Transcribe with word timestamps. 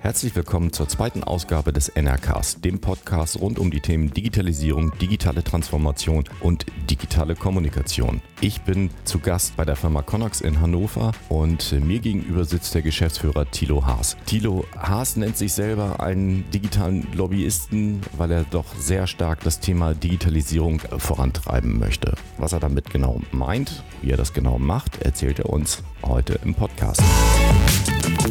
Herzlich 0.00 0.36
willkommen 0.36 0.72
zur 0.72 0.88
zweiten 0.88 1.24
Ausgabe 1.24 1.72
des 1.72 1.88
NRCast, 1.88 2.64
dem 2.64 2.80
Podcast 2.80 3.40
rund 3.40 3.58
um 3.58 3.70
die 3.70 3.80
Themen 3.80 4.12
Digitalisierung, 4.12 4.92
digitale 4.98 5.42
Transformation 5.42 6.24
und 6.40 6.66
digitale 6.88 7.34
Kommunikation. 7.34 8.20
Ich 8.42 8.60
bin 8.60 8.90
zu 9.04 9.18
Gast 9.18 9.56
bei 9.56 9.64
der 9.64 9.74
Firma 9.74 10.02
Connox 10.02 10.42
in 10.42 10.60
Hannover 10.60 11.12
und 11.30 11.72
mir 11.80 11.98
gegenüber 11.98 12.44
sitzt 12.44 12.74
der 12.74 12.82
Geschäftsführer 12.82 13.50
Thilo 13.50 13.86
Haas. 13.86 14.18
Thilo 14.26 14.66
Haas 14.76 15.16
nennt 15.16 15.38
sich 15.38 15.54
selber 15.54 15.98
einen 15.98 16.48
digitalen 16.50 17.08
Lobbyisten, 17.14 18.02
weil 18.16 18.30
er 18.30 18.44
doch 18.44 18.66
sehr 18.76 19.06
stark 19.06 19.40
das 19.44 19.60
Thema 19.60 19.94
Digitalisierung 19.94 20.80
vorantreiben 20.98 21.78
möchte. 21.78 22.14
Was 22.36 22.52
er 22.52 22.60
damit 22.60 22.90
genau 22.90 23.22
meint, 23.32 23.82
wie 24.02 24.10
er 24.10 24.18
das 24.18 24.34
genau 24.34 24.58
macht, 24.58 25.02
erzählt 25.02 25.38
er 25.38 25.48
uns 25.48 25.82
heute 26.02 26.38
im 26.44 26.54
Podcast. 26.54 27.02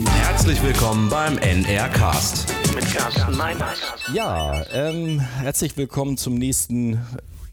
Herzlich 0.03 0.61
willkommen 0.61 1.09
beim 1.09 1.37
NR 1.37 1.87
Cast. 1.87 2.53
Mit 2.75 2.83
Carsten 2.93 3.37
Meiners. 3.37 3.79
Ja, 4.13 4.65
ähm, 4.73 5.21
herzlich 5.21 5.77
willkommen 5.77 6.17
zum 6.17 6.35
nächsten 6.35 6.99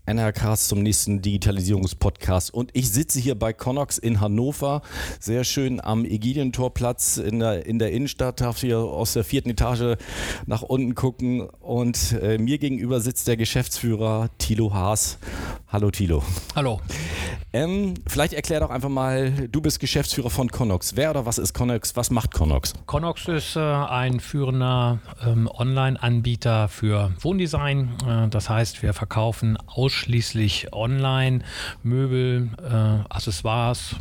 NRCast 0.07 0.69
zum 0.69 0.83
nächsten 0.83 1.23
Digitalisierungspodcast. 1.23 2.53
Und 2.53 2.71
ich 2.73 2.91
sitze 2.91 3.21
hier 3.21 3.37
bei 3.37 3.53
Connox 3.53 3.99
in 3.99 4.21
Hannover, 4.21 4.83
sehr 5.21 5.45
schön 5.45 5.81
am 5.81 6.05
Egidientorplatz 6.05 7.19
in 7.19 7.39
der, 7.39 7.67
in 7.67 7.79
der 7.79 7.93
Innenstadt, 7.93 8.41
darf 8.41 8.61
hier 8.61 8.79
aus 8.79 9.13
der 9.13 9.23
vierten 9.23 9.51
Etage 9.51 9.97
nach 10.47 10.63
unten 10.63 10.95
gucken. 10.95 11.43
Und 11.61 12.13
äh, 12.21 12.39
mir 12.39 12.59
gegenüber 12.59 13.01
sitzt 13.01 13.29
der 13.29 13.37
Geschäftsführer 13.37 14.29
Thilo 14.39 14.75
Haas. 14.75 15.19
Hallo 15.69 15.91
Thilo. 15.91 16.23
Hallo. 16.57 16.81
Ähm, 17.55 17.95
vielleicht 18.07 18.33
erklär 18.33 18.61
doch 18.61 18.71
einfach 18.71 18.89
mal, 18.89 19.49
du 19.49 19.61
bist 19.61 19.79
Geschäftsführer 19.79 20.31
von 20.31 20.51
Connox. 20.51 20.97
Wer 20.97 21.11
oder 21.11 21.27
was 21.27 21.39
ist 21.39 21.53
Connox? 21.53 21.97
Was 21.97 22.11
macht 22.11 22.33
Connox? 22.33 22.73
Connox 22.87 23.29
ist 23.29 23.57
äh, 23.57 23.61
ein 23.61 24.21
führender 24.21 25.01
ähm, 25.25 25.49
Online-Anbieter 25.53 26.69
für 26.69 27.13
Wohndesign. 27.21 27.91
Äh, 28.09 28.29
das 28.29 28.49
heißt, 28.49 28.83
wir 28.83 28.95
verkaufen 28.95 29.59
ausschließlich 29.93 30.73
online 30.73 31.41
Möbel, 31.83 32.49
äh, 32.63 33.15
Accessoires, 33.15 33.97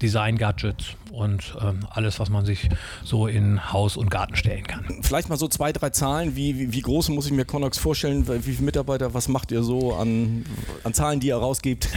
Design-Gadgets 0.00 0.96
und 1.12 1.56
ähm, 1.60 1.80
alles, 1.90 2.20
was 2.20 2.30
man 2.30 2.44
sich 2.44 2.68
so 3.04 3.26
in 3.26 3.72
Haus 3.72 3.96
und 3.96 4.10
Garten 4.10 4.36
stellen 4.36 4.64
kann. 4.64 4.84
Vielleicht 5.02 5.28
mal 5.28 5.36
so 5.36 5.48
zwei, 5.48 5.72
drei 5.72 5.90
Zahlen. 5.90 6.36
Wie, 6.36 6.58
wie, 6.58 6.72
wie 6.72 6.80
groß 6.80 7.08
muss 7.10 7.26
ich 7.26 7.32
mir 7.32 7.44
Connox 7.44 7.78
vorstellen? 7.78 8.26
Wie 8.28 8.52
viele 8.52 8.64
Mitarbeiter, 8.64 9.14
was 9.14 9.28
macht 9.28 9.52
ihr 9.52 9.62
so 9.62 9.94
an, 9.94 10.44
an 10.84 10.94
Zahlen, 10.94 11.20
die 11.20 11.28
ihr 11.28 11.36
rausgebt? 11.36 11.88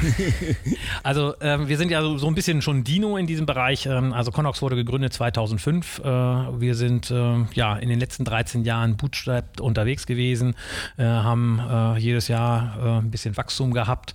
also 1.03 1.33
ähm, 1.42 1.67
wir 1.67 1.78
sind 1.78 1.92
ja 1.92 2.02
so, 2.02 2.17
so, 2.17 2.28
ein 2.28 2.36
bisschen 2.36 2.61
schon 2.61 2.83
Dino 2.83 3.17
in 3.17 3.28
diesem 3.28 3.45
Bereich. 3.45 3.86
Ähm, 3.86 4.14
also 4.14 4.31
Connox 4.31 4.61
wurde 4.61 4.75
gegründet 4.75 5.14
2005. 5.14 6.00
Äh, 6.00 6.03
wir 6.03 6.75
sind 6.75 7.11
äh, 7.11 7.45
ja 7.53 7.75
in 7.77 7.89
den 7.89 8.00
letzten 8.00 8.25
13 8.25 8.64
Jahren 8.64 8.98
bootstrapped 8.98 9.61
unterwegs 9.61 10.05
gewesen, 10.05 10.55
äh, 10.98 11.03
haben 11.03 11.59
äh, 11.59 11.98
jedes 12.00 12.27
Jahr 12.27 12.77
äh, 12.77 12.89
ein 13.00 13.11
bisschen 13.11 13.38
Wachstum 13.38 13.73
gehabt 13.73 14.14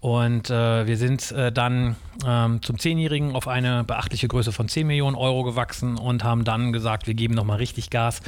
und 0.00 0.50
äh, 0.50 0.86
wir 0.86 0.96
sind 0.96 1.34
dann 1.54 1.96
ähm, 2.24 2.62
zum 2.62 2.78
Zehnjährigen 2.78 3.34
auf 3.34 3.48
eine 3.48 3.84
beachtliche 3.84 4.28
Größe 4.28 4.35
von 4.44 4.68
10 4.68 4.86
Millionen 4.86 5.16
Euro 5.16 5.42
gewachsen 5.42 5.96
und 5.96 6.24
haben 6.24 6.44
dann 6.44 6.72
gesagt, 6.72 7.06
wir 7.06 7.14
geben 7.14 7.34
nochmal 7.34 7.58
richtig 7.58 7.90
Gas 7.90 8.20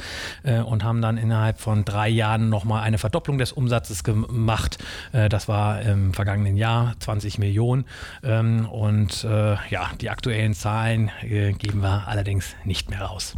äh, 0.43 0.59
und 0.59 0.83
haben 0.83 1.01
dann 1.01 1.17
innerhalb 1.17 1.59
von 1.59 1.85
drei 1.85 2.09
Jahren 2.09 2.49
nochmal 2.49 2.83
eine 2.83 2.97
Verdopplung 2.97 3.37
des 3.37 3.51
Umsatzes 3.51 4.03
gemacht. 4.03 4.77
Äh, 5.11 5.29
das 5.29 5.47
war 5.47 5.81
im 5.81 6.13
vergangenen 6.13 6.57
Jahr 6.57 6.95
20 6.99 7.37
Millionen. 7.37 7.85
Ähm, 8.23 8.67
und 8.69 9.23
äh, 9.23 9.55
ja, 9.69 9.91
die 10.01 10.09
aktuellen 10.09 10.53
Zahlen 10.53 11.11
äh, 11.21 11.53
geben 11.53 11.81
wir 11.81 12.07
allerdings 12.07 12.55
nicht 12.65 12.89
mehr 12.89 13.01
raus. 13.01 13.35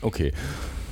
Okay. 0.00 0.32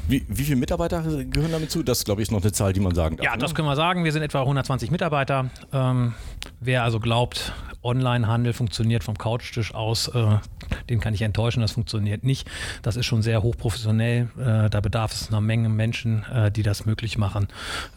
Wie, 0.09 0.25
wie 0.29 0.45
viele 0.45 0.57
Mitarbeiter 0.57 1.03
gehören 1.03 1.51
damit 1.51 1.71
zu? 1.71 1.83
Das, 1.83 2.05
glaube 2.05 2.23
ich, 2.23 2.31
noch 2.31 2.41
eine 2.41 2.53
Zahl, 2.53 2.73
die 2.73 2.81
man 2.81 2.95
sagen 2.95 3.17
darf. 3.17 3.25
Ja, 3.25 3.37
das 3.37 3.51
ne? 3.51 3.55
können 3.57 3.69
wir 3.69 3.75
sagen. 3.75 4.05
Wir 4.05 4.13
sind 4.13 4.23
etwa 4.23 4.41
120 4.41 4.91
Mitarbeiter. 4.93 5.51
Ähm, 5.73 6.15
wer 6.61 6.85
also 6.85 7.01
glaubt, 7.01 7.53
Onlinehandel 7.87 8.53
funktioniert 8.53 9.05
vom 9.05 9.17
Couchtisch 9.17 9.75
aus, 9.75 10.09
äh, 10.09 10.39
den 10.91 11.01
kann 11.01 11.15
ich 11.15 11.23
enttäuschen, 11.23 11.61
das 11.61 11.73
funktioniert 11.73 12.25
nicht. 12.25 12.49
Das 12.83 12.97
ist 12.97 13.07
schon 13.07 13.23
sehr 13.23 13.43
hochprofessionell. 13.43 14.29
Äh, 14.39 14.71
da 14.71 14.81
bedarf 14.81 15.13
es 15.13 15.29
einer 15.29 15.41
Menge 15.41 15.69
Menschen, 15.69 16.25
äh, 16.25 16.51
die 16.51 16.63
das 16.63 16.87
möglich 16.87 17.19
machen. 17.19 17.49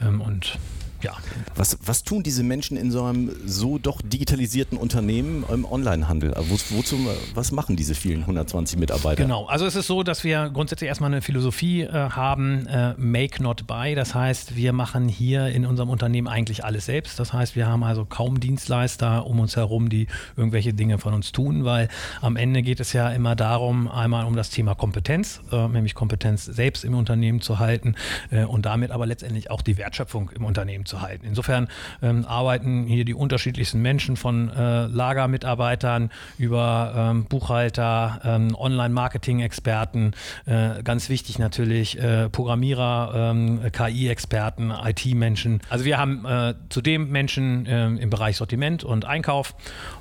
Ähm, 0.02 0.22
und 0.22 0.58
ja. 1.02 1.14
Was, 1.56 1.78
was 1.86 2.04
tun 2.04 2.24
diese 2.24 2.44
Menschen 2.44 2.78
in 2.78 2.92
so 2.92 3.04
einem 3.04 3.32
so 3.46 3.78
doch 3.78 4.02
digitalisierten 4.02 4.78
Unternehmen 4.78 5.44
im 5.52 5.66
Onlinehandel? 5.66 6.34
Wo, 6.38 6.58
wozu, 6.76 6.98
was 7.34 7.52
machen 7.52 7.76
diese 7.76 7.96
vielen 7.96 8.22
120 8.22 8.78
Mitarbeiter? 8.80 9.24
Genau, 9.24 9.46
also 9.46 9.66
es 9.66 9.76
ist 9.76 9.88
so, 9.88 10.04
dass 10.04 10.24
wir 10.24 10.50
grundsätzlich 10.50 10.88
erstmal 10.88 11.12
eine 11.12 11.22
Philosophie 11.22 11.82
äh, 11.82 11.92
haben, 11.92 12.68
äh, 12.68 12.94
make 12.98 13.42
not 13.42 13.68
buy. 13.68 13.96
Das 13.96 14.16
heißt, 14.16 14.56
wir 14.56 14.74
machen 14.74 15.08
hier 15.08 15.48
in 15.48 15.66
unserem 15.66 15.90
Unternehmen 15.90 16.28
eigentlich 16.28 16.64
alles 16.66 16.86
selbst. 16.86 17.20
Das 17.20 17.34
heißt, 17.34 17.56
wir 17.56 17.68
haben 17.68 17.84
also 17.84 18.06
kaum 18.06 18.40
Dienstleister 18.40 19.26
um 19.26 19.40
uns 19.40 19.56
herum, 19.56 19.90
die 19.90 20.08
irgendwelche 20.36 20.74
Dinge 20.74 20.98
von 20.98 21.14
uns 21.14 21.32
tun, 21.32 21.66
weil 21.66 21.90
am 22.22 22.36
Ende 22.36 22.62
geht 22.62 22.80
es 22.80 22.94
ja 22.94 23.10
immer 23.10 23.36
darum, 23.36 23.88
einmal 23.88 24.26
um 24.26 24.36
das 24.36 24.50
Thema 24.50 24.76
Kompetenz, 24.76 25.42
äh, 25.52 25.68
nämlich 25.68 25.96
Kompetenz 25.96 26.46
selbst 26.46 26.84
im 26.84 26.96
Unternehmen 26.96 27.42
zu 27.42 27.60
halten 27.60 27.96
äh, 28.32 28.44
und 28.44 28.66
damit 28.66 28.92
aber 28.92 29.06
letztendlich 29.06 29.52
auch 29.52 29.62
die 29.62 29.78
Wertschöpfung 29.78 30.32
im 30.36 30.46
Unternehmen 30.46 30.86
zu 30.90 31.02
halten. 31.02 31.26
Insofern 31.26 31.70
ähm, 32.02 32.26
arbeiten 32.26 32.86
hier 32.88 33.06
die 33.06 33.14
unterschiedlichsten 33.14 33.82
Menschen 33.82 34.18
von 34.18 34.50
äh, 34.50 34.88
Lagermitarbeitern 34.88 36.10
über 36.38 36.94
ähm, 36.96 37.26
Buchhalter, 37.26 38.20
ähm, 38.26 38.56
Online-Marketing-Experten, 38.56 40.12
äh, 40.46 40.84
ganz 40.84 41.10
wichtig 41.10 41.40
natürlich 41.40 41.98
äh, 41.98 42.30
Programmierer, 42.30 43.32
ähm, 43.32 43.62
KI-Experten, 43.72 44.72
IT-Menschen. 44.72 45.62
Also 45.70 45.86
wir 45.86 45.98
haben 45.98 46.26
äh, 46.26 46.56
zudem 46.70 47.10
Menschen 47.10 47.66
ähm, 47.70 47.98
im 47.98 48.10
Bereich 48.10 48.38
Sortiment 48.38 48.84
und 48.84 49.06
Einkauf 49.06 49.56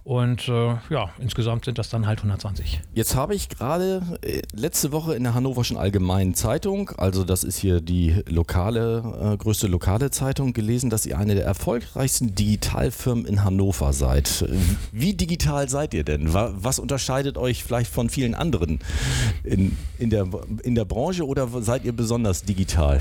und 0.08 0.48
äh, 0.48 0.74
ja, 0.88 1.10
insgesamt 1.18 1.66
sind 1.66 1.76
das 1.76 1.90
dann 1.90 2.06
halt 2.06 2.20
120. 2.20 2.80
Jetzt 2.94 3.14
habe 3.14 3.34
ich 3.34 3.50
gerade 3.50 4.00
äh, 4.22 4.40
letzte 4.54 4.90
Woche 4.90 5.14
in 5.14 5.22
der 5.22 5.34
Hannoverschen 5.34 5.76
Allgemeinen 5.76 6.32
Zeitung, 6.32 6.90
also 6.96 7.24
das 7.24 7.44
ist 7.44 7.58
hier 7.58 7.82
die 7.82 8.22
lokale, 8.26 9.36
größte 9.38 9.66
lokale 9.66 10.10
Zeitung 10.10 10.54
gelesen, 10.54 10.88
dass 10.88 11.04
ihr 11.04 11.18
eine 11.18 11.34
der 11.34 11.44
erfolgreichsten 11.44 12.34
Digitalfirmen 12.34 13.26
in 13.26 13.44
Hannover 13.44 13.92
seid. 13.92 14.48
Wie 14.92 15.12
digital 15.12 15.68
seid 15.68 15.92
ihr 15.92 16.04
denn? 16.04 16.32
Was 16.32 16.78
unterscheidet 16.78 17.36
euch 17.36 17.62
vielleicht 17.62 17.92
von 17.92 18.08
vielen 18.08 18.34
anderen 18.34 18.78
in, 19.44 19.76
in, 19.98 20.08
der, 20.08 20.26
in 20.62 20.74
der 20.74 20.86
Branche 20.86 21.26
oder 21.26 21.48
seid 21.60 21.84
ihr 21.84 21.92
besonders 21.92 22.44
digital? 22.44 23.00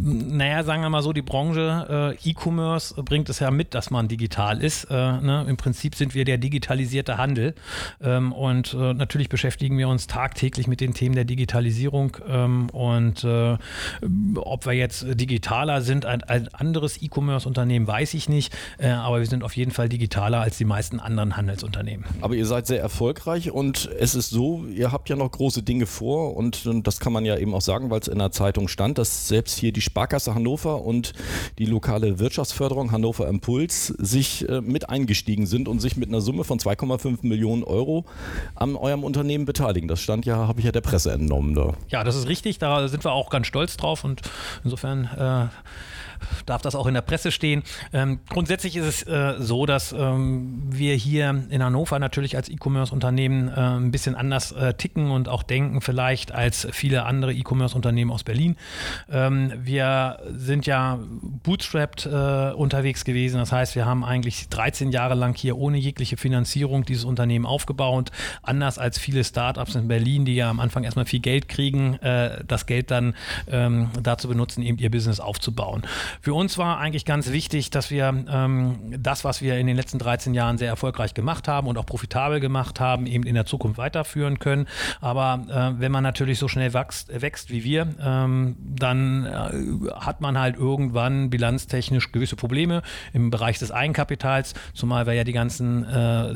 Naja, 0.00 0.64
sagen 0.64 0.80
wir 0.80 0.88
mal 0.88 1.02
so, 1.02 1.12
die 1.12 1.20
Branche 1.20 2.16
äh, 2.24 2.30
E-Commerce 2.30 2.94
bringt 3.02 3.28
es 3.28 3.40
ja 3.40 3.50
mit, 3.50 3.74
dass 3.74 3.90
man 3.90 4.08
digital 4.08 4.62
ist. 4.62 4.84
Äh, 4.84 4.94
ne? 4.94 5.44
Im 5.46 5.58
Prinzip 5.58 5.94
sind 5.94 6.05
wir 6.14 6.24
der 6.24 6.38
digitalisierte 6.38 7.18
Handel. 7.18 7.54
Ähm, 8.02 8.32
und 8.32 8.74
äh, 8.74 8.94
natürlich 8.94 9.28
beschäftigen 9.28 9.76
wir 9.78 9.88
uns 9.88 10.06
tagtäglich 10.06 10.66
mit 10.66 10.80
den 10.80 10.94
Themen 10.94 11.14
der 11.14 11.24
Digitalisierung. 11.24 12.16
Ähm, 12.28 12.70
und 12.70 13.24
äh, 13.24 13.56
ob 14.36 14.66
wir 14.66 14.72
jetzt 14.72 15.06
digitaler 15.20 15.82
sind 15.82 16.06
als 16.06 16.54
andere 16.54 16.76
anderes 16.76 17.00
E-Commerce-Unternehmen 17.02 17.86
weiß 17.86 18.14
ich 18.14 18.28
nicht, 18.28 18.54
äh, 18.78 18.88
aber 18.88 19.20
wir 19.20 19.26
sind 19.26 19.42
auf 19.42 19.56
jeden 19.56 19.70
Fall 19.70 19.88
digitaler 19.88 20.40
als 20.40 20.58
die 20.58 20.64
meisten 20.64 21.00
anderen 21.00 21.36
Handelsunternehmen. 21.36 22.04
Aber 22.20 22.34
ihr 22.34 22.44
seid 22.44 22.66
sehr 22.66 22.80
erfolgreich 22.80 23.50
und 23.50 23.88
es 23.98 24.14
ist 24.14 24.30
so, 24.30 24.66
ihr 24.66 24.92
habt 24.92 25.08
ja 25.08 25.16
noch 25.16 25.30
große 25.30 25.62
Dinge 25.62 25.86
vor 25.86 26.36
und, 26.36 26.66
und 26.66 26.86
das 26.86 27.00
kann 27.00 27.12
man 27.12 27.24
ja 27.24 27.36
eben 27.38 27.54
auch 27.54 27.60
sagen, 27.62 27.88
weil 27.88 28.00
es 28.00 28.08
in 28.08 28.18
der 28.18 28.30
Zeitung 28.30 28.68
stand, 28.68 28.98
dass 28.98 29.28
selbst 29.28 29.58
hier 29.58 29.72
die 29.72 29.80
Sparkasse 29.80 30.34
Hannover 30.34 30.82
und 30.82 31.14
die 31.58 31.64
lokale 31.64 32.18
Wirtschaftsförderung 32.18 32.92
Hannover 32.92 33.26
Impuls 33.26 33.86
sich 33.86 34.48
äh, 34.48 34.60
mit 34.60 34.90
eingestiegen 34.90 35.46
sind 35.46 35.68
und 35.68 35.80
sich 35.80 35.95
mit 35.96 36.08
einer 36.08 36.20
Summe 36.20 36.44
von 36.44 36.58
2,5 36.58 37.18
Millionen 37.22 37.64
Euro 37.64 38.04
an 38.54 38.76
eurem 38.76 39.04
Unternehmen 39.04 39.44
beteiligen. 39.44 39.88
Das 39.88 40.00
stand 40.00 40.26
ja, 40.26 40.36
habe 40.48 40.60
ich 40.60 40.66
ja 40.66 40.72
der 40.72 40.80
Presse 40.80 41.12
entnommen. 41.12 41.54
Da. 41.54 41.74
Ja, 41.88 42.04
das 42.04 42.16
ist 42.16 42.28
richtig, 42.28 42.58
da 42.58 42.88
sind 42.88 43.04
wir 43.04 43.12
auch 43.12 43.30
ganz 43.30 43.46
stolz 43.46 43.76
drauf 43.76 44.04
und 44.04 44.22
insofern 44.64 45.04
äh, 45.04 45.48
darf 46.46 46.62
das 46.62 46.74
auch 46.74 46.86
in 46.86 46.94
der 46.94 47.02
Presse 47.02 47.30
stehen. 47.30 47.62
Ähm, 47.92 48.20
grundsätzlich 48.28 48.76
ist 48.76 48.86
es 48.86 49.02
äh, 49.04 49.34
so, 49.38 49.66
dass 49.66 49.92
ähm, 49.92 50.62
wir 50.68 50.94
hier 50.94 51.44
in 51.50 51.62
Hannover 51.62 51.98
natürlich 51.98 52.36
als 52.36 52.48
E-Commerce-Unternehmen 52.48 53.48
äh, 53.48 53.52
ein 53.52 53.90
bisschen 53.90 54.14
anders 54.14 54.52
äh, 54.52 54.74
ticken 54.74 55.10
und 55.10 55.28
auch 55.28 55.42
denken 55.42 55.80
vielleicht 55.80 56.32
als 56.32 56.66
viele 56.72 57.04
andere 57.04 57.32
E-Commerce-Unternehmen 57.32 58.10
aus 58.10 58.24
Berlin. 58.24 58.56
Ähm, 59.10 59.52
wir 59.56 60.18
sind 60.34 60.66
ja 60.66 60.98
bootstrapped 61.42 62.06
äh, 62.06 62.52
unterwegs 62.52 63.04
gewesen. 63.04 63.38
Das 63.38 63.52
heißt, 63.52 63.74
wir 63.74 63.86
haben 63.86 64.04
eigentlich 64.04 64.48
13 64.48 64.90
Jahre 64.90 65.14
lang 65.14 65.34
hier 65.36 65.56
ohne 65.56 65.78
jegliche 65.78 66.16
Finanzierung 66.16 66.84
dieses 66.84 67.04
Unternehmen 67.04 67.46
aufgebaut. 67.46 68.10
Anders 68.42 68.78
als 68.78 68.98
viele 68.98 69.24
Startups 69.24 69.74
in 69.74 69.88
Berlin, 69.88 70.24
die 70.24 70.34
ja 70.34 70.50
am 70.50 70.60
Anfang 70.60 70.84
erstmal 70.84 71.06
viel 71.06 71.20
Geld 71.20 71.48
kriegen, 71.48 71.94
äh, 71.94 72.44
das 72.46 72.66
Geld 72.66 72.90
dann 72.90 73.14
ähm, 73.50 73.90
dazu 74.02 74.28
benutzen, 74.28 74.62
eben 74.62 74.78
ihr 74.78 74.90
Business 74.90 75.20
aufzubauen. 75.20 75.82
Für 76.20 76.34
uns 76.34 76.58
war 76.58 76.78
eigentlich 76.78 77.04
ganz 77.04 77.32
wichtig, 77.32 77.70
dass 77.70 77.90
wir 77.90 78.24
ähm, 78.28 78.94
das, 78.98 79.24
was 79.24 79.42
wir 79.42 79.58
in 79.58 79.66
den 79.66 79.76
letzten 79.76 79.98
13 79.98 80.34
Jahren 80.34 80.58
sehr 80.58 80.68
erfolgreich 80.68 81.14
gemacht 81.14 81.48
haben 81.48 81.66
und 81.66 81.78
auch 81.78 81.86
profitabel 81.86 82.40
gemacht 82.40 82.80
haben, 82.80 83.06
eben 83.06 83.24
in 83.24 83.34
der 83.34 83.46
Zukunft 83.46 83.78
weiterführen 83.78 84.38
können. 84.38 84.66
Aber 85.00 85.44
äh, 85.48 85.80
wenn 85.80 85.92
man 85.92 86.02
natürlich 86.02 86.38
so 86.38 86.48
schnell 86.48 86.72
wächst, 86.74 87.08
wächst 87.20 87.50
wie 87.50 87.64
wir, 87.64 87.88
ähm, 88.00 88.56
dann 88.58 89.26
äh, 89.26 89.90
hat 89.94 90.20
man 90.20 90.38
halt 90.38 90.56
irgendwann 90.56 91.30
bilanztechnisch 91.30 92.12
gewisse 92.12 92.36
Probleme 92.36 92.82
im 93.12 93.30
Bereich 93.30 93.58
des 93.58 93.70
Eigenkapitals, 93.70 94.54
zumal 94.74 95.06
wir 95.06 95.14
ja 95.14 95.24
die 95.24 95.32
ganzen 95.32 95.84
äh, 95.84 96.34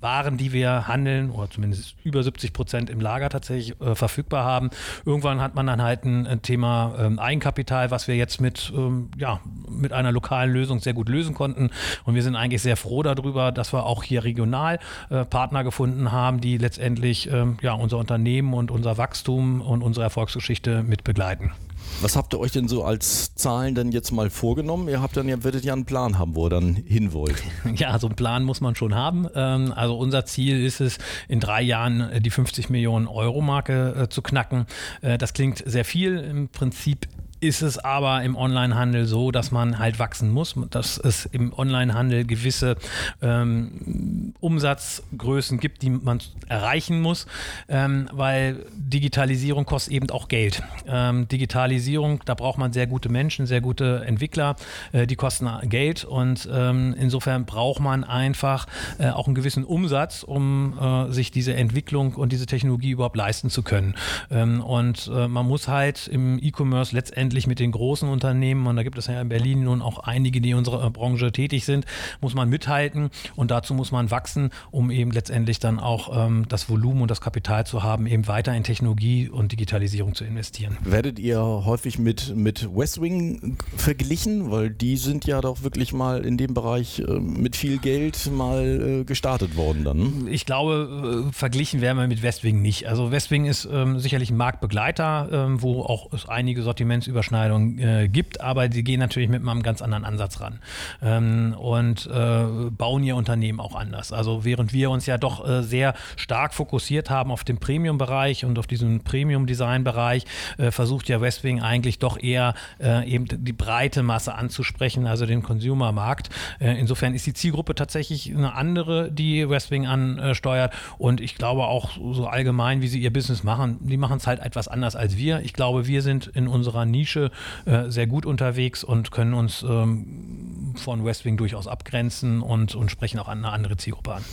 Waren, 0.00 0.36
die 0.36 0.52
wir 0.52 0.88
handeln, 0.88 1.30
oder 1.30 1.50
zumindest 1.50 1.96
über 2.04 2.22
70 2.22 2.52
Prozent 2.52 2.90
im 2.90 3.00
Lager 3.00 3.28
tatsächlich 3.28 3.80
äh, 3.80 3.94
verfügbar 3.94 4.44
haben. 4.44 4.70
Irgendwann 5.04 5.40
hat 5.40 5.54
man 5.54 5.66
dann 5.66 5.82
halt 5.82 6.04
ein, 6.04 6.26
ein 6.26 6.42
Thema 6.42 6.94
ähm, 6.98 7.18
Eigenkapital, 7.18 7.90
was 7.90 8.08
wir 8.08 8.16
jetzt 8.16 8.40
mit, 8.40 8.72
ähm, 8.74 9.09
ja, 9.18 9.40
mit 9.68 9.92
einer 9.92 10.12
lokalen 10.12 10.52
Lösung 10.52 10.80
sehr 10.80 10.94
gut 10.94 11.08
lösen 11.08 11.34
konnten. 11.34 11.70
Und 12.04 12.14
wir 12.14 12.22
sind 12.22 12.36
eigentlich 12.36 12.62
sehr 12.62 12.76
froh 12.76 13.02
darüber, 13.02 13.52
dass 13.52 13.72
wir 13.72 13.84
auch 13.84 14.02
hier 14.02 14.24
regional 14.24 14.78
äh, 15.10 15.24
Partner 15.24 15.64
gefunden 15.64 16.12
haben, 16.12 16.40
die 16.40 16.58
letztendlich 16.58 17.30
ähm, 17.30 17.56
ja, 17.62 17.74
unser 17.74 17.98
Unternehmen 17.98 18.54
und 18.54 18.70
unser 18.70 18.98
Wachstum 18.98 19.60
und 19.60 19.82
unsere 19.82 20.04
Erfolgsgeschichte 20.04 20.82
mit 20.82 21.04
begleiten. 21.04 21.52
Was 22.00 22.16
habt 22.16 22.32
ihr 22.32 22.40
euch 22.40 22.52
denn 22.52 22.68
so 22.68 22.84
als 22.84 23.34
Zahlen 23.34 23.74
denn 23.74 23.92
jetzt 23.92 24.10
mal 24.10 24.30
vorgenommen? 24.30 24.88
Ihr 24.88 25.02
habt 25.02 25.16
dann 25.16 25.28
ja, 25.28 25.42
werdet 25.44 25.64
ja 25.64 25.72
einen 25.72 25.84
Plan 25.84 26.18
haben, 26.18 26.34
wo 26.34 26.46
ihr 26.46 26.50
dann 26.50 26.74
hin 26.74 27.12
wollt. 27.12 27.42
Ja, 27.74 27.98
so 27.98 28.08
einen 28.08 28.16
Plan 28.16 28.44
muss 28.44 28.60
man 28.60 28.74
schon 28.74 28.94
haben. 28.94 29.26
Ähm, 29.34 29.72
also 29.74 29.96
unser 29.96 30.24
Ziel 30.24 30.64
ist 30.64 30.80
es, 30.80 30.98
in 31.28 31.40
drei 31.40 31.62
Jahren 31.62 32.00
äh, 32.00 32.20
die 32.20 32.30
50 32.30 32.70
Millionen 32.70 33.06
Euro 33.06 33.40
Marke 33.40 33.94
äh, 34.02 34.08
zu 34.08 34.22
knacken. 34.22 34.66
Äh, 35.02 35.18
das 35.18 35.32
klingt 35.32 35.62
sehr 35.66 35.84
viel. 35.84 36.18
Im 36.18 36.48
Prinzip 36.48 37.06
ist 37.40 37.62
es 37.62 37.78
aber 37.78 38.22
im 38.22 38.36
Onlinehandel 38.36 39.06
so, 39.06 39.30
dass 39.30 39.50
man 39.50 39.78
halt 39.78 39.98
wachsen 39.98 40.30
muss, 40.30 40.54
dass 40.70 40.98
es 40.98 41.24
im 41.26 41.52
Onlinehandel 41.56 42.24
gewisse 42.24 42.76
ähm, 43.22 44.34
Umsatzgrößen 44.40 45.58
gibt, 45.58 45.82
die 45.82 45.90
man 45.90 46.20
erreichen 46.48 47.00
muss, 47.00 47.26
ähm, 47.68 48.08
weil 48.12 48.66
Digitalisierung 48.74 49.64
kostet 49.64 49.94
eben 49.94 50.10
auch 50.10 50.28
Geld. 50.28 50.62
Ähm, 50.86 51.28
Digitalisierung, 51.28 52.20
da 52.26 52.34
braucht 52.34 52.58
man 52.58 52.72
sehr 52.72 52.86
gute 52.86 53.08
Menschen, 53.08 53.46
sehr 53.46 53.62
gute 53.62 54.04
Entwickler, 54.04 54.56
äh, 54.92 55.06
die 55.06 55.16
kosten 55.16 55.48
Geld 55.68 56.04
und 56.04 56.48
ähm, 56.52 56.94
insofern 56.98 57.46
braucht 57.46 57.80
man 57.80 58.04
einfach 58.04 58.66
äh, 58.98 59.08
auch 59.08 59.26
einen 59.26 59.34
gewissen 59.34 59.64
Umsatz, 59.64 60.22
um 60.22 60.78
äh, 60.78 61.12
sich 61.12 61.30
diese 61.30 61.54
Entwicklung 61.54 62.14
und 62.14 62.32
diese 62.32 62.46
Technologie 62.46 62.90
überhaupt 62.90 63.16
leisten 63.16 63.48
zu 63.48 63.62
können. 63.62 63.94
Ähm, 64.30 64.60
und 64.60 65.10
äh, 65.12 65.26
man 65.26 65.46
muss 65.46 65.68
halt 65.68 66.06
im 66.06 66.38
E-Commerce 66.38 66.94
letztendlich 66.94 67.29
letztendlich 67.30 67.46
mit 67.46 67.60
den 67.60 67.70
großen 67.70 68.08
Unternehmen, 68.08 68.66
und 68.66 68.74
da 68.74 68.82
gibt 68.82 68.98
es 68.98 69.06
ja 69.06 69.20
in 69.20 69.28
Berlin 69.28 69.62
nun 69.62 69.82
auch 69.82 70.00
einige, 70.00 70.40
die 70.40 70.50
in 70.50 70.56
unserer 70.56 70.90
Branche 70.90 71.30
tätig 71.30 71.64
sind, 71.64 71.86
muss 72.20 72.34
man 72.34 72.48
mithalten 72.48 73.10
und 73.36 73.52
dazu 73.52 73.72
muss 73.72 73.92
man 73.92 74.10
wachsen, 74.10 74.50
um 74.72 74.90
eben 74.90 75.12
letztendlich 75.12 75.60
dann 75.60 75.78
auch 75.78 76.26
ähm, 76.26 76.46
das 76.48 76.68
Volumen 76.68 77.02
und 77.02 77.10
das 77.10 77.20
Kapital 77.20 77.66
zu 77.66 77.84
haben, 77.84 78.08
eben 78.08 78.26
weiter 78.26 78.52
in 78.54 78.64
Technologie 78.64 79.28
und 79.28 79.52
Digitalisierung 79.52 80.16
zu 80.16 80.24
investieren. 80.24 80.76
Werdet 80.82 81.20
ihr 81.20 81.40
häufig 81.40 82.00
mit, 82.00 82.34
mit 82.34 82.68
Westwing 82.74 83.56
verglichen? 83.76 84.50
Weil 84.50 84.70
die 84.70 84.96
sind 84.96 85.24
ja 85.26 85.40
doch 85.40 85.62
wirklich 85.62 85.92
mal 85.92 86.24
in 86.24 86.36
dem 86.36 86.52
Bereich 86.52 86.98
äh, 86.98 87.20
mit 87.20 87.54
viel 87.54 87.78
Geld 87.78 88.28
mal 88.32 89.02
äh, 89.02 89.04
gestartet 89.04 89.56
worden 89.56 89.84
dann. 89.84 90.26
Ich 90.28 90.46
glaube, 90.46 91.28
äh, 91.28 91.32
verglichen 91.32 91.80
werden 91.80 91.98
wir 91.98 92.08
mit 92.08 92.24
Westwing 92.24 92.60
nicht. 92.60 92.88
Also 92.88 93.12
Westwing 93.12 93.44
ist 93.44 93.68
ähm, 93.70 94.00
sicherlich 94.00 94.30
ein 94.30 94.36
Marktbegleiter, 94.36 95.28
ähm, 95.30 95.62
wo 95.62 95.82
auch 95.82 96.12
es 96.12 96.28
einige 96.28 96.62
Sortimentsüberschneidungen 96.62 97.19
Überschneidungen 97.20 97.78
äh, 97.78 98.08
gibt, 98.08 98.40
aber 98.40 98.68
die 98.68 98.82
gehen 98.82 98.98
natürlich 98.98 99.28
mit 99.28 99.46
einem 99.46 99.62
ganz 99.62 99.82
anderen 99.82 100.06
Ansatz 100.06 100.40
ran 100.40 100.58
ähm, 101.02 101.54
und 101.58 102.06
äh, 102.06 102.70
bauen 102.70 103.04
ihr 103.04 103.14
Unternehmen 103.14 103.60
auch 103.60 103.74
anders. 103.74 104.10
Also 104.10 104.44
während 104.46 104.72
wir 104.72 104.90
uns 104.90 105.04
ja 105.04 105.18
doch 105.18 105.46
äh, 105.46 105.62
sehr 105.62 105.92
stark 106.16 106.54
fokussiert 106.54 107.10
haben 107.10 107.30
auf 107.30 107.44
den 107.44 107.58
Premium-Bereich 107.58 108.46
und 108.46 108.58
auf 108.58 108.66
diesen 108.66 109.04
Premium-Design-Bereich, 109.04 110.24
äh, 110.56 110.70
versucht 110.70 111.10
ja 111.10 111.20
Westwing 111.20 111.60
eigentlich 111.60 111.98
doch 111.98 112.18
eher 112.18 112.54
äh, 112.82 113.06
eben 113.06 113.26
die 113.30 113.52
breite 113.52 114.02
Masse 114.02 114.34
anzusprechen, 114.34 115.06
also 115.06 115.26
den 115.26 115.42
Consumer-Markt. 115.42 116.30
Äh, 116.58 116.78
insofern 116.80 117.12
ist 117.12 117.26
die 117.26 117.34
Zielgruppe 117.34 117.74
tatsächlich 117.74 118.34
eine 118.34 118.54
andere, 118.54 119.12
die 119.12 119.46
Westwing 119.46 119.86
ansteuert 119.86 120.72
und 120.96 121.20
ich 121.20 121.34
glaube 121.34 121.64
auch 121.64 121.90
so 122.12 122.26
allgemein, 122.26 122.80
wie 122.80 122.88
sie 122.88 123.00
ihr 123.00 123.12
Business 123.12 123.44
machen, 123.44 123.76
die 123.80 123.98
machen 123.98 124.16
es 124.16 124.26
halt 124.26 124.40
etwas 124.40 124.68
anders 124.68 124.96
als 124.96 125.18
wir. 125.18 125.40
Ich 125.40 125.52
glaube, 125.52 125.86
wir 125.86 126.00
sind 126.00 126.26
in 126.28 126.48
unserer 126.48 126.86
Nische 126.86 127.09
Nische 127.10 127.30
äh, 127.64 127.90
sehr 127.90 128.06
gut 128.06 128.26
unterwegs 128.26 128.84
und 128.84 129.10
können 129.10 129.34
uns 129.34 129.64
ähm, 129.68 130.74
von 130.76 131.04
Westwing 131.04 131.36
durchaus 131.36 131.66
abgrenzen 131.66 132.40
und, 132.40 132.74
und 132.74 132.90
sprechen 132.90 133.18
auch 133.18 133.28
eine 133.28 133.50
andere 133.50 133.76
Zielgruppe 133.76 134.14
an. 134.14 134.24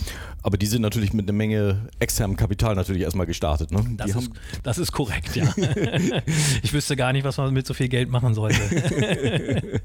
Aber 0.42 0.56
die 0.56 0.66
sind 0.66 0.82
natürlich 0.82 1.12
mit 1.12 1.28
einer 1.28 1.36
Menge 1.36 1.88
externem 1.98 2.36
Kapital 2.36 2.74
natürlich 2.74 3.02
erstmal 3.02 3.26
gestartet. 3.26 3.72
Ne? 3.72 3.84
Das, 3.96 4.14
ist, 4.14 4.30
das 4.62 4.78
ist 4.78 4.92
korrekt, 4.92 5.34
ja. 5.34 5.52
ich 6.62 6.72
wüsste 6.72 6.96
gar 6.96 7.12
nicht, 7.12 7.24
was 7.24 7.36
man 7.38 7.52
mit 7.52 7.66
so 7.66 7.74
viel 7.74 7.88
Geld 7.88 8.08
machen 8.08 8.34
sollte. 8.34 8.58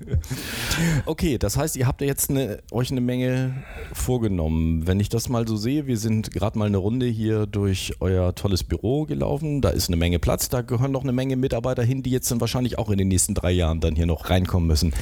okay, 1.05 1.37
das 1.37 1.57
heißt, 1.57 1.75
ihr 1.75 1.87
habt 1.87 2.01
jetzt 2.01 2.29
eine, 2.29 2.59
euch 2.71 2.91
eine 2.91 3.01
Menge 3.01 3.63
vorgenommen. 3.93 4.85
Wenn 4.85 4.99
ich 4.99 5.09
das 5.09 5.29
mal 5.29 5.47
so 5.47 5.55
sehe, 5.55 5.87
wir 5.87 5.97
sind 5.97 6.31
gerade 6.31 6.57
mal 6.59 6.65
eine 6.65 6.77
Runde 6.77 7.07
hier 7.07 7.47
durch 7.47 7.95
euer 7.99 8.35
tolles 8.35 8.63
Büro 8.63 9.05
gelaufen. 9.05 9.61
Da 9.61 9.69
ist 9.69 9.87
eine 9.87 9.97
Menge 9.97 10.19
Platz, 10.19 10.49
da 10.49 10.61
gehören 10.61 10.91
noch 10.91 11.03
eine 11.03 11.13
Menge 11.13 11.35
Mitarbeiter 11.35 11.83
hin, 11.83 12.03
die 12.03 12.11
jetzt 12.11 12.29
dann 12.31 12.39
wahrscheinlich 12.39 12.77
auch 12.77 12.82
in 12.89 12.97
den 12.97 13.07
nächsten 13.07 13.33
drei 13.33 13.51
Jahren 13.51 13.79
dann 13.79 13.95
hier 13.95 14.05
noch 14.05 14.29
reinkommen 14.29 14.67
müssen. 14.67 14.93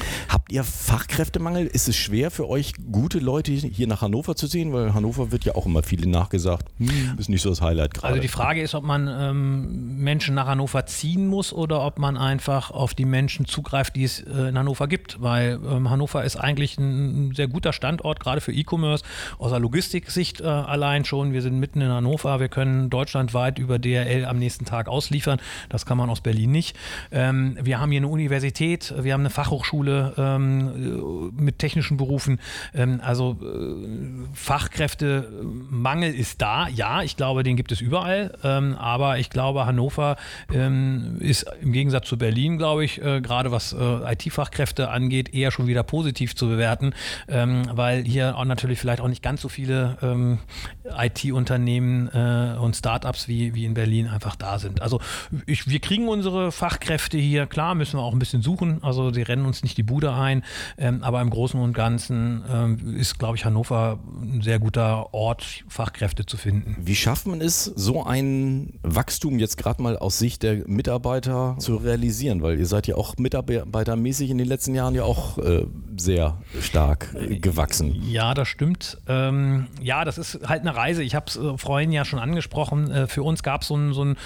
Habt 0.52 0.56
ihr 0.56 0.64
Fachkräftemangel? 0.64 1.66
Ist 1.66 1.88
es 1.88 1.96
schwer 1.96 2.30
für 2.30 2.46
euch, 2.46 2.74
gute 2.90 3.20
Leute 3.20 3.52
hier 3.52 3.86
nach 3.86 4.02
Hannover 4.02 4.36
zu 4.36 4.48
ziehen? 4.48 4.70
Weil 4.74 4.92
Hannover 4.92 5.32
wird 5.32 5.46
ja 5.46 5.54
auch 5.54 5.64
immer 5.64 5.82
viele 5.82 6.06
nachgesagt. 6.06 6.68
Hm, 6.76 7.16
ist 7.18 7.30
nicht 7.30 7.40
so 7.40 7.48
das 7.48 7.62
Highlight 7.62 7.94
gerade. 7.94 8.08
Also 8.08 8.20
die 8.20 8.28
Frage 8.28 8.60
ist, 8.60 8.74
ob 8.74 8.84
man 8.84 9.08
ähm, 9.08 9.96
Menschen 9.96 10.34
nach 10.34 10.48
Hannover 10.48 10.84
ziehen 10.84 11.26
muss 11.26 11.54
oder 11.54 11.82
ob 11.82 11.98
man 11.98 12.18
einfach 12.18 12.70
auf 12.70 12.92
die 12.92 13.06
Menschen 13.06 13.46
zugreift, 13.46 13.96
die 13.96 14.04
es 14.04 14.20
äh, 14.20 14.48
in 14.48 14.58
Hannover 14.58 14.88
gibt. 14.88 15.22
Weil 15.22 15.58
ähm, 15.66 15.88
Hannover 15.88 16.22
ist 16.22 16.36
eigentlich 16.36 16.76
ein, 16.76 17.30
ein, 17.30 17.34
sehr 17.34 17.48
guter 17.48 17.72
Standort, 17.72 18.20
gerade 18.20 18.42
für 18.42 18.52
E-Commerce, 18.52 19.04
aus 19.38 19.52
der 19.52 19.60
Logistiksicht 19.60 20.42
äh, 20.42 20.44
allein 20.44 21.06
schon. 21.06 21.32
Wir 21.32 21.40
sind 21.40 21.58
mitten 21.58 21.80
in 21.80 21.88
Hannover, 21.88 22.40
wir 22.40 22.48
können 22.48 22.90
deutschlandweit 22.90 23.58
über 23.58 23.78
DRL 23.78 24.26
am 24.26 24.38
nächsten 24.38 24.66
Tag 24.66 24.88
ausliefern. 24.88 25.40
Das 25.70 25.86
kann 25.86 25.96
man 25.96 26.10
aus 26.10 26.20
Berlin 26.20 26.50
nicht. 26.50 26.76
Ähm, 27.10 27.56
wir 27.62 27.80
haben 27.80 27.90
hier 27.90 28.00
eine 28.00 28.08
Universität, 28.08 28.92
wir 28.98 29.14
haben 29.14 29.22
eine 29.22 29.30
Fachhochschule 29.30 30.12
ähm, 30.42 31.32
mit 31.36 31.58
technischen 31.58 31.96
Berufen. 31.96 32.40
Ähm, 32.74 33.00
also 33.02 33.38
äh, 33.42 34.26
Fachkräfte 34.34 35.28
Mangel 35.42 36.14
ist 36.14 36.40
da, 36.40 36.68
ja, 36.68 37.02
ich 37.02 37.16
glaube, 37.16 37.42
den 37.42 37.56
gibt 37.56 37.72
es 37.72 37.80
überall, 37.80 38.36
ähm, 38.42 38.76
aber 38.76 39.18
ich 39.18 39.30
glaube, 39.30 39.66
Hannover 39.66 40.16
ähm, 40.52 41.16
ist 41.20 41.46
im 41.60 41.72
Gegensatz 41.72 42.08
zu 42.08 42.18
Berlin, 42.18 42.58
glaube 42.58 42.84
ich, 42.84 43.02
äh, 43.02 43.20
gerade 43.20 43.50
was 43.50 43.72
äh, 43.72 44.12
IT-Fachkräfte 44.12 44.90
angeht, 44.90 45.34
eher 45.34 45.50
schon 45.50 45.66
wieder 45.66 45.82
positiv 45.82 46.34
zu 46.34 46.48
bewerten, 46.48 46.94
ähm, 47.28 47.64
weil 47.72 48.04
hier 48.04 48.36
auch 48.36 48.44
natürlich 48.44 48.78
vielleicht 48.78 49.00
auch 49.00 49.08
nicht 49.08 49.22
ganz 49.22 49.42
so 49.42 49.48
viele 49.48 49.98
ähm, 50.02 50.38
IT-Unternehmen 50.84 52.08
äh, 52.08 52.58
und 52.58 52.76
Startups 52.76 53.28
wie, 53.28 53.54
wie 53.54 53.64
in 53.64 53.74
Berlin 53.74 54.08
einfach 54.08 54.36
da 54.36 54.58
sind. 54.58 54.82
Also 54.82 55.00
ich, 55.46 55.68
wir 55.68 55.80
kriegen 55.80 56.08
unsere 56.08 56.52
Fachkräfte 56.52 57.18
hier, 57.18 57.46
klar, 57.46 57.74
müssen 57.74 57.98
wir 57.98 58.02
auch 58.02 58.12
ein 58.12 58.18
bisschen 58.18 58.42
suchen, 58.42 58.82
also 58.82 59.10
die 59.10 59.22
rennen 59.22 59.46
uns 59.46 59.62
nicht 59.62 59.76
die 59.76 59.82
Bude 59.82 60.12
ein, 60.12 60.31
ähm, 60.78 61.02
aber 61.02 61.20
im 61.20 61.30
Großen 61.30 61.60
und 61.60 61.74
Ganzen 61.74 62.42
ähm, 62.50 62.96
ist, 62.96 63.18
glaube 63.18 63.36
ich, 63.36 63.44
Hannover 63.44 63.98
ein 64.22 64.40
sehr 64.42 64.58
guter 64.58 65.12
Ort, 65.12 65.64
Fachkräfte 65.68 66.24
zu 66.24 66.36
finden. 66.36 66.76
Wie 66.80 66.94
schafft 66.94 67.26
man 67.26 67.40
es, 67.40 67.64
so 67.64 68.04
ein 68.04 68.78
Wachstum 68.82 69.38
jetzt 69.38 69.56
gerade 69.56 69.82
mal 69.82 69.96
aus 69.98 70.18
Sicht 70.18 70.42
der 70.42 70.68
Mitarbeiter 70.68 71.56
zu 71.58 71.76
realisieren? 71.76 72.42
Weil 72.42 72.58
ihr 72.58 72.66
seid 72.66 72.86
ja 72.86 72.96
auch 72.96 73.16
mitarbeitermäßig 73.16 74.30
in 74.30 74.38
den 74.38 74.46
letzten 74.46 74.74
Jahren 74.74 74.94
ja 74.94 75.04
auch 75.04 75.38
äh, 75.38 75.66
sehr 75.96 76.38
stark 76.60 77.14
äh, 77.14 77.38
gewachsen. 77.38 78.02
Ja, 78.08 78.34
das 78.34 78.48
stimmt. 78.48 78.98
Ähm, 79.08 79.66
ja, 79.80 80.04
das 80.04 80.18
ist 80.18 80.40
halt 80.48 80.62
eine 80.62 80.74
Reise. 80.74 81.02
Ich 81.02 81.14
habe 81.14 81.26
es 81.28 81.36
äh, 81.36 81.58
vorhin 81.58 81.92
ja 81.92 82.04
schon 82.04 82.18
angesprochen. 82.18 82.90
Äh, 82.90 83.06
für 83.06 83.22
uns 83.22 83.42
gab 83.42 83.64
so 83.64 83.76
es 83.76 83.94
so 83.94 84.02
einen 84.02 84.16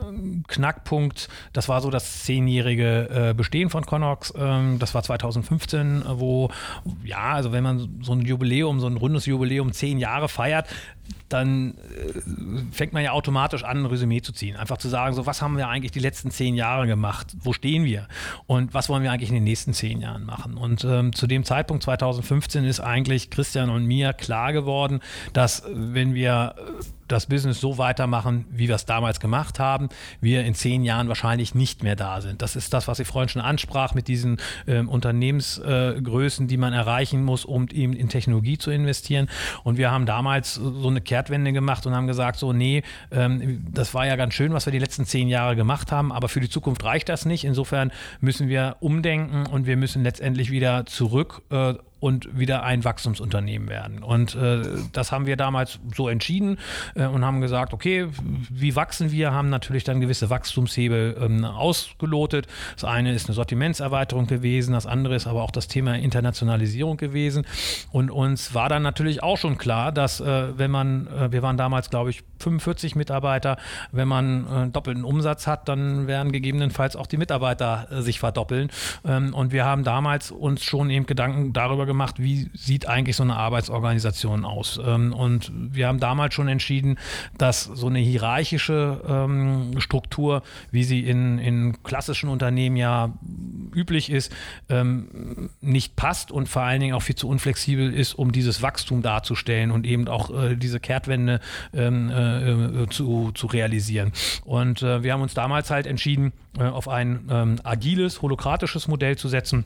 ähm, 0.00 0.44
Knackpunkt. 0.46 1.28
Das 1.52 1.68
war 1.68 1.80
so 1.80 1.90
das 1.90 2.24
zehnjährige 2.24 3.30
äh, 3.30 3.34
Bestehen 3.34 3.70
von 3.70 3.84
Connox. 3.84 4.32
Ähm, 4.36 4.78
das 4.78 4.94
war 4.94 5.02
2015, 5.58 6.04
wo, 6.18 6.50
ja, 7.04 7.32
also 7.34 7.52
wenn 7.52 7.62
man 7.62 8.00
so 8.02 8.12
ein 8.12 8.22
Jubiläum, 8.22 8.80
so 8.80 8.86
ein 8.86 8.96
rundes 8.96 9.26
Jubiläum, 9.26 9.72
zehn 9.72 9.98
Jahre 9.98 10.28
feiert, 10.28 10.68
dann 11.28 11.74
äh, 11.74 12.72
fängt 12.72 12.92
man 12.92 13.02
ja 13.02 13.12
automatisch 13.12 13.64
an, 13.64 13.78
ein 13.78 13.86
Resümee 13.86 14.20
zu 14.20 14.32
ziehen. 14.32 14.56
Einfach 14.56 14.78
zu 14.78 14.88
sagen, 14.88 15.14
so 15.14 15.26
was 15.26 15.42
haben 15.42 15.56
wir 15.56 15.68
eigentlich 15.68 15.92
die 15.92 16.00
letzten 16.00 16.30
zehn 16.30 16.54
Jahre 16.54 16.86
gemacht? 16.86 17.36
Wo 17.40 17.52
stehen 17.52 17.84
wir? 17.84 18.06
Und 18.46 18.74
was 18.74 18.88
wollen 18.88 19.02
wir 19.02 19.10
eigentlich 19.10 19.30
in 19.30 19.34
den 19.34 19.44
nächsten 19.44 19.72
zehn 19.72 20.00
Jahren 20.00 20.24
machen? 20.24 20.56
Und 20.56 20.84
ähm, 20.84 21.12
zu 21.12 21.26
dem 21.26 21.44
Zeitpunkt 21.44 21.82
2015 21.82 22.64
ist 22.64 22.80
eigentlich 22.80 23.30
Christian 23.30 23.70
und 23.70 23.86
mir 23.86 24.12
klar 24.12 24.52
geworden, 24.52 25.00
dass 25.32 25.64
wenn 25.68 26.14
wir 26.14 26.54
das 27.08 27.26
Business 27.26 27.60
so 27.60 27.78
weitermachen, 27.78 28.46
wie 28.50 28.68
wir 28.68 28.74
es 28.74 28.84
damals 28.84 29.20
gemacht 29.20 29.58
haben, 29.58 29.88
wir 30.20 30.44
in 30.44 30.54
zehn 30.54 30.82
Jahren 30.82 31.08
wahrscheinlich 31.08 31.54
nicht 31.54 31.82
mehr 31.82 31.96
da 31.96 32.20
sind. 32.20 32.42
Das 32.42 32.56
ist 32.56 32.72
das, 32.72 32.88
was 32.88 32.98
ich 32.98 33.06
vorhin 33.06 33.28
schon 33.28 33.42
ansprach 33.42 33.94
mit 33.94 34.08
diesen 34.08 34.38
ähm, 34.66 34.88
Unternehmensgrößen, 34.88 36.46
äh, 36.46 36.48
die 36.48 36.56
man 36.56 36.72
erreichen 36.72 37.22
muss, 37.22 37.44
um 37.44 37.68
eben 37.68 37.92
in 37.92 38.08
Technologie 38.08 38.58
zu 38.58 38.70
investieren. 38.70 39.28
Und 39.62 39.78
wir 39.78 39.90
haben 39.90 40.06
damals 40.06 40.54
so 40.54 40.88
eine 40.88 40.95
Kehrtwende 41.00 41.52
gemacht 41.52 41.86
und 41.86 41.94
haben 41.94 42.06
gesagt, 42.06 42.38
so, 42.38 42.52
nee, 42.52 42.82
ähm, 43.10 43.64
das 43.70 43.94
war 43.94 44.06
ja 44.06 44.16
ganz 44.16 44.34
schön, 44.34 44.52
was 44.52 44.66
wir 44.66 44.72
die 44.72 44.78
letzten 44.78 45.04
zehn 45.04 45.28
Jahre 45.28 45.56
gemacht 45.56 45.92
haben, 45.92 46.12
aber 46.12 46.28
für 46.28 46.40
die 46.40 46.48
Zukunft 46.48 46.84
reicht 46.84 47.08
das 47.08 47.24
nicht. 47.24 47.44
Insofern 47.44 47.92
müssen 48.20 48.48
wir 48.48 48.76
umdenken 48.80 49.46
und 49.46 49.66
wir 49.66 49.76
müssen 49.76 50.02
letztendlich 50.02 50.50
wieder 50.50 50.86
zurück 50.86 51.42
äh, 51.50 51.74
und 51.98 52.38
wieder 52.38 52.62
ein 52.62 52.84
Wachstumsunternehmen 52.84 53.68
werden. 53.68 54.02
Und 54.02 54.34
äh, 54.34 54.62
das 54.92 55.12
haben 55.12 55.26
wir 55.26 55.36
damals 55.36 55.78
so 55.94 56.08
entschieden 56.08 56.58
äh, 56.94 57.06
und 57.06 57.24
haben 57.24 57.40
gesagt, 57.40 57.72
okay, 57.72 58.08
wie 58.50 58.76
wachsen 58.76 59.12
wir? 59.12 59.32
Haben 59.32 59.48
natürlich 59.48 59.84
dann 59.84 60.00
gewisse 60.00 60.28
Wachstumshebel 60.28 61.16
ähm, 61.20 61.44
ausgelotet. 61.44 62.46
Das 62.74 62.84
eine 62.84 63.12
ist 63.12 63.28
eine 63.28 63.34
Sortimentserweiterung 63.34 64.26
gewesen, 64.26 64.72
das 64.72 64.86
andere 64.86 65.14
ist 65.14 65.26
aber 65.26 65.42
auch 65.42 65.50
das 65.50 65.68
Thema 65.68 65.96
Internationalisierung 65.96 66.98
gewesen. 66.98 67.46
Und 67.92 68.10
uns 68.10 68.54
war 68.54 68.68
dann 68.68 68.82
natürlich 68.82 69.22
auch 69.22 69.38
schon 69.38 69.56
klar, 69.56 69.90
dass 69.90 70.20
äh, 70.20 70.58
wenn 70.58 70.70
man, 70.70 71.06
äh, 71.06 71.32
wir 71.32 71.42
waren 71.42 71.56
damals, 71.56 71.88
glaube 71.88 72.10
ich, 72.10 72.22
45 72.40 72.96
Mitarbeiter, 72.96 73.56
wenn 73.92 74.08
man 74.08 74.46
äh, 74.46 74.68
doppelten 74.68 75.04
Umsatz 75.04 75.46
hat, 75.46 75.68
dann 75.68 76.06
werden 76.06 76.32
gegebenenfalls 76.32 76.96
auch 76.96 77.06
die 77.06 77.16
Mitarbeiter 77.16 77.88
äh, 77.90 78.02
sich 78.02 78.20
verdoppeln. 78.20 78.70
Ähm, 79.06 79.34
und 79.34 79.52
wir 79.52 79.64
haben 79.64 79.84
damals 79.84 80.30
uns 80.30 80.62
schon 80.62 80.90
eben 80.90 81.06
Gedanken 81.06 81.52
darüber 81.54 81.85
gemacht, 81.86 82.16
wie 82.18 82.50
sieht 82.54 82.88
eigentlich 82.88 83.16
so 83.16 83.22
eine 83.22 83.36
Arbeitsorganisation 83.36 84.44
aus. 84.44 84.80
Ähm, 84.84 85.12
und 85.12 85.52
wir 85.54 85.88
haben 85.88 86.00
damals 86.00 86.34
schon 86.34 86.48
entschieden, 86.48 86.98
dass 87.38 87.64
so 87.64 87.86
eine 87.86 87.98
hierarchische 87.98 89.00
ähm, 89.06 89.78
Struktur, 89.78 90.42
wie 90.70 90.84
sie 90.84 91.00
in, 91.00 91.38
in 91.38 91.82
klassischen 91.82 92.28
Unternehmen 92.28 92.76
ja 92.76 93.12
üblich 93.74 94.10
ist, 94.10 94.32
ähm, 94.68 95.50
nicht 95.60 95.96
passt 95.96 96.30
und 96.30 96.48
vor 96.48 96.62
allen 96.62 96.80
Dingen 96.80 96.94
auch 96.94 97.02
viel 97.02 97.16
zu 97.16 97.28
unflexibel 97.28 97.92
ist, 97.92 98.14
um 98.14 98.32
dieses 98.32 98.62
Wachstum 98.62 99.02
darzustellen 99.02 99.70
und 99.70 99.86
eben 99.86 100.08
auch 100.08 100.30
äh, 100.30 100.56
diese 100.56 100.80
Kehrtwende 100.80 101.40
äh, 101.72 102.86
zu, 102.90 103.32
zu 103.32 103.46
realisieren. 103.46 104.12
Und 104.44 104.82
äh, 104.82 105.02
wir 105.02 105.12
haben 105.12 105.22
uns 105.22 105.34
damals 105.34 105.70
halt 105.70 105.86
entschieden, 105.86 106.32
auf 106.58 106.88
ein 106.88 107.60
agiles, 107.64 108.22
holokratisches 108.22 108.88
Modell 108.88 109.18
zu 109.18 109.28
setzen. 109.28 109.64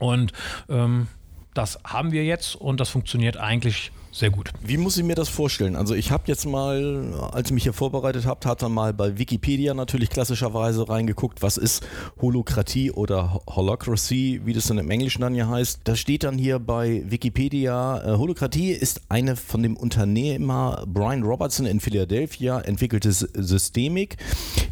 Und 0.00 0.32
ähm, 0.68 1.08
das 1.54 1.78
haben 1.84 2.12
wir 2.12 2.24
jetzt 2.24 2.56
und 2.56 2.80
das 2.80 2.90
funktioniert 2.90 3.36
eigentlich 3.36 3.92
sehr 4.14 4.30
gut. 4.30 4.50
Wie 4.62 4.76
muss 4.76 4.96
ich 4.96 5.02
mir 5.02 5.16
das 5.16 5.28
vorstellen? 5.28 5.74
Also 5.74 5.94
ich 5.94 6.12
habe 6.12 6.22
jetzt 6.26 6.46
mal, 6.46 7.14
als 7.32 7.48
ich 7.48 7.52
mich 7.52 7.64
hier 7.64 7.72
vorbereitet 7.72 8.26
habe, 8.26 8.48
hat 8.48 8.62
dann 8.62 8.72
mal 8.72 8.92
bei 8.92 9.18
Wikipedia 9.18 9.74
natürlich 9.74 10.08
klassischerweise 10.08 10.88
reingeguckt, 10.88 11.42
was 11.42 11.56
ist 11.56 11.84
Holokratie 12.20 12.92
oder 12.92 13.40
Holocracy, 13.48 14.42
wie 14.44 14.52
das 14.52 14.68
dann 14.68 14.78
im 14.78 14.88
Englischen 14.88 15.22
dann 15.22 15.34
ja 15.34 15.48
heißt. 15.48 15.80
Da 15.82 15.96
steht 15.96 16.22
dann 16.22 16.38
hier 16.38 16.60
bei 16.60 17.02
Wikipedia, 17.06 18.04
äh, 18.04 18.16
Holokratie 18.16 18.70
ist 18.70 19.00
eine 19.08 19.34
von 19.34 19.64
dem 19.64 19.76
Unternehmer 19.76 20.84
Brian 20.86 21.24
Robertson 21.24 21.66
in 21.66 21.80
Philadelphia 21.80 22.60
entwickelte 22.60 23.10
Systemik, 23.10 24.16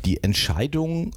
die 0.04 0.22
Entscheidungen 0.22 1.10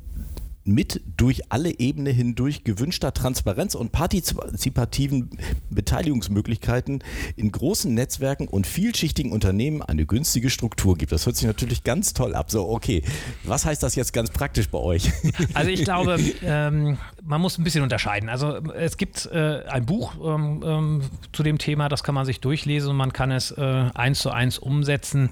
mit 0.65 1.01
durch 1.15 1.51
alle 1.51 1.79
Ebenen 1.79 2.13
hindurch 2.13 2.63
gewünschter 2.63 3.13
Transparenz 3.13 3.75
und 3.75 3.91
partizipativen 3.91 5.29
Beteiligungsmöglichkeiten 5.69 7.03
in 7.35 7.51
großen 7.51 7.93
Netzwerken 7.93 8.47
und 8.47 8.65
vielschichtigen 8.65 9.31
Unternehmen 9.31 9.83
eine 9.83 10.07
günstige 10.07 10.49
Struktur 10.49 10.97
gibt. 10.97 11.11
Das 11.11 11.27
hört 11.27 11.35
sich 11.35 11.45
natürlich 11.45 11.83
ganz 11.83 12.13
toll 12.13 12.33
ab. 12.33 12.49
So, 12.49 12.67
okay, 12.67 13.03
was 13.43 13.65
heißt 13.65 13.83
das 13.83 13.95
jetzt 13.95 14.11
ganz 14.11 14.31
praktisch 14.31 14.67
bei 14.69 14.79
euch? 14.79 15.11
Also 15.53 15.69
ich 15.69 15.83
glaube, 15.85 16.17
ähm, 16.43 16.97
man 17.23 17.41
muss 17.41 17.59
ein 17.59 17.63
bisschen 17.63 17.83
unterscheiden. 17.83 18.29
Also 18.29 18.57
es 18.73 18.97
gibt 18.97 19.27
äh, 19.27 19.63
ein 19.67 19.85
Buch 19.85 20.13
ähm, 20.23 20.63
ähm, 20.65 21.01
zu 21.31 21.43
dem 21.43 21.59
Thema, 21.59 21.89
das 21.89 22.03
kann 22.03 22.15
man 22.15 22.25
sich 22.25 22.41
durchlesen 22.41 22.89
und 22.89 22.97
man 22.97 23.13
kann 23.13 23.29
es 23.29 23.51
äh, 23.51 23.61
eins 23.93 24.19
zu 24.19 24.31
eins 24.31 24.57
umsetzen. 24.57 25.29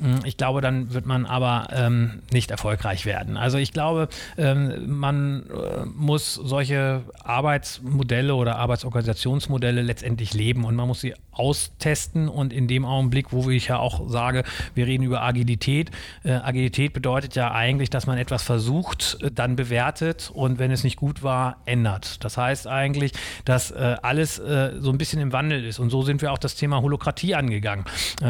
Hm, 0.00 0.20
ich 0.24 0.36
glaube, 0.36 0.60
dann 0.60 0.92
wird 0.92 1.06
man 1.06 1.24
aber 1.24 1.68
ähm, 1.70 2.22
nicht 2.32 2.50
erfolgreich 2.50 3.06
werden. 3.06 3.36
Also 3.36 3.58
ich 3.58 3.72
glaube, 3.72 4.08
ähm, 4.36 4.71
man 4.80 5.44
äh, 5.50 5.84
muss 5.86 6.34
solche 6.34 7.02
Arbeitsmodelle 7.22 8.34
oder 8.34 8.56
Arbeitsorganisationsmodelle 8.56 9.82
letztendlich 9.82 10.34
leben 10.34 10.64
und 10.64 10.74
man 10.74 10.88
muss 10.88 11.00
sie 11.00 11.14
austesten 11.32 12.28
und 12.28 12.52
in 12.52 12.68
dem 12.68 12.84
Augenblick, 12.84 13.32
wo 13.32 13.48
ich 13.48 13.68
ja 13.68 13.78
auch 13.78 14.08
sage, 14.08 14.44
wir 14.74 14.86
reden 14.86 15.02
über 15.02 15.22
Agilität. 15.22 15.90
Äh, 16.24 16.32
Agilität 16.32 16.92
bedeutet 16.92 17.34
ja 17.34 17.52
eigentlich, 17.52 17.90
dass 17.90 18.06
man 18.06 18.18
etwas 18.18 18.42
versucht, 18.42 19.18
äh, 19.22 19.30
dann 19.30 19.56
bewertet 19.56 20.30
und 20.34 20.58
wenn 20.58 20.70
es 20.70 20.84
nicht 20.84 20.96
gut 20.96 21.22
war, 21.22 21.56
ändert. 21.64 22.22
Das 22.24 22.36
heißt 22.36 22.66
eigentlich, 22.66 23.12
dass 23.44 23.72
alles 23.72 24.36
so 24.36 24.90
ein 24.90 24.98
bisschen 24.98 25.20
im 25.20 25.32
Wandel 25.32 25.64
ist 25.64 25.78
und 25.78 25.90
so 25.90 26.02
sind 26.02 26.22
wir 26.22 26.32
auch 26.32 26.38
das 26.38 26.54
Thema 26.54 26.82
Holokratie 26.82 27.34
angegangen. 27.34 27.84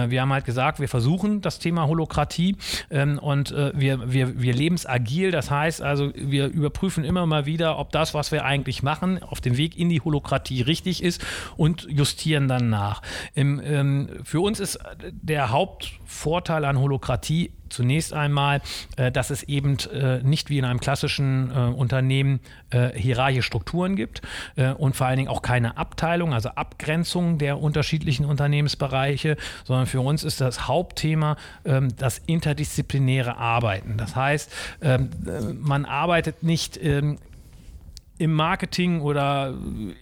Wir 0.09 0.21
haben 0.21 0.33
halt 0.33 0.45
gesagt, 0.45 0.81
wir 0.81 0.89
versuchen 0.89 1.41
das 1.41 1.59
Thema 1.59 1.87
Holokratie 1.87 2.57
ähm, 2.91 3.19
und 3.19 3.51
wir, 3.51 4.13
wir, 4.13 4.41
wir 4.41 4.55
leben 4.55 4.75
es 4.75 4.87
agil. 4.87 5.31
Das 5.31 5.51
heißt 5.51 5.83
also, 5.83 6.13
wir 6.33 6.49
überprüfen 6.49 7.05
immer 7.05 7.25
mal 7.27 7.47
wieder, 7.47 7.79
ob 7.79 7.93
das, 7.93 8.15
was 8.15 8.33
wir 8.33 8.45
eigentlich 8.45 8.83
machen, 8.83 9.23
auf 9.23 9.41
dem 9.41 9.57
Weg 9.57 9.79
in 9.79 9.89
die 9.89 10.01
Holokratie 10.01 10.63
richtig 10.63 11.03
ist 11.03 11.25
und 11.57 11.87
justieren 11.89 12.49
dann 12.49 12.69
nach. 12.69 13.03
Im, 13.35 13.61
ähm, 13.63 14.09
für 14.25 14.41
uns 14.41 14.59
ist 14.59 14.81
der 15.11 15.51
Hauptvorteil 15.51 16.65
an 16.65 16.81
Holokratie 16.81 17.53
zunächst 17.73 18.13
einmal, 18.13 18.61
äh, 18.97 19.11
dass 19.11 19.31
es 19.31 19.43
eben 19.45 19.77
äh, 19.93 20.23
nicht 20.23 20.51
wie 20.51 20.59
in 20.59 20.65
einem 20.65 20.81
klassischen 20.81 21.51
äh, 21.51 21.55
Unternehmen 21.55 22.41
hierarchische 22.95 23.43
Strukturen 23.43 23.97
gibt 23.97 24.23
und 24.79 24.97
vor 24.97 25.07
allen 25.07 25.19
Dingen 25.19 25.29
auch 25.29 25.43
keine 25.43 25.77
Abteilung, 25.77 26.33
also 26.33 26.49
Abgrenzung 26.51 27.37
der 27.37 27.61
unterschiedlichen 27.61 28.25
Unternehmensbereiche, 28.25 29.37
sondern 29.65 29.87
für 29.87 30.01
uns 30.01 30.25
ist 30.25 30.41
das 30.41 30.69
Hauptthema 30.69 31.37
ähm, 31.65 31.89
das 31.97 32.21
interdisziplinäre 32.27 33.37
Arbeiten. 33.37 33.97
Das 33.97 34.17
heißt, 34.17 34.53
ähm, 34.81 35.11
äh, 35.27 35.53
man 35.53 35.85
arbeitet 35.85 36.43
nicht 36.43 36.83
ähm, 36.83 37.19
im 38.19 38.33
Marketing 38.35 39.01
oder 39.01 39.55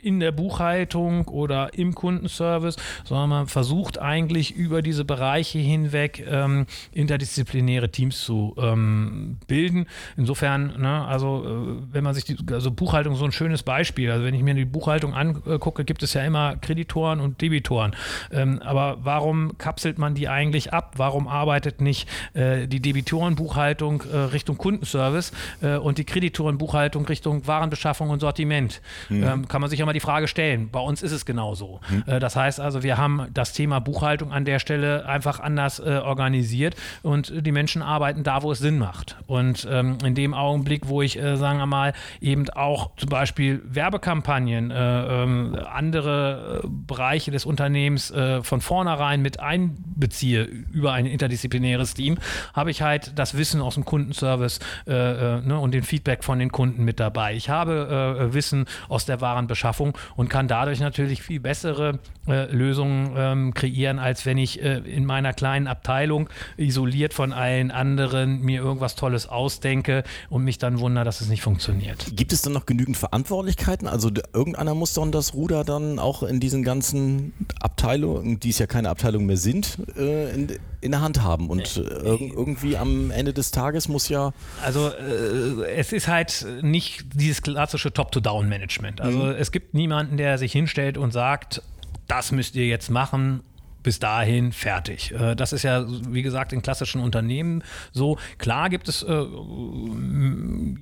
in 0.02 0.20
der 0.20 0.32
Buchhaltung 0.32 1.28
oder 1.28 1.74
im 1.74 1.94
Kundenservice, 1.94 2.76
sondern 3.04 3.28
man 3.30 3.46
versucht 3.46 3.98
eigentlich 3.98 4.54
über 4.54 4.82
diese 4.82 5.04
Bereiche 5.04 5.58
hinweg 5.58 6.26
ähm, 6.28 6.66
interdisziplinäre 6.92 7.90
Teams 7.90 8.20
zu 8.20 8.54
ähm, 8.58 9.38
bilden. 9.46 9.86
Insofern, 10.16 10.80
ne, 10.80 11.06
also 11.06 11.44
äh, 11.44 11.94
wenn 11.94 12.04
man 12.04 12.14
sich 12.14 12.24
die, 12.24 12.36
also 12.52 12.70
Buchhaltung 12.70 13.14
so 13.14 13.24
ein 13.24 13.32
schönes 13.32 13.62
Beispiel. 13.62 14.10
Also 14.10 14.24
wenn 14.24 14.34
ich 14.34 14.42
mir 14.42 14.54
die 14.54 14.64
Buchhaltung 14.64 15.14
angucke, 15.14 15.84
gibt 15.84 16.02
es 16.02 16.14
ja 16.14 16.22
immer 16.22 16.56
Kreditoren 16.56 17.20
und 17.20 17.40
Debitoren. 17.40 17.96
Ähm, 18.32 18.60
aber 18.62 18.98
warum 19.02 19.56
kapselt 19.56 19.98
man 19.98 20.14
die 20.14 20.28
eigentlich 20.28 20.72
ab? 20.72 20.94
Warum 20.96 21.26
arbeitet 21.26 21.80
nicht 21.80 22.08
äh, 22.34 22.66
die 22.66 22.80
Debitorenbuchhaltung 22.80 24.02
äh, 24.12 24.16
Richtung 24.16 24.58
Kundenservice 24.58 25.32
äh, 25.62 25.76
und 25.76 25.98
die 25.98 26.04
Kreditorenbuchhaltung 26.04 27.06
Richtung 27.06 27.46
Warenbeschaffung 27.46 28.09
und 28.10 28.20
Sortiment. 28.20 28.80
Mhm. 29.08 29.22
Ähm, 29.22 29.48
kann 29.48 29.60
man 29.60 29.70
sich 29.70 29.78
ja 29.78 29.86
mal 29.86 29.92
die 29.92 30.00
Frage 30.00 30.28
stellen. 30.28 30.70
Bei 30.70 30.80
uns 30.80 31.02
ist 31.02 31.12
es 31.12 31.24
genauso. 31.24 31.80
Mhm. 31.88 32.04
Äh, 32.06 32.20
das 32.20 32.36
heißt 32.36 32.60
also, 32.60 32.82
wir 32.82 32.98
haben 32.98 33.26
das 33.32 33.52
Thema 33.52 33.80
Buchhaltung 33.80 34.32
an 34.32 34.44
der 34.44 34.58
Stelle 34.58 35.06
einfach 35.06 35.40
anders 35.40 35.78
äh, 35.78 36.00
organisiert 36.02 36.76
und 37.02 37.32
die 37.34 37.52
Menschen 37.52 37.82
arbeiten 37.82 38.22
da, 38.22 38.42
wo 38.42 38.52
es 38.52 38.58
Sinn 38.58 38.78
macht. 38.78 39.16
Und 39.26 39.66
ähm, 39.70 39.98
in 40.04 40.14
dem 40.14 40.34
Augenblick, 40.34 40.88
wo 40.88 41.02
ich, 41.02 41.18
äh, 41.18 41.36
sagen 41.36 41.58
wir 41.58 41.66
mal, 41.66 41.92
eben 42.20 42.48
auch 42.50 42.90
zum 42.96 43.08
Beispiel 43.08 43.62
Werbekampagnen, 43.64 44.70
äh, 44.70 45.22
ähm, 45.22 45.56
andere 45.72 46.62
äh, 46.64 46.68
Bereiche 46.68 47.30
des 47.30 47.44
Unternehmens 47.44 48.10
äh, 48.10 48.42
von 48.42 48.60
vornherein 48.60 49.22
mit 49.22 49.40
einbeziehe 49.40 50.44
über 50.44 50.92
ein 50.92 51.06
interdisziplinäres 51.06 51.94
Team, 51.94 52.18
habe 52.54 52.70
ich 52.70 52.82
halt 52.82 53.18
das 53.18 53.36
Wissen 53.36 53.60
aus 53.60 53.74
dem 53.74 53.84
Kundenservice 53.84 54.60
ne, 54.86 55.58
und 55.60 55.72
den 55.72 55.82
Feedback 55.82 56.24
von 56.24 56.38
den 56.38 56.50
Kunden 56.52 56.84
mit 56.84 57.00
dabei. 57.00 57.34
Ich 57.34 57.48
habe 57.48 57.88
äh, 57.90 58.34
Wissen 58.34 58.66
aus 58.88 59.04
der 59.04 59.20
Warenbeschaffung 59.20 59.96
und 60.16 60.28
kann 60.28 60.48
dadurch 60.48 60.80
natürlich 60.80 61.22
viel 61.22 61.40
bessere 61.40 61.98
äh, 62.28 62.52
Lösungen 62.52 63.14
ähm, 63.16 63.54
kreieren, 63.54 63.98
als 63.98 64.26
wenn 64.26 64.38
ich 64.38 64.62
äh, 64.62 64.78
in 64.78 65.04
meiner 65.04 65.32
kleinen 65.32 65.66
Abteilung 65.66 66.28
isoliert 66.56 67.14
von 67.14 67.32
allen 67.32 67.70
anderen 67.70 68.40
mir 68.42 68.60
irgendwas 68.60 68.94
Tolles 68.94 69.26
ausdenke 69.26 70.04
und 70.28 70.44
mich 70.44 70.58
dann 70.58 70.80
wundere, 70.80 71.04
dass 71.04 71.20
es 71.20 71.28
nicht 71.28 71.42
funktioniert. 71.42 72.06
Gibt 72.14 72.32
es 72.32 72.42
dann 72.42 72.52
noch 72.52 72.66
genügend 72.66 72.96
Verantwortlichkeiten? 72.96 73.88
Also 73.88 74.10
irgendeiner 74.32 74.74
muss 74.74 74.92
dann 74.94 75.12
das 75.12 75.34
Ruder 75.34 75.64
dann 75.64 75.98
auch 75.98 76.22
in 76.22 76.40
diesen 76.40 76.62
ganzen 76.62 77.32
Abteilungen, 77.60 78.38
die 78.38 78.50
es 78.50 78.58
ja 78.58 78.66
keine 78.66 78.90
Abteilung 78.90 79.26
mehr 79.26 79.36
sind, 79.36 79.78
äh, 79.96 80.34
in, 80.34 80.58
in, 80.80 80.90
der 80.90 81.00
Hand 81.00 81.22
haben. 81.22 81.48
Und 81.48 81.78
äh, 81.78 81.80
irgendwie 81.80 82.76
am 82.76 83.10
Ende 83.10 83.32
des 83.32 83.50
Tages 83.50 83.88
muss 83.88 84.08
ja. 84.08 84.32
Also 84.62 84.88
äh, 84.88 85.64
es 85.76 85.92
ist 85.92 86.08
halt 86.08 86.46
nicht 86.62 87.06
dieses 87.14 87.42
klassische 87.42 87.79
Top-to-Down-Management. 87.88 89.00
Also 89.00 89.18
mhm. 89.18 89.36
es 89.38 89.50
gibt 89.50 89.72
niemanden, 89.72 90.18
der 90.18 90.36
sich 90.36 90.52
hinstellt 90.52 90.98
und 90.98 91.12
sagt, 91.12 91.62
das 92.06 92.32
müsst 92.32 92.56
ihr 92.56 92.66
jetzt 92.66 92.90
machen 92.90 93.42
bis 93.82 93.98
dahin 93.98 94.52
fertig. 94.52 95.12
Äh, 95.12 95.34
das 95.36 95.52
ist 95.52 95.62
ja, 95.62 95.84
wie 96.08 96.22
gesagt, 96.22 96.52
in 96.52 96.62
klassischen 96.62 97.00
Unternehmen 97.00 97.62
so. 97.92 98.18
Klar 98.38 98.70
gibt 98.70 98.88
es 98.88 99.02
äh, 99.02 99.24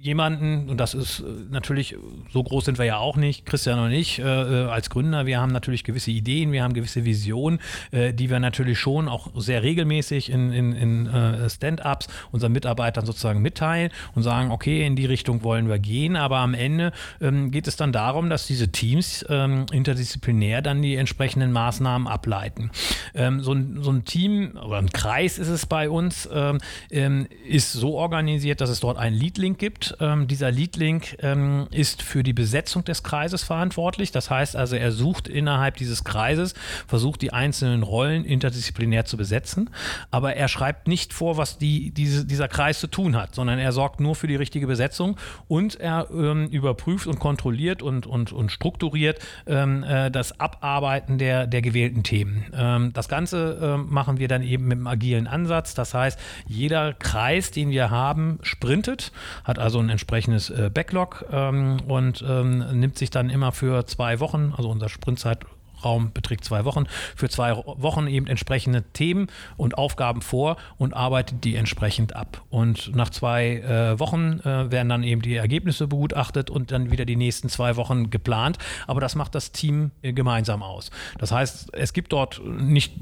jemanden, 0.01 0.69
und 0.69 0.79
das 0.79 0.95
ist 0.95 1.21
äh, 1.21 1.25
natürlich, 1.51 1.97
so 2.33 2.43
groß 2.43 2.65
sind 2.65 2.79
wir 2.79 2.85
ja 2.85 2.99
auch 2.99 3.17
nicht, 3.17 3.47
Christian 3.47 3.79
und 3.79 3.93
ich, 3.93 4.23
als 4.23 4.91
Gründer, 4.91 5.27
wir 5.27 5.41
haben 5.41 5.53
natürlich 5.53 5.85
gewisse 5.85 6.11
Ideen, 6.11 6.53
wir 6.53 6.63
haben 6.63 6.75
gewisse 6.75 7.05
Visionen, 7.05 7.61
die 7.93 8.31
wir 8.31 8.41
natürlich 8.41 8.79
schon 8.79 9.09
auch 9.09 9.29
sehr 9.37 9.63
regelmäßig 9.63 10.31
in, 10.31 10.53
in, 10.53 10.73
in 10.73 11.49
Stand-ups 11.49 12.09
unseren 12.33 12.53
Mitarbeitern 12.53 13.07
sozusagen 13.07 13.41
mitteilen 13.41 13.91
und 14.15 14.23
sagen, 14.23 14.51
okay, 14.51 14.87
in 14.87 14.97
die 14.97 15.07
Richtung 15.07 15.43
wollen 15.43 15.69
wir 15.69 15.79
gehen, 15.79 16.17
aber 16.17 16.39
am 16.39 16.55
Ende 16.55 16.93
ähm, 17.21 17.51
geht 17.51 17.69
es 17.69 17.77
dann 17.77 17.93
darum, 17.93 18.31
dass 18.31 18.47
diese 18.47 18.69
Teams 18.69 19.25
ähm, 19.29 19.67
interdisziplinär 19.73 20.63
dann 20.63 20.83
die 20.83 20.97
entsprechenden 20.97 21.53
Maßnahmen 21.53 22.09
ableiten. 22.09 22.71
Ähm, 23.15 23.41
so, 23.41 23.53
ein, 23.53 23.79
so, 23.83 23.91
ein, 23.91 24.05
Team 24.05 24.57
oder 24.57 24.79
ein 24.79 24.91
Kreis 24.91 25.39
ist 25.39 25.49
es 25.49 25.67
bei 25.67 25.91
uns, 25.91 26.29
ähm, 26.33 26.59
ähm 26.91 27.27
ist 27.47 27.73
so 27.73 27.95
organisiert, 27.95 28.61
dass 28.61 28.71
es 28.71 28.81
dort 28.81 28.99
einen 28.99 29.17
Lead-Link 29.17 29.59
gibt. 29.59 29.97
Ähm, 30.01 30.29
dieser 30.29 30.51
Lead-Link 30.51 31.17
ähm, 31.21 31.67
ist 31.71 32.03
für 32.03 32.23
die 32.23 32.33
Besetzung 32.33 32.85
des 32.85 33.03
Kreises 33.03 33.43
verantwortlich. 33.43 34.13
Das 34.13 34.31
heißt 34.31 34.57
also, 34.57 34.77
er 34.77 34.93
sucht 34.93 35.29
innerhalb 35.29 35.77
dieses 35.77 36.05
Kreises, 36.05 36.55
versucht 36.87 37.23
die 37.23 37.33
einzelnen 37.33 37.83
Rollen 37.83 38.25
interdisziplinär 38.25 39.05
zu 39.05 39.17
besetzen, 39.17 39.71
aber 40.11 40.35
er 40.35 40.49
schreibt 40.49 40.89
nicht 40.89 41.13
vor, 41.13 41.37
was 41.37 41.59
die, 41.59 41.91
diese, 41.91 42.25
dieser 42.27 42.49
Kreis 42.49 42.81
zu 42.81 42.87
tun 42.87 43.17
hat, 43.17 43.35
sondern 43.35 43.59
er 43.59 43.73
sorgt 43.73 44.01
nur 44.01 44.15
für 44.15 44.27
die 44.27 44.37
richtige 44.37 44.67
Besetzung 44.67 45.17
und 45.49 45.81
er 45.81 46.09
überprüft 46.11 47.07
und 47.07 47.19
kontrolliert 47.19 47.83
und, 47.83 48.07
und, 48.07 48.33
und 48.33 48.53
strukturiert 48.53 49.19
äh, 49.47 50.11
das 50.11 50.39
Abarbeiten 50.41 51.19
der, 51.19 51.47
der 51.47 51.63
gewählten 51.63 52.03
Themen. 52.03 52.45
Ähm, 52.79 52.93
das 52.93 53.09
Ganze 53.09 53.59
ähm, 53.61 53.87
machen 53.91 54.19
wir 54.19 54.29
dann 54.29 54.43
eben 54.43 54.67
mit 54.67 54.79
einem 54.79 54.87
agilen 54.87 55.27
Ansatz. 55.27 55.75
Das 55.75 55.95
heißt, 55.95 56.19
jeder 56.47 56.95
Kreis, 56.95 57.51
den 57.51 57.71
wir 57.71 57.91
haben, 57.91 58.39
sprintet, 58.43 59.13
hat 59.45 59.59
also 59.59 59.79
ein 59.79 59.89
entsprechendes 59.89 60.51
äh, 60.51 60.71
Backlog 60.73 61.27
ähm, 61.31 61.79
und 61.87 62.23
nimmt 62.29 62.99
sich 62.99 63.11
dann 63.11 63.31
immer 63.31 63.53
für 63.53 63.87
zwei 63.87 64.21
Wochen, 64.21 64.53
also 64.57 64.71
unser 64.71 64.89
Sprintzeit 64.89 65.39
Raum 65.85 66.13
beträgt 66.13 66.45
zwei 66.45 66.65
Wochen, 66.65 66.87
für 67.17 67.29
zwei 67.29 67.57
Wochen 67.57 68.07
eben 68.07 68.27
entsprechende 68.27 68.83
Themen 68.93 69.29
und 69.57 69.77
Aufgaben 69.79 70.23
vor 70.23 70.57
und 70.77 70.95
arbeitet 70.95 71.45
die 71.45 71.57
entsprechend 71.57 72.17
ab. 72.17 72.43
Und 72.51 72.95
nach 72.95 73.11
zwei 73.11 73.57
äh, 73.57 73.99
Wochen 73.99 74.41
äh, 74.41 74.71
werden 74.71 74.89
dann 74.89 75.03
eben 75.03 75.23
die 75.23 75.37
Ergebnisse 75.37 75.87
begutachtet 75.87 76.51
und 76.51 76.71
dann 76.71 76.91
wieder 76.91 77.05
die 77.05 77.17
nächsten 77.17 77.49
zwei 77.49 77.77
Wochen 77.77 78.11
geplant. 78.11 78.59
Aber 78.87 79.01
das 79.01 79.15
macht 79.15 79.35
das 79.35 79.53
Team 79.53 79.91
äh, 80.03 80.13
gemeinsam 80.13 80.63
aus. 80.63 80.91
Das 81.19 81.33
heißt, 81.33 81.75
es 81.75 81.93
gibt 81.93 82.13
dort 82.13 82.41
nicht 82.45 82.93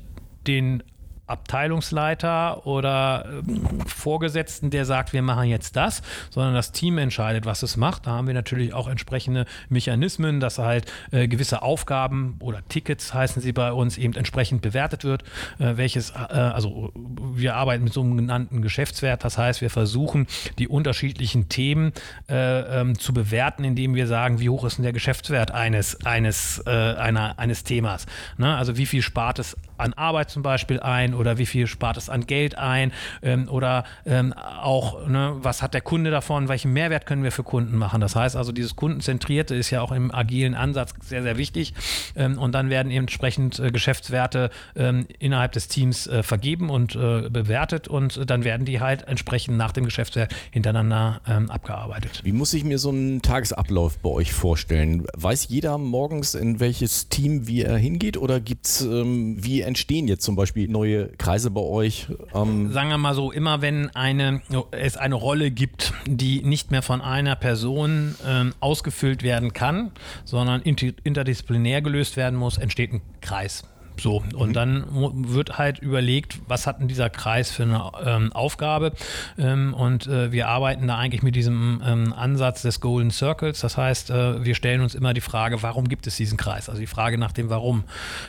den 0.47 0.83
Abteilungsleiter 1.27 2.67
oder 2.67 3.27
ähm, 3.47 3.81
Vorgesetzten, 3.87 4.71
der 4.71 4.85
sagt, 4.85 5.13
wir 5.13 5.23
machen 5.23 5.49
jetzt 5.49 5.77
das, 5.77 6.03
sondern 6.31 6.55
das 6.55 6.73
Team 6.73 6.99
entscheidet, 6.99 7.47
was 7.47 7.63
es 7.63 7.77
macht. 7.77 8.07
Da 8.07 8.13
haben 8.13 8.27
wir 8.27 8.35
natürlich 8.35 8.75
auch 8.75 8.89
entsprechende 8.89 9.47
Mechanismen, 9.69 10.41
dass 10.41 10.59
halt 10.59 10.91
äh, 11.11 11.29
gewisse 11.29 11.63
Aufgaben 11.63 12.37
oder 12.41 12.63
Tickets 12.69 13.13
heißen 13.13 13.43
sie 13.43 13.53
bei 13.53 13.73
uns 13.73 13.99
eben 13.99 14.15
entsprechend 14.15 14.63
bewertet 14.63 15.05
wird, 15.05 15.23
äh, 15.59 15.77
welches, 15.77 16.11
äh, 16.11 16.15
also 16.15 16.93
wir 16.95 17.57
arbeiten 17.57 17.85
mit 17.85 17.93
so 17.93 18.03
einem 18.03 18.17
genannten 18.17 18.63
Geschäftswert, 18.63 19.25
das 19.25 19.39
heißt, 19.39 19.61
wir 19.61 19.71
versuchen 19.71 20.27
die 20.59 20.69
unterschiedlichen 20.69 21.49
Themen 21.49 21.93
äh, 22.29 22.81
ähm, 22.81 22.99
zu 22.99 23.13
bewerten, 23.13 23.65
indem 23.65 23.95
wir 23.95 24.07
sagen, 24.07 24.41
wie 24.41 24.49
hoch 24.49 24.65
ist 24.65 24.79
denn 24.79 24.85
der 24.85 24.93
Geschäftswert 24.93 25.51
eines, 25.51 26.05
eines, 26.05 26.63
äh, 26.67 26.71
einer, 26.71 27.39
eines 27.39 27.65
Themas. 27.65 28.07
Ne? 28.39 28.57
Also 28.57 28.77
wie 28.77 28.87
viel 28.87 29.03
spart 29.03 29.39
es 29.39 29.57
an 29.79 29.93
Arbeit 29.95 30.31
zum 30.31 30.43
Beispiel 30.43 30.81
ein 30.81 31.15
oder 31.15 31.39
wie 31.39 31.47
viel 31.47 31.67
spart 31.67 31.97
es 31.97 32.09
an 32.09 32.27
Geld 32.27 32.57
ein 32.59 32.93
ähm, 33.23 33.49
oder 33.49 33.85
ähm, 34.05 34.33
auch, 34.33 35.07
ne, 35.07 35.37
was 35.41 35.63
hat 35.63 35.75
der 35.75 35.81
Kunde 35.81 36.11
davon, 36.11 36.49
welchen 36.49 36.73
Mehrwert 36.73 37.07
können 37.07 37.23
wir 37.23 37.33
für 37.33 37.43
Kunden 37.43 37.77
machen. 37.77 38.01
Das 38.01 38.17
heißt 38.17 38.37
also, 38.37 38.53
dieses 38.53 38.77
Kundenzentrierte 38.77 39.55
ist 39.55 39.71
ja 39.71 39.83
auch 39.83 39.93
im 39.93 40.15
agilen 40.15 40.55
Ansatz 40.55 40.95
sehr, 41.03 41.23
sehr 41.23 41.37
wichtig 41.37 41.75
ähm, 42.15 42.39
und 42.39 42.53
dann 42.53 42.71
werden 42.71 42.91
entsprechend 42.91 43.59
äh, 43.59 43.71
Geschäftswerte 43.71 44.51
ähm, 44.75 45.07
innerhalb 45.19 45.53
des 45.53 45.69
Teams 45.69 46.07
äh, 46.07 46.23
vergeben 46.23 46.71
und 46.71 46.97
äh, 46.97 47.29
bewertet 47.31 47.89
und 47.89 48.29
dann 48.29 48.45
werden 48.45 48.67
die 48.67 48.81
halt 48.81 49.07
entsprechend 49.09 49.57
nach 49.57 49.73
dem 49.73 49.85
Geschäftswert 49.85 50.35
hintereinander 50.51 51.21
ähm, 51.29 51.51
abgearbeitet. 51.51 52.21
Wie 52.25 52.33
muss 52.33 52.55
ich 52.55 52.65
mir 52.65 52.79
so 52.79 52.91
einen 52.91 53.23
Tagesablauf 53.23 53.99
bei 53.99 54.11
euch 54.11 54.33
vorstellen? 54.33 55.07
Weiß 55.17 55.49
jeder 55.49 55.79
morgens, 55.79 56.35
in 56.35 56.61
welches 56.61 57.09
Team 57.09 57.47
wie 57.47 57.63
er 57.63 57.77
hingeht 57.77 58.17
oder 58.17 58.41
gibt 58.41 58.67
es, 58.67 58.81
ähm, 58.83 59.37
wie 59.43 59.63
entstehen 59.67 60.09
jetzt 60.09 60.25
zum 60.25 60.37
Beispiel 60.37 60.69
neue 60.69 61.09
Kreise 61.19 61.51
bei 61.51 61.61
euch? 61.61 62.09
Ähm 62.35 62.73
Sagen 62.73 62.89
wir 62.89 62.99
mal 62.99 63.15
so, 63.15 63.31
immer 63.33 63.61
wenn 63.61 63.91
eine, 63.95 64.41
es 64.71 64.97
eine 64.97 65.15
Rolle 65.15 65.51
gibt, 65.51 65.93
die 66.07 66.43
nicht 66.43 66.71
mehr 66.71 66.83
von 66.83 67.01
einer 67.01 67.37
Person 67.37 68.15
ähm, 68.27 68.55
ausgefüllt 68.61 69.23
werden 69.23 69.53
kann, 69.53 69.93
sondern 70.25 70.63
interdisziplinär 70.63 71.83
gelöst 71.83 72.17
werden 72.17 72.39
muss, 72.39 72.59
entsteht 72.59 72.93
ein 72.93 73.03
Kreis. 73.21 73.65
So, 73.99 74.23
und 74.35 74.51
mhm. 74.51 74.53
dann 74.53 74.85
wird 75.33 75.59
halt 75.59 75.79
überlegt, 75.79 76.39
was 76.49 76.67
hat 76.67 76.81
denn 76.81 76.89
dieser 76.89 77.11
Kreis 77.11 77.51
für 77.51 77.63
eine 77.63 77.91
ähm, 78.05 78.33
Aufgabe? 78.33 78.93
Ähm, 79.39 79.75
und 79.75 80.07
äh, 80.07 80.33
wir 80.33 80.49
arbeiten 80.49 80.87
da 80.87 80.97
eigentlich 80.97 81.23
mit 81.23 81.35
diesem 81.35 81.83
ähm, 81.85 82.13
Ansatz 82.13 82.63
des 82.63 82.81
Golden 82.81 83.11
Circles. 83.11 83.61
Das 83.61 83.77
heißt, 83.77 84.11
äh, 84.11 84.45
wir 84.45 84.55
stellen 84.55 84.81
uns 84.83 84.95
immer 84.95 85.15
die 85.15 85.21
Frage, 85.21 85.63
warum 85.63 85.89
gibt 85.89 86.07
es 86.07 86.17
diesen 86.17 86.37
Kreis? 86.37 86.69
Also 86.69 86.81
die 86.81 86.87
Frage 86.87 87.19
nach 87.19 87.33
dem 87.33 87.49
Warum. 87.49 87.85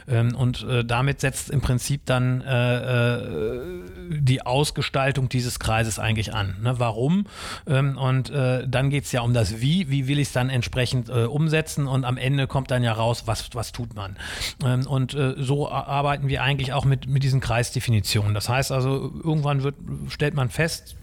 Ähm, 0.08 0.36
und 0.36 0.64
äh, 0.64 0.86
damit 0.86 1.22
setzt 1.22 1.50
im 1.50 1.62
Prinzip 1.62 2.06
dann 2.06 2.42
äh, 2.42 3.16
äh, 3.16 3.62
die 4.10 4.46
Ausgestaltung 4.46 5.30
dieses 5.30 5.60
Kreises 5.60 6.00
eigentlich 6.00 6.34
an. 6.34 6.56
Ne? 6.62 6.76
Warum? 6.80 7.26
Ähm, 7.68 7.98
und 7.98 8.30
äh, 8.30 8.68
dann 8.68 8.90
geht 8.90 9.06
es 9.06 9.12
ja 9.12 9.22
um 9.22 9.34
das 9.34 9.60
Wie. 9.60 9.90
Wie 9.90 10.08
will 10.08 10.20
ich 10.20 10.28
es 10.28 10.34
dann 10.34 10.50
entsprechend 10.50 11.10
umsetzen? 11.10 11.88
Und 11.88 12.06
am 12.06 12.18
Ende 12.18 12.48
kommt 12.48 12.72
dann 12.72 12.84
ja 12.84 12.94
raus, 12.94 13.24
was, 13.26 13.50
was 13.54 13.72
tut 13.72 13.96
man. 13.96 14.16
Ähm, 14.64 14.86
und 14.88 15.16
arbeiten 15.66 16.28
wir 16.28 16.44
eigentlich 16.44 16.74
auch 16.74 16.86
mit, 16.86 17.08
mit 17.08 17.24
diesen 17.24 17.40
Kreisdefinitionen. 17.40 18.34
Das 18.34 18.50
heißt 18.50 18.72
also, 18.72 19.12
irgendwann 19.24 19.64
wird, 19.64 19.76
stellt 20.10 20.36
man 20.36 20.50
fest, 20.50 20.96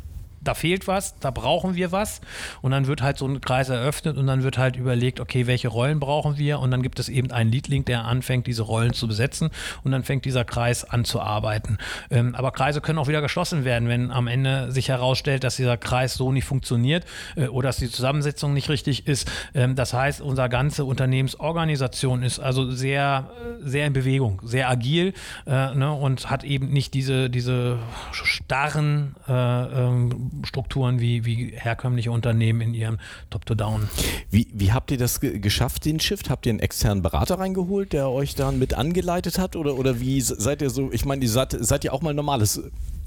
da 0.45 0.55
fehlt 0.55 0.87
was, 0.87 1.19
da 1.19 1.31
brauchen 1.31 1.75
wir 1.75 1.93
was. 1.93 2.21
Und 2.63 2.71
dann 2.71 2.87
wird 2.87 3.03
halt 3.03 3.19
so 3.19 3.27
ein 3.27 3.41
Kreis 3.41 3.69
eröffnet 3.69 4.17
und 4.17 4.27
dann 4.27 4.43
wird 4.43 4.59
halt 4.59 4.77
überlegt, 4.77 5.21
okay, 5.21 5.47
welche 5.47 5.69
Rollen 5.69 6.01
brauchen 6.01 6.39
wir? 6.39 6.61
Und 6.61 6.71
dann 6.71 6.83
gibt 6.83 6.99
es 6.99 7.09
eben 7.09 7.31
einen 7.31 7.51
Leadlink, 7.51 7.87
der 7.87 8.05
anfängt, 8.05 8.47
diese 8.47 8.63
Rollen 8.63 8.93
zu 8.93 9.09
besetzen. 9.09 9.51
Und 9.83 9.93
dann 9.93 10.05
fängt 10.05 10.25
dieser 10.25 10.45
Kreis 10.45 10.85
an 10.85 11.05
zu 11.05 11.21
arbeiten. 11.21 11.79
Ähm, 12.11 12.35
aber 12.35 12.53
Kreise 12.53 12.81
können 12.81 12.99
auch 12.99 13.09
wieder 13.09 13.23
geschlossen 13.23 13.65
werden, 13.65 13.89
wenn 13.89 14.11
am 14.11 14.27
Ende 14.27 14.71
sich 14.71 14.89
herausstellt, 14.89 15.45
dass 15.45 15.57
dieser 15.57 15.77
Kreis 15.77 16.15
so 16.15 16.33
nicht 16.33 16.45
funktioniert 16.45 17.05
äh, 17.37 17.47
oder 17.47 17.69
dass 17.69 17.77
die 17.79 17.91
Zusammensetzung 17.91 18.53
nicht 18.53 18.69
richtig 18.69 19.07
ist. 19.07 19.31
Ähm, 19.55 19.75
das 19.75 19.93
heißt, 19.93 20.21
unsere 20.21 20.49
ganze 20.49 20.85
Unternehmensorganisation 20.85 22.23
ist 22.23 22.39
also 22.39 22.71
sehr, 22.71 23.31
äh, 23.61 23.69
sehr 23.69 23.87
in 23.87 23.93
Bewegung, 23.93 24.41
sehr 24.45 24.69
agil 24.69 25.15
äh, 25.47 25.75
ne, 25.75 25.93
und 25.93 26.31
hat 26.31 26.45
eben 26.45 26.69
nicht 26.71 26.95
diese, 26.95 27.31
diese 27.31 27.79
starren 28.13 29.17
äh, 29.27 29.33
ähm, 29.33 30.31
Strukturen 30.45 31.01
wie, 31.01 31.25
wie 31.25 31.53
herkömmliche 31.55 32.11
Unternehmen 32.11 32.61
in 32.61 32.75
ihrem 32.75 32.99
Top-to-Down. 33.31 33.89
Wie, 34.31 34.49
wie 34.53 34.73
habt 34.73 34.91
ihr 34.91 34.99
das 34.99 35.21
geschafft, 35.21 35.85
den 35.85 36.01
Shift? 36.01 36.31
Habt 36.31 36.47
ihr 36.47 36.51
einen 36.51 36.61
externen 36.61 37.03
Berater 37.03 37.39
reingeholt, 37.39 37.93
der 37.93 38.09
euch 38.09 38.35
dann 38.35 38.59
mit 38.59 38.75
angeleitet 38.75 39.39
hat? 39.39 39.57
Oder, 39.57 39.77
oder 39.77 40.01
wie 40.01 40.21
seid 40.21 40.63
ihr 40.63 40.71
so, 40.71 40.91
ich 40.93 41.05
meine, 41.05 41.23
ihr 41.23 41.31
seid, 41.31 41.57
seid 41.59 41.85
ihr 41.85 41.93
auch 41.93 42.03
mal 42.03 42.15
normales 42.15 42.63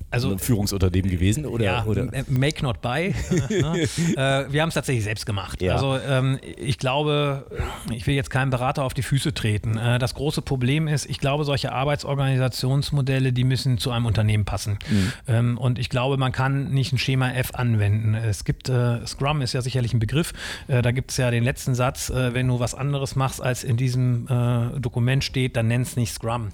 also, 0.10 0.32
ein 0.32 0.40
Führungsunternehmen 0.40 1.12
gewesen? 1.12 1.46
Oder, 1.46 1.66
ja, 1.66 1.86
oder? 1.86 2.08
Make 2.28 2.64
not 2.64 2.82
buy. 2.82 3.14
Ne? 3.50 3.82
äh, 4.18 4.52
wir 4.52 4.62
haben 4.62 4.70
es 4.70 4.76
tatsächlich 4.76 5.04
selbst 5.04 5.26
gemacht. 5.26 5.62
Ja. 5.62 5.76
Also 5.76 5.98
ähm, 5.98 6.38
ich 6.58 6.78
glaube, 6.78 7.46
ich 7.92 8.06
will 8.08 8.14
jetzt 8.14 8.30
keinem 8.30 8.50
Berater 8.50 8.84
auf 8.84 8.94
die 8.94 9.02
Füße 9.02 9.34
treten. 9.34 9.78
Äh, 9.78 10.00
das 10.00 10.14
große 10.16 10.42
Problem 10.42 10.88
ist, 10.88 11.06
ich 11.10 11.20
glaube, 11.20 11.44
solche 11.44 11.72
Arbeitsorganisationsmodelle, 11.72 13.34
die 13.34 13.44
müssen 13.44 13.78
zu 13.78 13.92
einem 13.92 14.06
Unternehmen 14.06 14.46
passen. 14.46 14.80
Mhm. 14.90 15.14
Ähm, 15.28 15.58
und 15.58 15.80
ich 15.80 15.90
glaube, 15.90 16.18
man 16.18 16.32
kann 16.32 16.72
nicht 16.72 16.94
ein 16.94 16.98
Schema 16.98 17.32
F 17.32 17.52
anwenden. 17.54 18.16
Es 18.16 18.44
gibt, 18.44 18.70
äh, 18.70 19.06
Scrum 19.06 19.42
ist 19.42 19.54
ja 19.54 19.62
sicherlich 19.62 19.94
ein 19.94 20.00
Begriff. 20.00 20.34
Äh, 20.68 20.82
da 20.82 20.92
gibt 20.92 21.12
es 21.12 21.18
ja 21.18 21.32
den 21.32 21.44
letzten 21.44 21.74
Satz, 21.74 22.10
äh, 22.10 22.34
wenn 22.34 22.48
du 22.48 22.60
was 22.60 22.76
anderes 22.76 23.16
machst, 23.16 23.42
als 23.42 23.64
in 23.64 23.78
diesem 23.78 24.28
äh, 24.28 24.80
Dokument 24.80 25.24
steht, 25.24 25.56
dann 25.56 25.68
nenn 25.68 25.82
es 25.82 25.96
nicht 25.96 26.14
Scrum. 26.14 26.50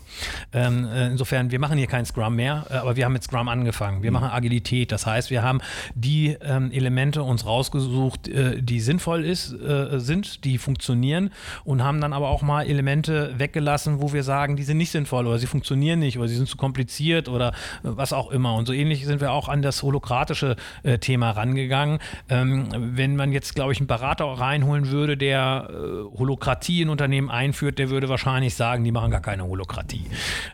Ähm, 0.53 0.87
insofern, 1.11 1.51
wir 1.51 1.59
machen 1.59 1.77
hier 1.77 1.87
kein 1.87 2.05
Scrum 2.05 2.35
mehr, 2.35 2.65
aber 2.69 2.95
wir 2.95 3.05
haben 3.05 3.13
mit 3.13 3.23
Scrum 3.23 3.42
angefangen. 3.47 4.03
Wir 4.03 4.11
mhm. 4.11 4.15
machen 4.15 4.29
Agilität. 4.29 4.91
Das 4.91 5.05
heißt, 5.05 5.29
wir 5.29 5.43
haben 5.43 5.61
die 5.95 6.37
ähm, 6.41 6.71
Elemente 6.71 7.23
uns 7.23 7.45
rausgesucht, 7.45 8.27
äh, 8.27 8.61
die 8.61 8.79
sinnvoll 8.79 9.25
ist, 9.25 9.53
äh, 9.53 9.99
sind, 9.99 10.43
die 10.43 10.57
funktionieren 10.57 11.31
und 11.63 11.83
haben 11.83 12.01
dann 12.01 12.13
aber 12.13 12.29
auch 12.29 12.41
mal 12.41 12.65
Elemente 12.65 13.33
weggelassen, 13.37 14.01
wo 14.01 14.13
wir 14.13 14.23
sagen, 14.23 14.55
die 14.55 14.63
sind 14.63 14.77
nicht 14.77 14.91
sinnvoll 14.91 15.27
oder 15.27 15.39
sie 15.39 15.47
funktionieren 15.47 15.99
nicht 15.99 16.17
oder 16.17 16.27
sie 16.27 16.35
sind 16.35 16.47
zu 16.47 16.57
kompliziert 16.57 17.29
oder 17.29 17.49
äh, 17.49 17.51
was 17.83 18.13
auch 18.13 18.31
immer. 18.31 18.55
Und 18.55 18.65
so 18.65 18.73
ähnlich 18.73 19.05
sind 19.05 19.21
wir 19.21 19.31
auch 19.31 19.49
an 19.49 19.61
das 19.61 19.83
holokratische 19.83 20.55
äh, 20.83 20.97
Thema 20.97 21.31
rangegangen. 21.31 21.99
Ähm, 22.29 22.67
wenn 22.95 23.15
man 23.15 23.31
jetzt, 23.31 23.55
glaube 23.55 23.73
ich, 23.73 23.79
einen 23.79 23.87
Berater 23.87 24.25
reinholen 24.25 24.89
würde, 24.89 25.17
der 25.17 25.69
äh, 25.69 26.17
Holokratie 26.17 26.81
in 26.81 26.89
Unternehmen 26.89 27.29
einführt, 27.29 27.79
der 27.79 27.89
würde 27.89 28.09
wahrscheinlich 28.09 28.55
sagen, 28.55 28.83
die 28.83 28.91
machen 28.91 29.11
gar 29.11 29.21
keine 29.21 29.43
Holokratie. 29.43 30.05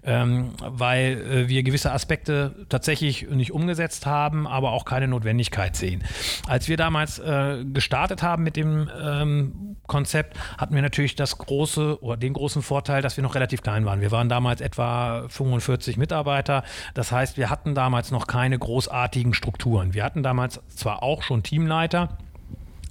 Ähm, 0.03 0.49
weil 0.59 1.21
äh, 1.21 1.47
wir 1.47 1.63
gewisse 1.63 1.91
Aspekte 1.91 2.55
tatsächlich 2.69 2.78
nicht 2.87 3.51
umgesetzt 3.51 4.05
haben, 4.05 4.47
aber 4.47 4.71
auch 4.71 4.85
keine 4.85 5.07
Notwendigkeit 5.07 5.75
sehen. 5.75 6.03
Als 6.47 6.67
wir 6.67 6.77
damals 6.77 7.19
äh, 7.19 7.63
gestartet 7.65 8.23
haben 8.23 8.43
mit 8.43 8.55
dem 8.55 8.89
ähm, 9.01 9.77
Konzept, 9.87 10.37
hatten 10.57 10.75
wir 10.75 10.81
natürlich 10.81 11.15
das 11.15 11.37
große 11.37 12.01
oder 12.01 12.17
den 12.17 12.33
großen 12.33 12.61
Vorteil, 12.61 13.01
dass 13.01 13.17
wir 13.17 13.23
noch 13.23 13.35
relativ 13.35 13.61
klein 13.61 13.85
waren. 13.85 14.01
Wir 14.01 14.11
waren 14.11 14.29
damals 14.29 14.61
etwa 14.61 15.27
45 15.27 15.97
Mitarbeiter. 15.97 16.63
Das 16.93 17.11
heißt, 17.11 17.37
wir 17.37 17.49
hatten 17.49 17.75
damals 17.75 18.11
noch 18.11 18.27
keine 18.27 18.57
großartigen 18.57 19.33
Strukturen. 19.33 19.93
Wir 19.93 20.03
hatten 20.03 20.23
damals 20.23 20.61
zwar 20.69 21.03
auch 21.03 21.23
schon 21.23 21.43
Teamleiter, 21.43 22.17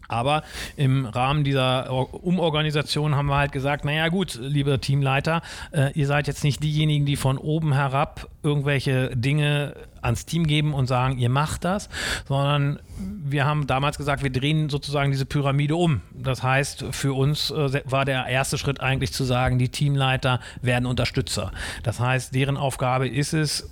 aber 0.09 0.42
im 0.77 1.07
Rahmen 1.07 1.44
dieser 1.44 1.90
Umorganisation 2.25 3.14
haben 3.14 3.27
wir 3.27 3.37
halt 3.37 3.53
gesagt, 3.53 3.85
naja 3.85 4.09
gut, 4.09 4.38
liebe 4.40 4.81
Teamleiter, 4.81 5.42
äh, 5.73 5.92
ihr 5.92 6.07
seid 6.07 6.27
jetzt 6.27 6.44
nicht 6.44 6.62
diejenigen, 6.62 7.07
die 7.07 7.16
von 7.16 7.38
oben 7.38 7.75
herab 7.75 8.29
irgendwelche 8.42 9.14
Dinge 9.14 9.75
ans 10.01 10.27
Team 10.27 10.47
geben 10.47 10.75
und 10.75 10.87
sagen, 10.87 11.18
ihr 11.18 11.29
macht 11.29 11.64
das, 11.64 11.88
sondern 12.27 12.79
wir 12.99 13.44
haben 13.44 13.66
damals 13.66 13.99
gesagt, 13.99 14.23
wir 14.23 14.31
drehen 14.31 14.71
sozusagen 14.71 15.11
diese 15.11 15.27
Pyramide 15.27 15.77
um. 15.77 16.01
Das 16.14 16.42
heißt, 16.42 16.87
für 16.92 17.12
uns 17.12 17.51
äh, 17.51 17.83
war 17.85 18.05
der 18.05 18.27
erste 18.27 18.59
Schritt 18.59 18.81
eigentlich 18.81 19.12
zu 19.12 19.25
sagen, 19.25 19.59
die 19.59 19.68
Teamleiter 19.68 20.40
werden 20.62 20.87
Unterstützer. 20.87 21.53
Das 21.83 22.01
heißt, 22.01 22.35
deren 22.35 22.57
Aufgabe 22.57 23.09
ist 23.09 23.35
es, 23.35 23.71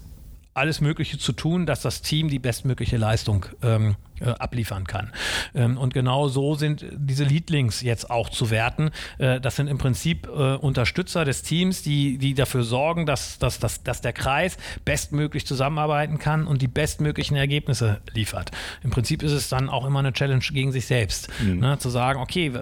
alles 0.57 0.81
Mögliche 0.81 1.19
zu 1.19 1.33
tun, 1.33 1.67
dass 1.67 1.83
das 1.83 2.01
Team 2.01 2.29
die 2.29 2.39
bestmögliche 2.39 2.97
Leistung 2.97 3.45
ähm, 3.63 3.97
äh, 4.21 4.31
abliefern 4.31 4.87
kann. 4.87 5.13
Ähm, 5.55 5.77
und 5.77 5.93
genau 5.93 6.29
so 6.29 6.55
sind 6.55 6.87
diese 6.97 7.25
Leadlings 7.25 7.83
jetzt 7.83 8.11
auch 8.11 8.31
zu 8.31 8.51
werten. 8.51 8.91
Äh, 9.19 9.41
das 9.41 9.57
sind 9.57 9.69
im 9.69 9.79
Prinzip 9.79 10.27
äh, 10.27 10.55
Unterstützer 10.55 11.25
des 11.25 11.43
Teams, 11.43 11.83
die, 11.83 12.17
die 12.19 12.35
dafür 12.35 12.63
sorgen, 12.63 13.05
dass, 13.05 13.39
dass, 13.39 13.59
dass, 13.59 13.83
dass 13.83 14.01
der 14.01 14.13
Kreis 14.13 14.57
bestmöglich 14.85 15.47
zusammenarbeiten 15.47 16.19
kann 16.19 16.47
und 16.47 16.63
die 16.63 16.69
bestmöglichen 16.69 17.37
Ergebnisse 17.37 18.01
liefert. 18.15 18.53
Im 18.83 18.91
Prinzip 18.91 19.23
ist 19.23 19.33
es 19.33 19.49
dann 19.49 19.69
auch 19.69 19.85
immer 19.85 19.99
eine 19.99 20.13
Challenge 20.13 20.45
gegen 20.51 20.73
sich 20.73 20.87
selbst. 20.87 21.29
Mhm. 21.43 21.59
Ne, 21.59 21.79
zu 21.79 21.91
sagen, 21.91 22.21
okay, 22.21 22.53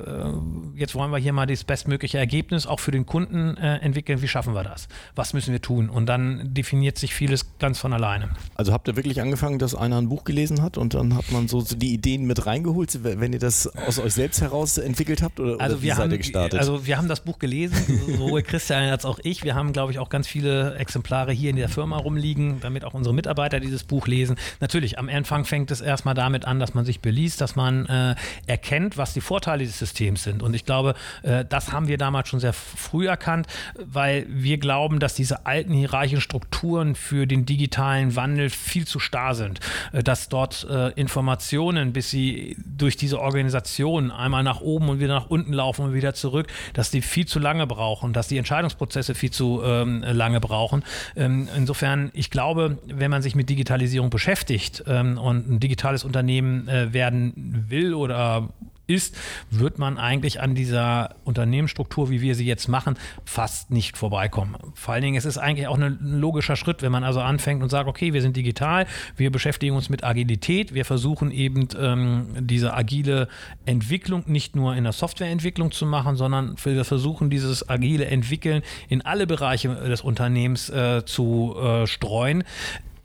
jetzt 0.76 0.94
wollen 0.94 1.10
wir 1.10 1.18
hier 1.18 1.32
mal 1.32 1.46
das 1.46 1.64
bestmögliche 1.64 2.18
Ergebnis 2.18 2.66
auch 2.66 2.80
für 2.80 2.90
den 2.90 3.06
Kunden 3.06 3.56
entwickeln. 3.56 4.22
Wie 4.22 4.28
schaffen 4.28 4.54
wir 4.54 4.64
das? 4.64 4.88
Was 5.14 5.32
müssen 5.34 5.52
wir 5.52 5.62
tun? 5.62 5.88
Und 5.88 6.06
dann 6.06 6.52
definiert 6.54 6.98
sich 6.98 7.14
vieles 7.14 7.58
ganz 7.58 7.78
von 7.78 7.92
alleine. 7.92 8.30
Also 8.54 8.72
habt 8.72 8.88
ihr 8.88 8.96
wirklich 8.96 9.20
angefangen, 9.20 9.58
dass 9.58 9.74
einer 9.74 9.98
ein 9.98 10.08
Buch 10.08 10.24
gelesen 10.24 10.62
hat 10.62 10.78
und 10.78 10.94
dann 10.94 11.14
hat 11.16 11.30
man 11.30 11.43
man 11.44 11.48
so, 11.48 11.60
so 11.60 11.76
die 11.76 11.92
Ideen 11.92 12.24
mit 12.24 12.46
reingeholt, 12.46 12.98
wenn 13.02 13.32
ihr 13.32 13.38
das 13.38 13.66
aus 13.66 13.98
euch 13.98 14.14
selbst 14.14 14.40
heraus 14.40 14.78
entwickelt 14.78 15.22
habt? 15.22 15.40
Oder, 15.40 15.60
also, 15.60 15.76
oder 15.76 15.82
wir 15.82 15.96
haben, 15.96 16.16
gestartet? 16.16 16.58
also 16.58 16.86
wir 16.86 16.98
haben 16.98 17.08
das 17.08 17.20
Buch 17.20 17.38
gelesen, 17.38 17.76
sowohl 18.18 18.42
Christian 18.42 18.88
als 18.90 19.04
auch 19.04 19.18
ich. 19.22 19.44
Wir 19.44 19.54
haben, 19.54 19.72
glaube 19.72 19.92
ich, 19.92 19.98
auch 19.98 20.08
ganz 20.08 20.26
viele 20.26 20.74
Exemplare 20.76 21.32
hier 21.32 21.50
in 21.50 21.56
der 21.56 21.68
Firma 21.68 21.96
rumliegen, 21.96 22.60
damit 22.60 22.84
auch 22.84 22.94
unsere 22.94 23.14
Mitarbeiter 23.14 23.60
dieses 23.60 23.84
Buch 23.84 24.06
lesen. 24.06 24.36
Natürlich, 24.60 24.98
am 24.98 25.08
Anfang 25.08 25.44
fängt 25.44 25.70
es 25.70 25.80
erstmal 25.80 26.14
damit 26.14 26.44
an, 26.44 26.58
dass 26.58 26.74
man 26.74 26.84
sich 26.84 27.00
beliest, 27.00 27.40
dass 27.40 27.56
man 27.56 27.86
äh, 27.86 28.14
erkennt, 28.46 28.96
was 28.96 29.12
die 29.12 29.20
Vorteile 29.20 29.64
des 29.64 29.78
Systems 29.78 30.22
sind. 30.22 30.42
Und 30.42 30.54
ich 30.54 30.64
glaube, 30.64 30.94
äh, 31.22 31.44
das 31.44 31.72
haben 31.72 31.88
wir 31.88 31.98
damals 31.98 32.28
schon 32.28 32.40
sehr 32.40 32.52
früh 32.52 33.08
erkannt, 33.08 33.46
weil 33.78 34.26
wir 34.28 34.58
glauben, 34.58 34.98
dass 34.98 35.14
diese 35.14 35.46
alten 35.46 35.72
hierarchischen 35.72 36.20
Strukturen 36.20 36.94
für 36.94 37.26
den 37.26 37.46
digitalen 37.46 38.16
Wandel 38.16 38.50
viel 38.50 38.86
zu 38.86 38.98
starr 38.98 39.34
sind, 39.34 39.60
äh, 39.92 40.02
dass 40.02 40.28
dort 40.28 40.66
äh, 40.70 40.90
Informationen 40.90 41.33
Informationen, 41.34 41.92
bis 41.92 42.10
sie 42.10 42.56
durch 42.64 42.96
diese 42.96 43.20
Organisation 43.20 44.12
einmal 44.12 44.44
nach 44.44 44.60
oben 44.60 44.88
und 44.88 45.00
wieder 45.00 45.14
nach 45.14 45.30
unten 45.30 45.52
laufen 45.52 45.84
und 45.86 45.92
wieder 45.92 46.14
zurück, 46.14 46.46
dass 46.74 46.92
die 46.92 47.02
viel 47.02 47.26
zu 47.26 47.40
lange 47.40 47.66
brauchen, 47.66 48.12
dass 48.12 48.28
die 48.28 48.38
Entscheidungsprozesse 48.38 49.16
viel 49.16 49.32
zu 49.32 49.60
ähm, 49.64 50.04
lange 50.06 50.38
brauchen. 50.38 50.84
Ähm, 51.16 51.48
insofern, 51.56 52.12
ich 52.14 52.30
glaube, 52.30 52.78
wenn 52.86 53.10
man 53.10 53.20
sich 53.20 53.34
mit 53.34 53.50
Digitalisierung 53.50 54.10
beschäftigt 54.10 54.84
ähm, 54.86 55.18
und 55.18 55.50
ein 55.50 55.60
digitales 55.60 56.04
Unternehmen 56.04 56.68
äh, 56.68 56.92
werden 56.92 57.32
will 57.68 57.94
oder 57.94 58.48
ist, 58.86 59.16
wird 59.50 59.78
man 59.78 59.98
eigentlich 59.98 60.40
an 60.40 60.54
dieser 60.54 61.16
Unternehmensstruktur, 61.24 62.10
wie 62.10 62.20
wir 62.20 62.34
sie 62.34 62.46
jetzt 62.46 62.68
machen, 62.68 62.96
fast 63.24 63.70
nicht 63.70 63.96
vorbeikommen. 63.96 64.56
Vor 64.74 64.94
allen 64.94 65.02
Dingen, 65.02 65.16
es 65.16 65.24
ist 65.24 65.38
eigentlich 65.38 65.68
auch 65.68 65.78
ein 65.78 65.98
logischer 66.00 66.56
Schritt, 66.56 66.82
wenn 66.82 66.92
man 66.92 67.04
also 67.04 67.20
anfängt 67.20 67.62
und 67.62 67.68
sagt, 67.70 67.88
okay, 67.88 68.12
wir 68.12 68.22
sind 68.22 68.36
digital, 68.36 68.86
wir 69.16 69.30
beschäftigen 69.30 69.74
uns 69.74 69.88
mit 69.88 70.04
Agilität, 70.04 70.74
wir 70.74 70.84
versuchen 70.84 71.30
eben 71.30 71.68
ähm, 71.78 72.26
diese 72.40 72.74
agile 72.74 73.28
Entwicklung 73.64 74.24
nicht 74.26 74.56
nur 74.56 74.74
in 74.76 74.84
der 74.84 74.92
Softwareentwicklung 74.92 75.72
zu 75.72 75.86
machen, 75.86 76.16
sondern 76.16 76.56
wir 76.62 76.84
versuchen 76.84 77.30
dieses 77.30 77.68
agile 77.68 78.06
Entwickeln 78.06 78.62
in 78.88 79.02
alle 79.02 79.26
Bereiche 79.26 79.68
des 79.68 80.00
Unternehmens 80.00 80.68
äh, 80.70 81.04
zu 81.04 81.54
äh, 81.56 81.86
streuen 81.86 82.44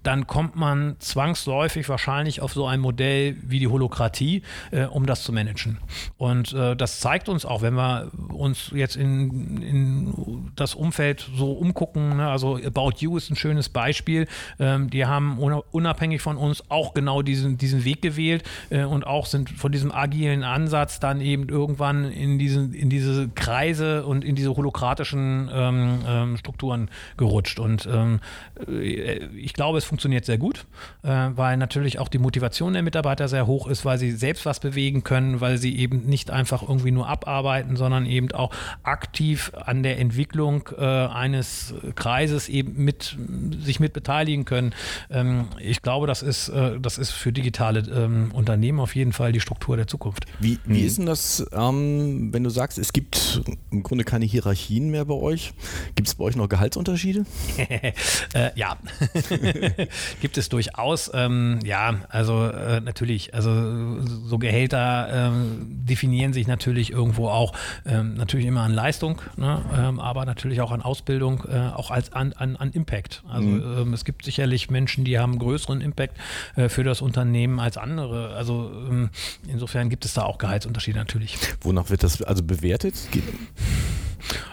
dann 0.03 0.27
kommt 0.27 0.55
man 0.55 0.95
zwangsläufig 0.99 1.89
wahrscheinlich 1.89 2.41
auf 2.41 2.53
so 2.53 2.65
ein 2.65 2.79
Modell 2.79 3.35
wie 3.41 3.59
die 3.59 3.67
Holokratie, 3.67 4.43
äh, 4.71 4.85
um 4.85 5.05
das 5.05 5.23
zu 5.23 5.33
managen. 5.33 5.77
Und 6.17 6.53
äh, 6.53 6.75
das 6.75 6.99
zeigt 6.99 7.27
uns 7.27 7.45
auch, 7.45 7.61
wenn 7.61 7.73
wir 7.73 8.11
uns 8.29 8.71
jetzt 8.73 8.95
in, 8.95 9.61
in 9.61 10.51
das 10.55 10.73
Umfeld 10.75 11.29
so 11.35 11.51
umgucken, 11.51 12.17
ne? 12.17 12.29
also 12.29 12.57
About 12.65 12.93
You 12.99 13.17
ist 13.17 13.29
ein 13.29 13.35
schönes 13.35 13.69
Beispiel, 13.69 14.27
ähm, 14.59 14.89
die 14.89 15.05
haben 15.05 15.37
unabhängig 15.39 16.21
von 16.21 16.37
uns 16.37 16.63
auch 16.69 16.93
genau 16.93 17.21
diesen, 17.21 17.57
diesen 17.57 17.83
Weg 17.83 18.01
gewählt 18.01 18.43
äh, 18.69 18.83
und 18.83 19.05
auch 19.05 19.25
sind 19.25 19.49
von 19.49 19.71
diesem 19.71 19.91
agilen 19.91 20.43
Ansatz 20.43 20.99
dann 20.99 21.19
eben 21.19 21.49
irgendwann 21.49 22.05
in, 22.05 22.39
diesen, 22.39 22.73
in 22.73 22.89
diese 22.89 23.29
Kreise 23.29 24.05
und 24.05 24.23
in 24.23 24.35
diese 24.35 24.55
holokratischen 24.55 25.49
ähm, 25.51 25.99
ähm, 26.07 26.37
Strukturen 26.37 26.89
gerutscht. 27.17 27.59
Und 27.59 27.87
ähm, 27.91 28.19
äh, 28.67 29.25
ich 29.35 29.53
glaube, 29.53 29.77
es 29.77 29.88
funktioniert 29.89 30.25
sehr 30.25 30.37
gut, 30.37 30.65
äh, 31.03 31.09
weil 31.09 31.57
natürlich 31.57 31.99
auch 31.99 32.07
die 32.07 32.19
Motivation 32.19 32.73
der 32.73 32.83
Mitarbeiter 32.83 33.27
sehr 33.27 33.47
hoch 33.47 33.67
ist, 33.67 33.83
weil 33.83 33.97
sie 33.97 34.11
selbst 34.11 34.45
was 34.45 34.59
bewegen 34.59 35.03
können, 35.03 35.41
weil 35.41 35.57
sie 35.57 35.77
eben 35.77 36.05
nicht 36.05 36.31
einfach 36.31 36.61
irgendwie 36.61 36.91
nur 36.91 37.07
abarbeiten, 37.07 37.75
sondern 37.75 38.05
eben 38.05 38.31
auch 38.31 38.51
aktiv 38.83 39.51
an 39.55 39.83
der 39.83 39.99
Entwicklung 39.99 40.69
äh, 40.77 40.85
eines 40.85 41.73
Kreises 41.95 42.49
eben 42.49 42.83
mit 42.83 43.17
sich 43.59 43.79
mit 43.79 43.93
beteiligen 43.93 44.45
können. 44.45 44.73
Ähm, 45.09 45.47
ich 45.59 45.81
glaube, 45.81 46.07
das 46.07 46.21
ist, 46.21 46.49
äh, 46.49 46.79
das 46.79 46.97
ist 46.97 47.11
für 47.11 47.33
digitale 47.33 47.79
ähm, 47.79 48.31
Unternehmen 48.33 48.79
auf 48.79 48.95
jeden 48.95 49.11
Fall 49.11 49.31
die 49.31 49.39
Struktur 49.39 49.75
der 49.75 49.87
Zukunft. 49.87 50.25
Wie, 50.39 50.59
wie 50.65 50.81
mhm. 50.81 50.87
ist 50.87 50.97
denn 50.99 51.05
das, 51.07 51.45
ähm, 51.51 52.31
wenn 52.31 52.43
du 52.43 52.49
sagst, 52.49 52.77
es 52.77 52.93
gibt 52.93 53.41
im 53.71 53.83
Grunde 53.83 54.03
keine 54.03 54.25
Hierarchien 54.25 54.89
mehr 54.91 55.05
bei 55.05 55.15
euch? 55.15 55.53
Gibt 55.95 56.07
es 56.07 56.15
bei 56.15 56.25
euch 56.25 56.35
noch 56.35 56.47
Gehaltsunterschiede? 56.47 57.25
äh, 58.33 58.51
ja. 58.55 58.77
gibt 60.21 60.37
es 60.37 60.49
durchaus. 60.49 61.11
Ähm, 61.13 61.59
ja, 61.63 61.95
also 62.09 62.45
äh, 62.45 62.81
natürlich, 62.81 63.33
also 63.33 64.01
so 64.01 64.37
Gehälter 64.37 65.09
ähm, 65.11 65.67
definieren 65.69 66.33
sich 66.33 66.47
natürlich 66.47 66.91
irgendwo 66.91 67.27
auch 67.29 67.53
ähm, 67.85 68.15
natürlich 68.15 68.45
immer 68.45 68.61
an 68.61 68.73
Leistung, 68.73 69.21
ne? 69.37 69.61
Ähm, 69.77 69.99
aber 69.99 70.25
natürlich 70.25 70.61
auch 70.61 70.71
an 70.71 70.81
Ausbildung, 70.81 71.43
äh, 71.49 71.57
auch 71.57 71.91
als 71.91 72.13
an, 72.13 72.33
an, 72.33 72.55
an 72.55 72.71
Impact. 72.71 73.23
Also 73.27 73.47
mhm. 73.47 73.77
Ähm, 73.79 73.93
es 73.93 74.05
gibt 74.05 74.25
sicherlich 74.25 74.69
Menschen, 74.69 75.03
die 75.05 75.19
haben 75.19 75.39
größeren 75.39 75.81
Impact 75.81 76.17
äh, 76.55 76.69
für 76.69 76.83
das 76.83 77.01
Unternehmen 77.01 77.59
als 77.59 77.77
andere. 77.77 78.35
Also 78.35 78.71
ähm, 78.89 79.09
insofern 79.47 79.89
gibt 79.89 80.05
es 80.05 80.13
da 80.13 80.23
auch 80.23 80.37
Gehaltsunterschiede 80.37 80.97
natürlich. 80.99 81.37
Wonach 81.61 81.89
wird 81.89 82.03
das 82.03 82.21
also 82.21 82.43
bewertet? 82.43 82.95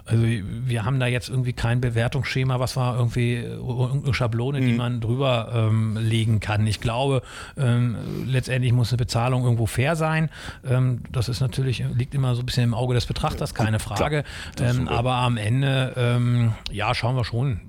Also 0.04 0.24
wir 0.24 0.84
haben 0.84 1.00
da 1.00 1.06
jetzt 1.06 1.28
irgendwie 1.28 1.52
kein 1.52 1.80
Bewertungsschema, 1.80 2.60
was 2.60 2.76
war 2.76 2.96
irgendwie 2.96 3.34
irgendeine 3.36 4.14
Schablone, 4.14 4.60
mhm. 4.60 4.66
die 4.66 4.72
man 4.74 5.00
drüber 5.00 5.50
ähm, 5.54 5.96
legen 5.96 6.40
kann. 6.40 6.66
Ich 6.66 6.80
glaube, 6.80 7.22
ähm, 7.56 7.96
letztendlich 8.26 8.72
muss 8.72 8.90
eine 8.90 8.98
Bezahlung 8.98 9.44
irgendwo 9.44 9.66
fair 9.66 9.96
sein. 9.96 10.30
Ähm, 10.68 11.02
das 11.10 11.28
ist 11.28 11.40
natürlich, 11.40 11.84
liegt 11.94 12.14
immer 12.14 12.34
so 12.34 12.42
ein 12.42 12.46
bisschen 12.46 12.64
im 12.64 12.74
Auge 12.74 12.94
des 12.94 13.06
Betrachters, 13.06 13.54
keine 13.54 13.78
Frage. 13.78 14.24
Ähm, 14.60 14.88
aber 14.88 15.14
am 15.14 15.36
Ende, 15.36 15.92
ähm, 15.96 16.52
ja, 16.70 16.94
schauen 16.94 17.16
wir 17.16 17.24
schon, 17.24 17.60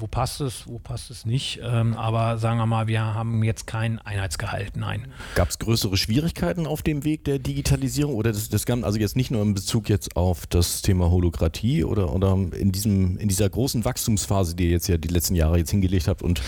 wo 0.00 0.06
passt 0.06 0.40
es, 0.40 0.66
wo 0.66 0.78
passt 0.78 1.10
es 1.10 1.26
nicht. 1.26 1.60
Ähm, 1.62 1.94
aber 1.94 2.38
sagen 2.38 2.58
wir 2.58 2.66
mal, 2.66 2.86
wir 2.86 3.00
haben 3.02 3.42
jetzt 3.42 3.66
kein 3.66 3.98
Einheitsgehalt, 3.98 4.76
nein. 4.76 5.06
Gab 5.34 5.48
es 5.48 5.58
größere 5.58 5.96
Schwierigkeiten 5.96 6.66
auf 6.66 6.82
dem 6.82 7.04
Weg 7.04 7.24
der 7.24 7.38
Digitalisierung 7.38 8.14
oder 8.14 8.32
das, 8.32 8.48
das 8.48 8.66
also 8.70 8.98
jetzt 8.98 9.16
nicht 9.16 9.30
nur 9.30 9.42
in 9.42 9.54
Bezug 9.54 9.88
jetzt 9.88 10.16
auf 10.16 10.46
das 10.46 10.82
Thema 10.82 11.10
Holokratie 11.10 11.84
oder, 11.84 12.14
oder 12.14 12.32
in, 12.32 12.72
diesem, 12.72 13.18
in 13.18 13.28
dieser 13.28 13.48
großen 13.48 13.84
Wachstumsphase, 13.84 14.54
die 14.54 14.66
ihr 14.66 14.70
jetzt 14.70 14.88
ja 14.88 14.96
die 14.96 15.08
letzten 15.08 15.34
Jahre 15.34 15.58
jetzt 15.58 15.70
hingelegt 15.70 16.08
habt 16.08 16.22
und 16.22 16.40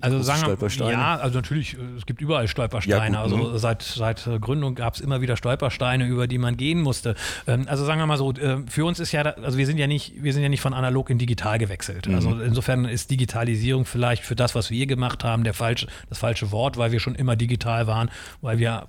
also 0.00 0.22
sagen 0.22 0.40
Stolpersteine? 0.40 0.92
Ja, 0.92 1.16
also 1.16 1.36
natürlich, 1.36 1.76
es 1.96 2.06
gibt 2.06 2.20
überall 2.20 2.48
Stolpersteine. 2.48 3.16
Ja, 3.16 3.22
gut, 3.24 3.32
also 3.32 3.52
ne? 3.52 3.58
seit, 3.58 3.82
seit 3.82 4.28
Gründung 4.40 4.74
gab 4.74 4.94
es 4.94 5.00
immer 5.00 5.20
wieder 5.20 5.36
Stolpersteine, 5.36 6.06
über 6.06 6.26
die 6.26 6.38
man 6.38 6.56
gehen 6.56 6.82
musste. 6.82 7.14
Ähm, 7.46 7.66
also 7.68 7.84
sagen 7.84 8.00
wir 8.00 8.06
mal 8.06 8.18
so, 8.18 8.32
äh, 8.32 8.58
für 8.66 8.84
uns 8.84 9.00
ist 9.00 9.12
ja, 9.12 9.22
also 9.22 9.58
wir 9.58 9.66
sind 9.66 9.78
ja 9.78 9.86
nicht, 9.86 10.22
wir 10.22 10.32
sind 10.32 10.42
ja 10.42 10.48
nicht 10.48 10.60
von 10.60 10.74
analog 10.74 11.10
in 11.10 11.18
digital 11.18 11.58
gewechselt. 11.58 12.08
Mhm. 12.08 12.14
Also 12.14 12.40
insofern 12.40 12.73
insofern 12.74 12.92
ist 12.92 13.10
Digitalisierung 13.10 13.84
vielleicht 13.84 14.24
für 14.24 14.34
das, 14.34 14.54
was 14.54 14.70
wir 14.70 14.86
gemacht 14.86 15.24
haben, 15.24 15.44
der 15.44 15.54
falsche, 15.54 15.86
das 16.08 16.18
falsche 16.18 16.50
Wort, 16.50 16.76
weil 16.76 16.92
wir 16.92 17.00
schon 17.00 17.14
immer 17.14 17.36
digital 17.36 17.86
waren, 17.86 18.10
weil 18.40 18.58
wir 18.58 18.86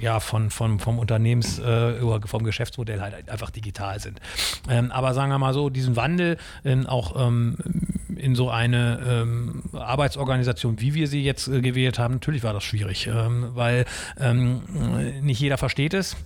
ja 0.00 0.20
von, 0.20 0.50
von, 0.50 0.78
vom 0.78 0.98
Unternehmens- 0.98 1.58
äh, 1.58 2.00
vom 2.26 2.44
Geschäftsmodell 2.44 3.00
halt 3.00 3.28
einfach 3.28 3.50
digital 3.50 4.00
sind. 4.00 4.20
Ähm, 4.68 4.90
aber 4.90 5.14
sagen 5.14 5.30
wir 5.30 5.38
mal 5.38 5.54
so, 5.54 5.70
diesen 5.70 5.96
Wandel 5.96 6.38
in, 6.64 6.86
auch 6.86 7.26
ähm, 7.26 7.56
in 8.16 8.34
so 8.34 8.50
eine 8.50 9.00
ähm, 9.06 9.62
Arbeitsorganisation, 9.72 10.80
wie 10.80 10.94
wir 10.94 11.06
sie 11.06 11.22
jetzt 11.22 11.48
äh, 11.48 11.60
gewählt 11.60 11.98
haben, 11.98 12.14
natürlich 12.14 12.42
war 12.42 12.52
das 12.52 12.64
schwierig, 12.64 13.06
ähm, 13.06 13.50
weil 13.54 13.84
ähm, 14.18 14.62
nicht 15.22 15.40
jeder 15.40 15.58
versteht 15.58 15.94
es 15.94 16.16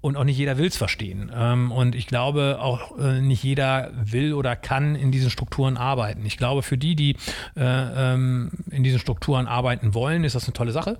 und 0.00 0.16
auch 0.16 0.22
nicht 0.22 0.38
jeder 0.38 0.58
will 0.58 0.66
es 0.66 0.76
verstehen. 0.76 1.32
Ähm, 1.34 1.72
und 1.72 1.96
ich 1.96 2.06
glaube, 2.06 2.58
auch 2.60 2.96
äh, 2.98 3.20
nicht 3.20 3.42
jeder 3.42 3.90
will 4.00 4.32
oder 4.32 4.54
kann 4.54 4.94
in 4.94 5.10
diesen 5.10 5.28
Strukturen 5.28 5.76
arbeiten. 5.76 6.24
Ich 6.24 6.36
glaube, 6.36 6.62
für 6.62 6.78
die, 6.78 6.94
die 6.94 7.16
äh, 7.56 8.14
ähm, 8.14 8.50
in 8.70 8.84
diesen 8.84 9.00
Strukturen 9.00 9.48
arbeiten 9.48 9.94
wollen, 9.94 10.22
ist 10.22 10.36
das 10.36 10.44
eine 10.44 10.52
tolle 10.52 10.70
Sache. 10.70 10.98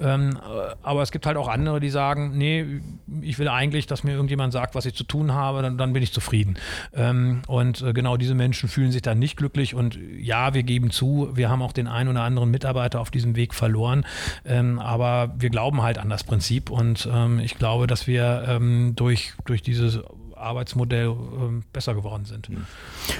Ähm, 0.00 0.36
äh, 0.36 0.74
aber 0.82 1.02
es 1.02 1.12
gibt 1.12 1.26
halt 1.26 1.36
auch 1.36 1.46
andere, 1.46 1.78
die 1.78 1.90
sagen, 1.90 2.36
nee, 2.36 2.80
ich 3.20 3.38
will 3.38 3.46
eigentlich, 3.46 3.86
dass 3.86 4.02
mir 4.02 4.12
irgendjemand 4.12 4.52
sagt, 4.52 4.74
was 4.74 4.84
ich 4.84 4.94
zu 4.94 5.04
tun 5.04 5.32
habe, 5.32 5.62
dann, 5.62 5.78
dann 5.78 5.92
bin 5.92 6.02
ich 6.02 6.12
zufrieden. 6.12 6.54
Und 7.46 7.84
genau 7.94 8.16
diese 8.16 8.34
Menschen 8.34 8.68
fühlen 8.68 8.92
sich 8.92 9.02
dann 9.02 9.18
nicht 9.18 9.36
glücklich. 9.36 9.74
Und 9.74 9.98
ja, 10.18 10.54
wir 10.54 10.62
geben 10.62 10.90
zu, 10.90 11.30
wir 11.34 11.50
haben 11.50 11.62
auch 11.62 11.72
den 11.72 11.86
einen 11.86 12.08
oder 12.08 12.22
anderen 12.22 12.50
Mitarbeiter 12.50 13.00
auf 13.00 13.10
diesem 13.10 13.36
Weg 13.36 13.54
verloren. 13.54 14.06
Aber 14.78 15.34
wir 15.36 15.50
glauben 15.50 15.82
halt 15.82 15.98
an 15.98 16.08
das 16.08 16.24
Prinzip. 16.24 16.70
Und 16.70 17.08
ich 17.42 17.58
glaube, 17.58 17.86
dass 17.86 18.06
wir 18.06 18.39
ähm, 18.46 18.94
durch, 18.96 19.32
durch 19.44 19.62
dieses 19.62 20.00
Arbeitsmodell 20.40 21.08
ähm, 21.08 21.62
besser 21.72 21.94
geworden 21.94 22.24
sind 22.24 22.48
mhm. 22.48 22.66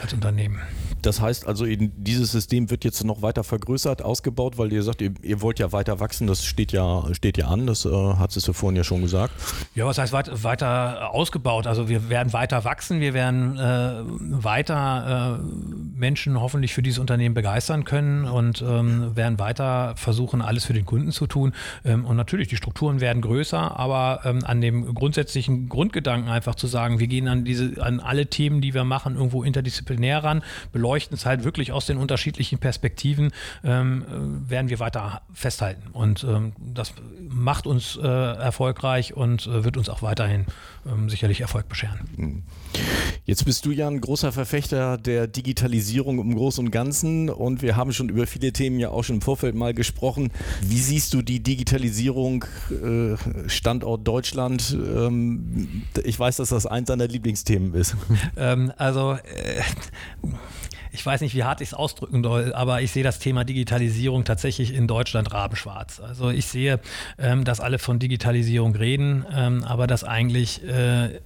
als 0.03 0.13
Unternehmen. 0.13 0.61
Das 1.03 1.21
heißt 1.21 1.47
also, 1.47 1.65
dieses 1.67 2.33
System 2.33 2.71
wird 2.71 2.85
jetzt 2.85 3.05
noch 3.05 3.23
weiter 3.23 3.45
vergrößert, 3.45 4.03
ausgebaut, 4.03 4.59
weil 4.59 4.73
ihr 4.73 4.83
sagt, 4.83 5.01
ihr, 5.01 5.15
ihr 5.23 5.41
wollt 5.41 5.59
ja 5.59 5.73
weiter 5.73 6.01
wachsen, 6.01 6.27
das 6.27 6.45
steht 6.45 6.73
ja, 6.73 7.05
steht 7.13 7.39
ja 7.39 7.49
an, 7.49 7.67
das 7.67 7.85
äh, 7.85 7.91
hat 7.91 8.37
es 8.37 8.47
ja 8.47 8.53
vorhin 8.53 8.77
ja 8.77 8.85
schon 8.85 9.03
gesagt. 9.03 9.33
Ja, 9.75 9.87
was 9.87 9.99
heißt 9.99 10.13
weit, 10.13 10.45
weiter 10.45 11.13
ausgebaut? 11.13 11.67
Also 11.67 11.89
wir 11.89 12.09
werden 12.09 12.33
weiter 12.33 12.65
wachsen, 12.65 13.01
wir 13.01 13.15
werden 13.15 13.59
äh, 13.59 14.03
weiter 14.45 15.39
äh, 15.41 15.99
Menschen 15.99 16.41
hoffentlich 16.41 16.75
für 16.75 16.83
dieses 16.83 16.99
Unternehmen 16.99 17.35
begeistern 17.35 17.85
können 17.85 18.25
und 18.25 18.63
ähm, 18.63 19.17
werden 19.17 19.39
weiter 19.39 19.95
versuchen, 19.97 20.43
alles 20.43 20.65
für 20.65 20.73
den 20.73 20.87
Kunden 20.87 21.13
zu 21.13 21.27
tun. 21.27 21.53
Ähm, 21.85 22.05
und 22.05 22.17
natürlich, 22.17 22.49
die 22.49 22.57
Strukturen 22.57 23.01
werden 23.01 23.23
größer, 23.23 23.79
aber 23.79 24.21
ähm, 24.25 24.45
an 24.45 24.61
dem 24.61 24.95
grundsätzlichen 24.95 25.69
Grundgedanken 25.69 26.31
einfach 26.31 26.55
zu 26.55 26.67
sagen, 26.67 26.99
wir 26.99 27.07
gehen 27.11 27.29
an 27.29 27.45
diese, 27.45 27.83
an 27.83 28.01
alle 28.01 28.27
Themen, 28.27 28.63
die 28.63 28.73
wir 28.73 28.85
machen, 28.85 29.17
irgendwo 29.17 29.43
interdisziplinär 29.43 30.25
ran, 30.25 30.43
beleuchten 30.73 31.15
es 31.15 31.27
halt 31.27 31.45
wirklich 31.45 31.73
aus 31.73 31.85
den 31.85 31.99
unterschiedlichen 31.99 32.59
Perspektiven, 32.59 33.33
ähm, 33.63 34.05
äh, 34.47 34.51
werden 34.51 34.71
wir 34.71 34.81
weiter 34.81 35.21
festhalten. 35.35 35.91
Und 35.93 36.25
ähm, 36.25 36.53
das 36.59 36.95
macht 37.29 37.67
uns 37.67 37.99
äh, 38.03 38.07
erfolgreich 38.07 39.15
und 39.15 39.47
äh, 39.47 39.65
wird 39.65 39.77
uns 39.77 39.89
auch 39.89 40.03
weiterhin 40.03 40.47
ähm, 40.87 41.11
sicherlich 41.11 41.41
Erfolg 41.41 41.69
bescheren. 41.69 42.01
Hm. 42.17 42.43
Jetzt 43.25 43.45
bist 43.45 43.65
du 43.67 43.71
ja 43.71 43.87
ein 43.87 44.01
großer 44.01 44.33
Verfechter 44.33 44.99
der 44.99 45.27
Digitalisierung 45.27 46.19
im 46.19 46.35
Großen 46.35 46.65
und 46.65 46.71
Ganzen 46.71 47.29
und 47.29 47.63
wir 47.63 47.77
haben 47.77 47.93
schon 47.93 48.09
über 48.09 48.27
viele 48.27 48.53
Themen 48.53 48.79
ja 48.79 48.91
auch 48.91 49.05
schon 49.05 49.17
im 49.17 49.23
Vorfeld 49.23 49.55
mal 49.55 49.75
gesprochen. 49.75 50.31
Wie 50.63 50.79
siehst 50.79 51.15
du 51.15 51.23
die 51.23 51.43
Digitalisierung 51.43 52.45
äh, 52.71 53.17
Standort 53.49 54.07
Deutschland? 54.07 54.77
Ähm, 54.81 55.85
ich 56.03 56.19
weiß, 56.19 56.37
dass 56.37 56.49
das 56.49 56.67
eins 56.67 56.89
deiner 56.89 57.09
Lieblingsthemen 57.09 57.75
ist. 57.75 57.97
Ähm, 58.37 58.73
also 58.77 59.13
äh, 59.13 59.63
ich 60.93 61.05
weiß 61.05 61.21
nicht, 61.21 61.35
wie 61.35 61.45
hart 61.45 61.61
ich 61.61 61.69
es 61.69 61.75
ausdrücken 61.75 62.23
soll, 62.23 62.53
aber 62.55 62.83
ich 62.83 62.91
sehe 62.91 63.05
das 63.05 63.19
Thema 63.19 63.45
Digitalisierung 63.45 64.25
tatsächlich 64.25 64.75
in 64.75 64.87
Deutschland 64.87 65.33
rabenschwarz. 65.33 66.01
Also 66.01 66.31
ich 66.31 66.47
sehe, 66.47 66.81
ähm, 67.19 67.45
dass 67.45 67.61
alle 67.61 67.79
von 67.79 67.99
Digitalisierung 67.99 68.75
reden, 68.75 69.25
ähm, 69.33 69.65
aber 69.65 69.87
dass 69.87 70.05
eigentlich 70.05 70.65
äh, 70.67 71.21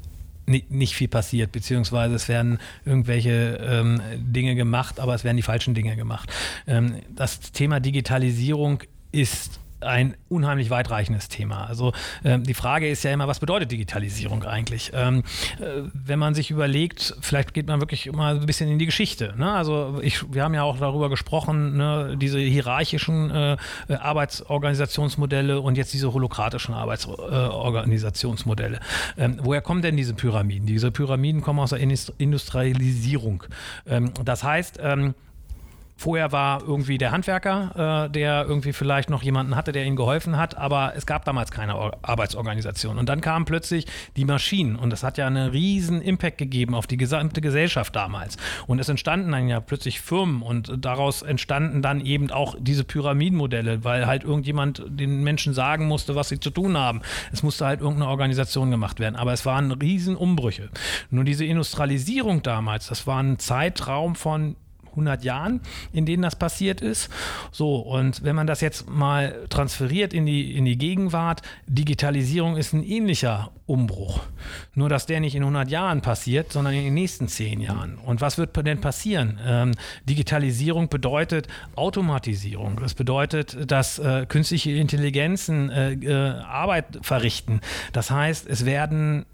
nicht 0.47 0.95
viel 0.95 1.09
passiert, 1.09 1.53
beziehungsweise 1.53 2.15
es 2.15 2.29
werden 2.29 2.59
irgendwelche 2.85 3.59
ähm, 3.63 4.03
Dinge 4.19 4.55
gemacht, 4.55 5.01
aber 5.01 5.15
es 5.15 5.25
werden 5.25 5.37
die 5.37 5.43
falschen 5.43 5.75
Dinge 5.75 5.97
gemacht. 5.97 6.29
Ähm, 6.67 6.97
das 7.15 7.41
Thema 7.41 7.81
Digitalisierung 7.81 8.83
ist 9.11 9.61
ein 9.85 10.17
unheimlich 10.29 10.71
weitreichendes 10.71 11.29
Thema. 11.29 11.67
Also 11.67 11.93
ähm, 12.25 12.45
die 12.45 12.55
Frage 12.55 12.89
ist 12.89 13.05
ja 13.05 13.13
immer, 13.13 13.29
was 13.29 13.41
bedeutet 13.41 13.71
Digitalisierung 13.71 14.45
eigentlich? 14.45 14.93
Ähm, 14.95 15.23
äh, 15.61 15.83
wenn 15.93 16.19
man 16.19 16.35
sich 16.35 16.51
überlegt, 16.51 17.15
vielleicht 17.21 17.55
geht 17.55 17.69
man 17.69 17.81
wirklich 17.81 18.11
mal 18.13 18.37
ein 18.37 18.47
bisschen 18.47 18.71
in 18.71 18.79
die 18.79 18.87
Geschichte. 18.87 19.35
Ne? 19.37 19.51
Also 19.51 20.01
ich, 20.03 20.33
wir 20.33 20.43
haben 20.43 20.55
ja 20.55 20.63
auch 20.63 20.79
darüber 20.79 21.09
gesprochen, 21.09 21.77
ne? 21.77 22.17
diese 22.21 22.39
hierarchischen 22.39 23.31
äh, 23.31 23.57
Arbeitsorganisationsmodelle 23.89 25.61
und 25.61 25.77
jetzt 25.77 25.93
diese 25.93 26.13
holokratischen 26.13 26.75
Arbeitsorganisationsmodelle. 26.75 28.81
Ähm, 29.17 29.39
woher 29.43 29.61
kommen 29.61 29.83
denn 29.83 29.97
diese 29.97 30.15
Pyramiden? 30.15 30.67
Diese 30.67 30.91
Pyramiden 30.91 31.43
kommen 31.43 31.61
aus 31.61 31.71
der 31.71 31.81
Industrialisierung. 31.81 33.45
Ähm, 33.87 34.13
das 34.25 34.43
heißt, 34.43 34.79
ähm, 34.83 35.15
Vorher 35.97 36.33
war 36.33 36.63
irgendwie 36.63 36.99
der 36.99 37.13
Handwerker, 37.13 38.07
äh, 38.07 38.11
der 38.11 38.45
irgendwie 38.47 38.73
vielleicht 38.73 39.11
noch 39.11 39.23
jemanden 39.23 39.55
hatte, 39.55 39.73
der 39.73 39.85
ihm 39.85 39.97
geholfen 39.97 40.37
hat, 40.37 40.57
aber 40.57 40.95
es 40.97 41.07
gab 41.07 41.25
damals 41.25 41.51
keine 41.51 41.77
Or 41.77 41.97
Arbeitsorganisation. 42.03 42.99
Und 42.99 43.09
dann 43.09 43.21
kamen 43.21 43.45
plötzlich 43.45 43.87
die 44.17 44.25
Maschinen 44.25 44.77
und 44.77 44.91
das 44.91 45.03
hat 45.05 45.19
ja 45.19 45.27
einen 45.27 45.51
riesen 45.51 46.03
Impact 46.03 46.39
gegeben 46.39 46.75
auf 46.75 46.87
die 46.87 46.97
gesamte 46.97 47.41
Gesellschaft 47.41 47.95
damals. 47.95 48.37
Und 48.67 48.81
es 48.81 48.89
entstanden 48.89 49.31
dann 49.33 49.49
ja 49.49 49.61
plötzlich 49.61 50.01
Firmen 50.01 50.43
und 50.43 50.73
daraus 50.85 51.23
entstanden 51.23 51.81
dann 51.81 52.01
eben 52.05 52.31
auch 52.31 52.57
diese 52.59 52.85
Pyramidenmodelle, 52.85 53.85
weil 53.85 54.07
halt 54.07 54.25
irgendjemand 54.25 54.83
den 54.89 55.23
Menschen 55.23 55.55
sagen 55.55 55.87
musste, 55.87 56.17
was 56.17 56.29
sie 56.29 56.41
zu 56.41 56.51
tun 56.51 56.77
haben. 56.77 57.03
Es 57.33 57.43
musste 57.43 57.67
halt 57.67 57.81
irgendeine 57.81 58.11
Organisation 58.11 58.71
gemacht 58.71 58.99
werden. 58.99 59.17
Aber 59.17 59.33
es 59.33 59.47
waren 59.47 59.71
riesen 59.73 60.17
Umbrüche. 60.17 60.71
Nur 61.11 61.25
diese 61.25 61.45
Industrialisierung 61.45 62.43
damals, 62.43 62.89
das 62.89 63.07
war 63.07 63.23
ein 63.23 63.39
Zeitraum 63.39 64.17
von 64.17 64.57
100 64.95 65.25
Jahren, 65.25 65.61
in 65.93 66.07
denen 66.07 66.23
das 66.23 66.37
passiert 66.37 66.81
ist. 66.81 67.11
So, 67.53 67.77
und 67.77 68.25
wenn 68.25 68.37
man 68.37 68.47
das 68.47 68.61
jetzt 68.61 68.89
mal 68.89 69.47
transferiert 69.49 70.15
in 70.15 70.27
die, 70.27 70.57
in 70.57 70.65
die 70.65 70.79
Gegenwart, 70.79 71.43
Digitalisierung 71.67 72.57
ist 72.57 72.73
ein 72.73 72.85
ähnlicher 72.85 73.51
Umbruch. 73.67 74.21
Nur, 74.75 74.89
dass 74.89 75.07
der 75.07 75.21
nicht 75.21 75.35
in 75.35 75.43
100 75.43 75.71
Jahren 75.71 76.03
passiert, 76.03 76.53
sondern 76.53 76.75
in 76.75 76.85
den 76.85 76.95
nächsten 76.95 77.29
10 77.29 77.61
Jahren. 77.61 77.97
Und 77.97 78.21
was 78.21 78.37
wird 78.37 78.55
denn 78.67 78.81
passieren? 78.81 79.39
Ähm, 79.45 79.73
Digitalisierung 80.09 80.89
bedeutet 80.89 81.49
Automatisierung. 81.75 82.81
Es 82.85 82.95
bedeutet, 82.95 83.71
dass 83.71 83.99
äh, 83.99 84.27
künstliche 84.27 84.73
Intelligenzen 84.73 85.71
äh, 85.71 85.93
äh, 85.93 86.41
Arbeit 86.43 86.99
verrichten. 87.03 87.61
Das 87.93 88.11
heißt, 88.11 88.47
es 88.49 88.67
werden 88.67 89.25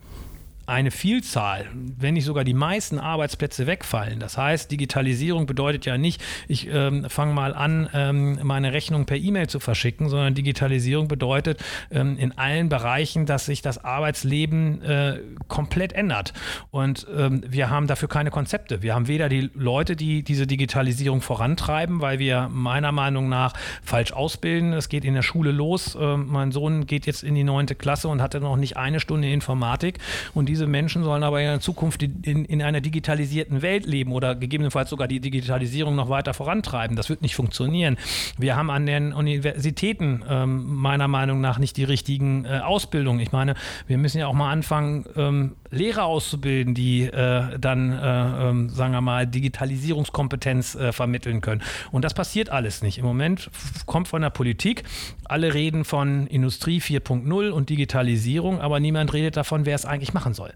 eine 0.66 0.90
Vielzahl, 0.90 1.66
wenn 1.74 2.14
nicht 2.14 2.24
sogar 2.24 2.44
die 2.44 2.54
meisten 2.54 2.98
Arbeitsplätze 2.98 3.66
wegfallen. 3.66 4.20
Das 4.20 4.38
heißt, 4.38 4.70
Digitalisierung 4.70 5.46
bedeutet 5.46 5.86
ja 5.86 5.98
nicht, 5.98 6.22
ich 6.48 6.68
ähm, 6.72 7.08
fange 7.08 7.34
mal 7.34 7.54
an, 7.54 7.88
ähm, 7.92 8.38
meine 8.42 8.72
Rechnung 8.72 9.04
per 9.06 9.16
E-Mail 9.16 9.48
zu 9.48 9.60
verschicken, 9.60 10.08
sondern 10.08 10.34
Digitalisierung 10.34 11.08
bedeutet 11.08 11.62
ähm, 11.90 12.16
in 12.18 12.36
allen 12.38 12.68
Bereichen, 12.68 13.26
dass 13.26 13.46
sich 13.46 13.62
das 13.62 13.84
Arbeitsleben 13.84 14.82
äh, 14.82 15.20
komplett 15.48 15.92
ändert. 15.92 16.32
Und 16.70 17.06
ähm, 17.16 17.42
wir 17.48 17.70
haben 17.70 17.86
dafür 17.86 18.08
keine 18.08 18.30
Konzepte. 18.30 18.82
Wir 18.82 18.94
haben 18.94 19.08
weder 19.08 19.28
die 19.28 19.50
Leute, 19.54 19.96
die 19.96 20.22
diese 20.22 20.46
Digitalisierung 20.46 21.20
vorantreiben, 21.20 22.00
weil 22.00 22.18
wir 22.18 22.48
meiner 22.48 22.92
Meinung 22.92 23.28
nach 23.28 23.54
falsch 23.82 24.12
ausbilden. 24.12 24.72
Es 24.72 24.88
geht 24.88 25.04
in 25.04 25.14
der 25.14 25.22
Schule 25.22 25.50
los. 25.50 25.94
Äh, 25.94 26.16
mein 26.16 26.52
Sohn 26.52 26.86
geht 26.86 27.06
jetzt 27.06 27.22
in 27.22 27.34
die 27.34 27.44
neunte 27.44 27.74
Klasse 27.74 28.08
und 28.08 28.22
hatte 28.22 28.40
noch 28.40 28.56
nicht 28.56 28.76
eine 28.76 29.00
Stunde 29.00 29.30
Informatik. 29.30 29.98
Und 30.34 30.48
diese 30.48 30.59
diese 30.60 30.66
Menschen 30.66 31.04
sollen 31.04 31.22
aber 31.22 31.40
in 31.40 31.46
der 31.46 31.60
Zukunft 31.60 32.02
in, 32.02 32.44
in 32.44 32.60
einer 32.60 32.82
digitalisierten 32.82 33.62
Welt 33.62 33.86
leben 33.86 34.12
oder 34.12 34.34
gegebenenfalls 34.34 34.90
sogar 34.90 35.08
die 35.08 35.18
Digitalisierung 35.18 35.94
noch 35.94 36.10
weiter 36.10 36.34
vorantreiben. 36.34 36.96
Das 36.96 37.08
wird 37.08 37.22
nicht 37.22 37.34
funktionieren. 37.34 37.96
Wir 38.36 38.56
haben 38.56 38.68
an 38.70 38.84
den 38.84 39.14
Universitäten 39.14 40.22
ähm, 40.28 40.74
meiner 40.74 41.08
Meinung 41.08 41.40
nach 41.40 41.58
nicht 41.58 41.78
die 41.78 41.84
richtigen 41.84 42.44
äh, 42.44 42.58
Ausbildungen. 42.58 43.20
Ich 43.20 43.32
meine, 43.32 43.54
wir 43.86 43.96
müssen 43.96 44.18
ja 44.18 44.26
auch 44.26 44.34
mal 44.34 44.52
anfangen, 44.52 45.06
ähm, 45.16 45.56
Lehrer 45.70 46.04
auszubilden, 46.04 46.74
die 46.74 47.04
äh, 47.04 47.58
dann, 47.58 47.92
äh, 47.92 48.48
ähm, 48.48 48.68
sagen 48.70 48.92
wir 48.92 49.00
mal, 49.00 49.26
Digitalisierungskompetenz 49.26 50.74
äh, 50.74 50.92
vermitteln 50.92 51.40
können. 51.40 51.62
Und 51.92 52.04
das 52.04 52.14
passiert 52.14 52.50
alles 52.50 52.82
nicht. 52.82 52.98
Im 52.98 53.04
Moment 53.04 53.50
kommt 53.86 54.08
von 54.08 54.22
der 54.22 54.30
Politik, 54.30 54.84
alle 55.24 55.54
reden 55.54 55.84
von 55.84 56.26
Industrie 56.26 56.80
4.0 56.80 57.50
und 57.50 57.70
Digitalisierung, 57.70 58.60
aber 58.60 58.80
niemand 58.80 59.12
redet 59.12 59.36
davon, 59.36 59.66
wer 59.66 59.74
es 59.74 59.84
eigentlich 59.84 60.12
machen 60.12 60.34
soll. 60.34 60.52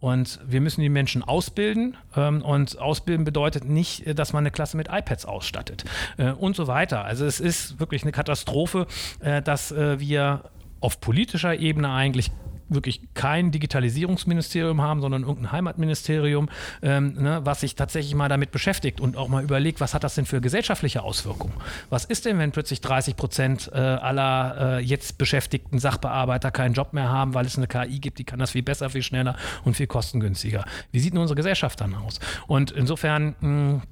Und 0.00 0.40
wir 0.46 0.60
müssen 0.60 0.80
die 0.80 0.88
Menschen 0.88 1.22
ausbilden 1.22 1.96
ähm, 2.16 2.42
und 2.42 2.78
ausbilden 2.78 3.24
bedeutet 3.24 3.64
nicht, 3.64 4.18
dass 4.18 4.32
man 4.32 4.42
eine 4.42 4.50
Klasse 4.50 4.76
mit 4.76 4.88
iPads 4.90 5.26
ausstattet 5.26 5.84
äh, 6.16 6.30
und 6.30 6.56
so 6.56 6.66
weiter. 6.66 7.04
Also 7.04 7.26
es 7.26 7.40
ist 7.40 7.78
wirklich 7.78 8.02
eine 8.02 8.12
Katastrophe, 8.12 8.86
äh, 9.20 9.42
dass 9.42 9.72
äh, 9.72 10.00
wir 10.00 10.44
auf 10.80 11.00
politischer 11.00 11.58
Ebene 11.58 11.90
eigentlich 11.90 12.30
wirklich 12.68 13.00
kein 13.14 13.50
Digitalisierungsministerium 13.50 14.82
haben, 14.82 15.00
sondern 15.00 15.22
irgendein 15.22 15.52
Heimatministerium, 15.52 16.48
ähm, 16.82 17.14
ne, 17.14 17.40
was 17.44 17.60
sich 17.60 17.74
tatsächlich 17.74 18.14
mal 18.14 18.28
damit 18.28 18.50
beschäftigt 18.50 19.00
und 19.00 19.16
auch 19.16 19.28
mal 19.28 19.42
überlegt, 19.42 19.80
was 19.80 19.94
hat 19.94 20.04
das 20.04 20.14
denn 20.14 20.26
für 20.26 20.40
gesellschaftliche 20.40 21.02
Auswirkungen? 21.02 21.54
Was 21.90 22.04
ist 22.04 22.24
denn, 22.24 22.38
wenn 22.38 22.52
plötzlich 22.52 22.80
30 22.80 23.16
Prozent 23.16 23.70
äh, 23.72 23.78
aller 23.78 24.78
äh, 24.78 24.82
jetzt 24.82 25.18
beschäftigten 25.18 25.78
Sachbearbeiter 25.78 26.50
keinen 26.50 26.74
Job 26.74 26.92
mehr 26.92 27.08
haben, 27.08 27.34
weil 27.34 27.46
es 27.46 27.56
eine 27.56 27.66
KI 27.66 28.00
gibt, 28.00 28.18
die 28.18 28.24
kann 28.24 28.38
das 28.38 28.52
viel 28.52 28.62
besser, 28.62 28.90
viel 28.90 29.02
schneller 29.02 29.36
und 29.64 29.74
viel 29.74 29.86
kostengünstiger? 29.86 30.64
Wie 30.92 30.98
sieht 30.98 31.12
denn 31.12 31.20
unsere 31.20 31.36
Gesellschaft 31.36 31.80
dann 31.80 31.94
aus? 31.94 32.20
Und 32.46 32.70
insofern 32.70 33.82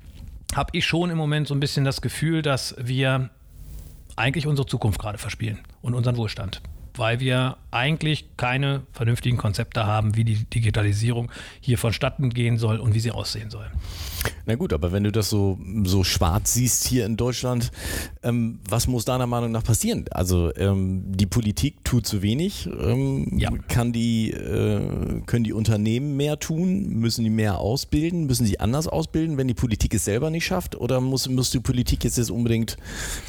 habe 0.54 0.70
ich 0.72 0.84
schon 0.84 1.10
im 1.10 1.18
Moment 1.18 1.48
so 1.48 1.54
ein 1.54 1.60
bisschen 1.60 1.84
das 1.84 2.00
Gefühl, 2.00 2.42
dass 2.42 2.74
wir 2.78 3.30
eigentlich 4.16 4.46
unsere 4.46 4.66
Zukunft 4.66 5.00
gerade 5.00 5.18
verspielen 5.18 5.60
und 5.82 5.94
unseren 5.94 6.16
Wohlstand 6.16 6.62
weil 6.96 7.20
wir 7.20 7.56
eigentlich 7.70 8.36
keine 8.36 8.82
vernünftigen 8.92 9.36
Konzepte 9.36 9.86
haben, 9.86 10.16
wie 10.16 10.24
die 10.24 10.44
Digitalisierung 10.44 11.30
hier 11.60 11.78
vonstatten 11.78 12.30
gehen 12.30 12.58
soll 12.58 12.78
und 12.78 12.94
wie 12.94 13.00
sie 13.00 13.10
aussehen 13.10 13.50
soll. 13.50 13.70
Na 14.46 14.54
gut, 14.56 14.72
aber 14.72 14.92
wenn 14.92 15.04
du 15.04 15.12
das 15.12 15.30
so, 15.30 15.58
so 15.84 16.04
schwarz 16.04 16.54
siehst 16.54 16.86
hier 16.86 17.06
in 17.06 17.16
Deutschland, 17.16 17.70
ähm, 18.22 18.60
was 18.68 18.86
muss 18.86 19.04
deiner 19.04 19.26
Meinung 19.26 19.52
nach 19.52 19.64
passieren? 19.64 20.04
Also 20.10 20.54
ähm, 20.56 21.04
die 21.06 21.26
Politik 21.26 21.84
tut 21.84 22.06
zu 22.06 22.22
wenig. 22.22 22.66
Ähm, 22.66 23.38
ja. 23.38 23.50
kann 23.68 23.92
die, 23.92 24.30
äh, 24.30 25.22
können 25.26 25.44
die 25.44 25.52
Unternehmen 25.52 26.16
mehr 26.16 26.38
tun? 26.38 26.88
Müssen 26.88 27.24
die 27.24 27.30
mehr 27.30 27.58
ausbilden? 27.58 28.26
Müssen 28.26 28.46
sie 28.46 28.60
anders 28.60 28.86
ausbilden, 28.86 29.36
wenn 29.36 29.48
die 29.48 29.54
Politik 29.54 29.94
es 29.94 30.04
selber 30.04 30.30
nicht 30.30 30.44
schafft? 30.44 30.76
Oder 30.76 31.00
muss, 31.00 31.28
muss 31.28 31.50
die 31.50 31.60
Politik 31.60 32.04
jetzt, 32.04 32.18
jetzt 32.18 32.30
unbedingt 32.30 32.76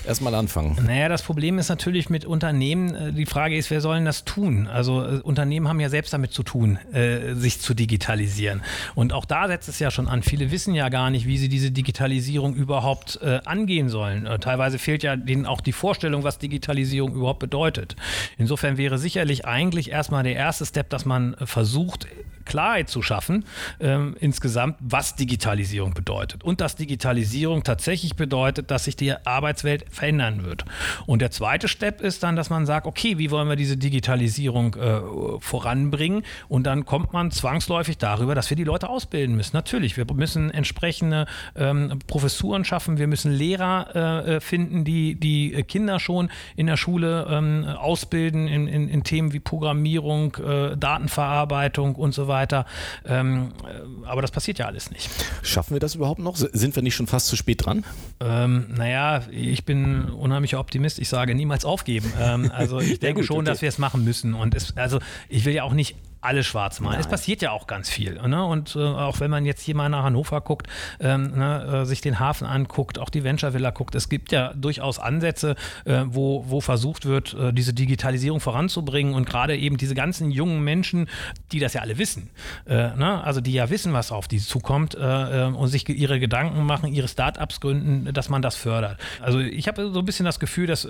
erstmal 0.05 0.36
anfangen? 0.36 0.77
Naja, 0.86 1.10
das 1.10 1.23
Problem 1.23 1.60
ist 1.60 1.69
natürlich 1.69 2.10
mit 2.10 2.25
Unternehmen, 2.25 2.93
äh, 2.93 3.13
die 3.13 3.25
Frage 3.25 3.58
ist, 3.58 3.71
wer 3.71 3.81
soll 3.81 3.95
denn 3.95 4.05
das 4.05 4.25
tun? 4.25 4.67
Also 4.67 5.03
äh, 5.03 5.21
Unternehmen 5.21 5.67
haben 5.67 5.79
ja 5.79 5.89
selbst 5.89 6.13
damit 6.13 6.31
zu 6.31 6.43
tun, 6.43 6.77
äh, 6.93 7.36
sich 7.36 7.60
zu 7.60 7.73
digitalisieren. 7.73 8.62
Und 8.95 9.13
auch 9.13 9.25
da 9.25 9.47
setzt 9.47 9.69
es 9.69 9.79
ja 9.79 9.91
schon 9.91 10.08
an. 10.08 10.23
Viele 10.23 10.51
wissen 10.51 10.73
ja 10.73 10.84
gar 10.89 11.09
nicht, 11.09 11.27
wie 11.27 11.37
sie 11.37 11.49
diese 11.49 11.71
Digitalisierung 11.71 12.55
überhaupt 12.55 13.19
äh, 13.21 13.39
angehen 13.45 13.89
sollen. 13.89 14.25
Äh, 14.25 14.39
teilweise 14.39 14.79
fehlt 14.79 15.03
ja 15.03 15.15
denen 15.15 15.45
auch 15.45 15.61
die 15.61 15.71
Vorstellung, 15.71 16.23
was 16.23 16.39
Digitalisierung 16.39 17.13
überhaupt 17.13 17.39
bedeutet. 17.39 17.95
Insofern 18.37 18.77
wäre 18.77 18.97
sicherlich 18.97 19.45
eigentlich 19.45 19.91
erstmal 19.91 20.23
der 20.23 20.35
erste 20.35 20.65
Step, 20.65 20.89
dass 20.89 21.05
man 21.05 21.35
versucht, 21.43 22.07
Klarheit 22.45 22.89
zu 22.89 23.01
schaffen, 23.01 23.45
ähm, 23.79 24.15
insgesamt, 24.19 24.77
was 24.79 25.15
Digitalisierung 25.15 25.93
bedeutet. 25.93 26.43
Und 26.43 26.62
dass 26.62 26.75
Digitalisierung 26.75 27.63
tatsächlich 27.63 28.15
bedeutet, 28.15 28.71
dass 28.71 28.86
sich 28.86 28.95
die 28.95 29.13
Arbeitswelt 29.25 29.86
verändern 29.89 30.45
wird. 30.45 30.65
Und 31.05 31.21
der 31.21 31.31
zweite 31.31 31.67
Step 31.67 32.01
ist 32.01 32.23
dann, 32.23 32.36
dass 32.36 32.49
man 32.49 32.65
sagt, 32.65 32.86
okay, 32.88 33.17
wie 33.17 33.31
wollen 33.31 33.49
wir 33.49 33.55
diese 33.55 33.77
Digitalisierung 33.77 34.75
äh, 34.75 35.01
voranbringen? 35.39 36.23
Und 36.47 36.67
dann 36.67 36.86
kommt 36.86 37.13
man 37.13 37.31
zwangsläufig 37.31 37.97
darüber, 37.97 38.36
dass 38.36 38.49
wir 38.49 38.58
die 38.58 38.63
Leute 38.63 38.89
ausbilden 38.89 39.36
müssen. 39.36 39.55
Natürlich, 39.55 39.97
wir 39.97 40.05
müssen 40.13 40.51
entsprechende 40.51 41.25
ähm, 41.55 41.99
Professuren 42.08 42.63
schaffen, 42.63 42.97
wir 42.97 43.08
müssen 43.08 43.31
Lehrer 43.31 44.25
äh, 44.25 44.39
finden, 44.39 44.84
die 44.84 45.15
die 45.15 45.51
Kinder 45.63 45.99
schon 45.99 46.29
in 46.55 46.67
der 46.67 46.77
Schule 46.77 47.27
ähm, 47.29 47.65
ausbilden 47.65 48.47
in, 48.47 48.67
in, 48.67 48.88
in, 48.88 49.03
Themen 49.03 49.34
wie 49.34 49.39
Programmierung, 49.39 50.36
äh, 50.36 50.77
Datenverarbeitung 50.77 51.95
und 51.95 52.13
so 52.13 52.27
weiter 52.27 52.34
weiter. 52.35 52.65
Ähm, 53.05 53.53
äh, 53.63 54.07
aber 54.07 54.21
das 54.21 54.31
passiert 54.31 54.59
ja 54.59 54.65
alles 54.65 54.91
nicht. 54.91 55.09
Schaffen 55.41 55.73
wir 55.73 55.79
das 55.79 55.95
überhaupt 55.95 56.19
noch? 56.19 56.35
Sind 56.35 56.75
wir 56.75 56.83
nicht 56.83 56.95
schon 56.95 57.07
fast 57.07 57.27
zu 57.27 57.35
spät 57.35 57.65
dran? 57.65 57.85
Ähm, 58.19 58.67
naja, 58.75 59.23
ich 59.31 59.65
bin 59.65 60.09
unheimlicher 60.09 60.59
Optimist. 60.59 60.99
Ich 60.99 61.09
sage 61.09 61.33
niemals 61.33 61.65
aufgeben. 61.65 62.11
Ähm, 62.19 62.51
also 62.53 62.79
ich 62.79 62.99
denke 63.05 63.21
gut, 63.21 63.27
schon, 63.27 63.37
okay. 63.37 63.45
dass 63.45 63.61
wir 63.61 63.69
es 63.69 63.77
machen 63.77 64.03
müssen. 64.03 64.33
Und 64.33 64.53
es, 64.53 64.75
also 64.77 64.99
ich 65.29 65.45
will 65.45 65.53
ja 65.53 65.63
auch 65.63 65.73
nicht 65.73 65.95
alles 66.25 66.45
schwarz 66.45 66.79
malen. 66.79 66.93
Nein. 66.93 67.01
Es 67.01 67.07
passiert 67.07 67.41
ja 67.41 67.51
auch 67.51 67.67
ganz 67.67 67.89
viel. 67.89 68.15
Ne? 68.27 68.43
Und 68.43 68.75
äh, 68.75 68.79
auch 68.79 69.19
wenn 69.19 69.31
man 69.31 69.45
jetzt 69.45 69.61
hier 69.61 69.75
mal 69.75 69.89
nach 69.89 70.03
Hannover 70.03 70.41
guckt, 70.41 70.67
ähm, 70.99 71.38
ne, 71.38 71.81
äh, 71.81 71.85
sich 71.85 72.01
den 72.01 72.19
Hafen 72.19 72.45
anguckt, 72.45 72.99
auch 72.99 73.09
die 73.09 73.23
Venture 73.23 73.53
Villa 73.53 73.71
guckt, 73.71 73.95
es 73.95 74.09
gibt 74.09 74.31
ja 74.31 74.53
durchaus 74.53 74.99
Ansätze, 74.99 75.55
äh, 75.85 76.03
wo, 76.07 76.45
wo 76.47 76.61
versucht 76.61 77.05
wird, 77.05 77.33
äh, 77.33 77.53
diese 77.53 77.73
Digitalisierung 77.73 78.39
voranzubringen 78.39 79.13
und 79.13 79.25
gerade 79.25 79.55
eben 79.55 79.77
diese 79.77 79.95
ganzen 79.95 80.31
jungen 80.31 80.63
Menschen, 80.63 81.07
die 81.51 81.59
das 81.59 81.73
ja 81.73 81.81
alle 81.81 81.97
wissen, 81.97 82.29
äh, 82.65 82.95
ne? 82.95 83.23
also 83.23 83.41
die 83.41 83.53
ja 83.53 83.69
wissen, 83.69 83.93
was 83.93 84.11
auf 84.11 84.27
die 84.27 84.39
zukommt 84.39 84.95
äh, 84.95 85.45
und 85.45 85.67
sich 85.67 85.88
ihre 85.88 86.19
Gedanken 86.19 86.65
machen, 86.65 86.91
ihre 86.91 87.07
Startups 87.07 87.59
gründen, 87.59 88.13
dass 88.13 88.29
man 88.29 88.41
das 88.41 88.55
fördert. 88.55 88.99
Also 89.21 89.39
ich 89.39 89.67
habe 89.67 89.91
so 89.91 89.99
ein 89.99 90.05
bisschen 90.05 90.25
das 90.25 90.39
Gefühl, 90.39 90.67
dass 90.67 90.88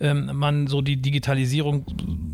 ähm, 0.00 0.30
man 0.34 0.66
so 0.66 0.80
die 0.80 0.96
Digitalisierung 0.96 1.84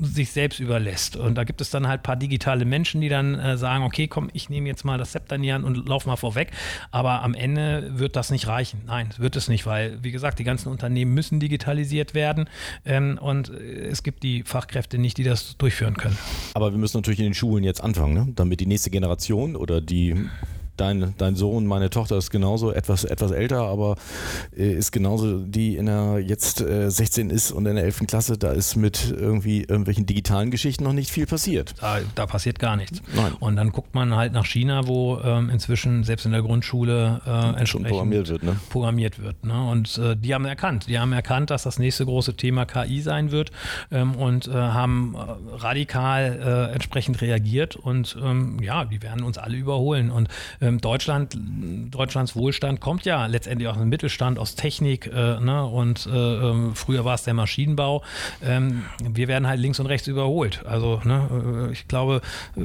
sich 0.03 0.31
selbst 0.31 0.61
überlässt. 0.61 1.17
Und 1.17 1.37
da 1.37 1.45
gibt 1.45 1.61
es 1.61 1.71
dann 1.71 1.89
halt 1.89 2.01
ein 2.01 2.03
paar 2.03 2.17
digitale 2.17 2.42
digitale 2.43 2.65
Menschen, 2.65 3.01
die 3.01 3.09
dann 3.09 3.39
äh, 3.39 3.57
sagen, 3.57 3.85
okay, 3.85 4.09
komm, 4.09 4.29
ich 4.33 4.51
nehme 4.51 4.69
jetzt 4.69 4.85
mal 4.85 4.99
das 4.99 5.13
Zepter 5.13 5.37
in 5.37 5.43
die 5.43 5.53
Hand 5.53 5.65
und 5.65 5.89
lauf 5.89 6.07
mal 6.07 6.17
vorweg. 6.17 6.51
Aber 6.91 7.23
am 7.23 7.35
Ende 7.35 7.93
wird 7.99 8.17
das 8.17 8.33
nicht 8.33 8.49
reichen. 8.49 8.81
Nein, 8.87 9.11
wird 9.17 9.37
es 9.37 9.47
nicht, 9.49 9.65
weil, 9.65 10.03
wie 10.03 10.11
gesagt, 10.11 10.41
die 10.41 10.45
ganzen 10.45 10.69
Unternehmen 10.69 11.15
müssen 11.15 11.39
digitalisiert 11.39 12.15
werden 12.15 12.49
ähm, 12.85 13.19
und 13.21 13.49
es 13.49 14.03
gibt 14.03 14.25
die 14.25 14.43
Fachkräfte 14.43 14.99
nicht, 14.99 15.19
die 15.19 15.25
das 15.25 15.57
durchführen 15.57 15.97
können. 15.97 16.19
Aber 16.55 16.73
wir 16.73 16.79
müssen 16.79 16.97
natürlich 16.97 17.21
in 17.21 17.27
den 17.27 17.35
Schulen 17.35 17.63
jetzt 17.63 17.81
anfangen, 17.81 18.15
ne? 18.15 18.29
damit 18.35 18.59
die 18.59 18.67
nächste 18.67 18.91
Generation 18.91 19.55
oder 19.55 19.81
die 19.81 20.17
dein, 20.83 21.15
dein 21.17 21.37
Sohn, 21.37 21.67
meine 21.67 21.91
Tochter 21.91 22.19
ist 22.19 22.31
genauso 22.31 22.73
etwas, 22.73 23.05
etwas 23.05 23.31
älter, 23.31 23.63
aber 23.63 23.97
äh, 24.57 24.73
ist 24.73 24.91
genauso, 24.91 25.39
die 25.39 25.77
in 25.77 25.87
der 25.87 26.19
jetzt 26.19 26.61
äh, 26.61 26.91
16 26.91 27.31
ist 27.31 27.53
und 27.53 27.67
in 27.67 27.77
der 27.77 27.85
11. 27.85 28.07
Klasse, 28.09 28.37
da 28.37 28.51
ist 28.51 28.77
mit 28.77 29.15
irgendwie 29.17 29.61
irgendwelchen 29.61 30.07
digitalen 30.07 30.51
Geschichten 30.51 30.85
noch 30.85 30.93
nicht 30.93 31.11
viel 31.11 31.27
passiert. 31.27 31.75
Da, 31.81 32.01
da 32.15 32.27
passiert 32.27 32.59
gar 32.59 32.77
nichts. 32.77 33.01
Nein. 33.15 33.33
Und 33.39 33.57
dann 33.57 33.71
guckt 33.71 33.95
man 33.95 34.17
halt 34.17 34.33
nach 34.33 34.45
China, 34.45 34.87
wo 34.87 35.19
ähm, 35.25 35.51
inzwischen 35.51 36.03
selbst 36.03 36.27
in 36.27 36.33
der 36.33 36.43
Grundschule 36.43 37.21
äh, 37.25 37.59
entsprechend 37.61 37.89
programmiert 37.89 38.29
wird. 38.29 38.43
Ne? 38.43 38.57
Programmiert 38.71 39.23
wird 39.23 39.45
ne? 39.45 39.69
Und 39.71 39.99
äh, 39.99 40.17
die 40.17 40.35
haben 40.35 40.45
erkannt, 40.45 40.89
die 40.89 40.99
haben 40.99 41.13
erkannt, 41.13 41.51
dass 41.51 41.63
das 41.63 41.79
nächste 41.79 42.05
große 42.05 42.35
Thema 42.35 42.65
KI 42.65 43.01
sein 43.01 43.31
wird 43.31 43.53
ähm, 43.91 44.17
und 44.17 44.49
äh, 44.49 44.53
haben 44.53 45.15
äh, 45.15 45.57
radikal 45.57 46.71
entsprechend 46.73 47.21
reagiert 47.21 47.77
und 47.77 48.17
ähm, 48.23 48.59
ja, 48.61 48.85
die 48.85 49.03
werden 49.03 49.23
uns 49.23 49.39
alle 49.39 49.57
überholen. 49.57 50.11
Und 50.11 50.29
ähm, 50.61 50.72
Deutschland, 50.81 51.37
Deutschlands 51.91 52.37
Wohlstand 52.37 52.81
kommt 52.81 53.05
ja 53.05 53.27
letztendlich 53.27 53.69
aus 53.69 53.77
dem 53.77 53.89
Mittelstand, 53.89 54.39
aus 54.39 54.55
Technik 54.55 55.07
äh, 55.07 55.41
ne? 55.41 55.65
und 55.65 56.07
äh, 56.07 56.11
ähm, 56.11 56.75
früher 56.75 57.05
war 57.05 57.15
es 57.15 57.25
der 57.25 57.35
Maschinenbau. 57.35 58.03
Ähm, 58.43 58.85
wir 59.03 59.29
werden 59.29 59.47
halt 59.47 59.61
links 59.61 59.81
und 59.81 59.87
rechts 59.87 60.07
überholt. 60.07 60.65
Also 60.67 61.01
ne, 61.05 61.69
äh, 61.69 61.73
ich 61.73 61.89
glaube, 61.89 62.21
äh, 62.57 62.61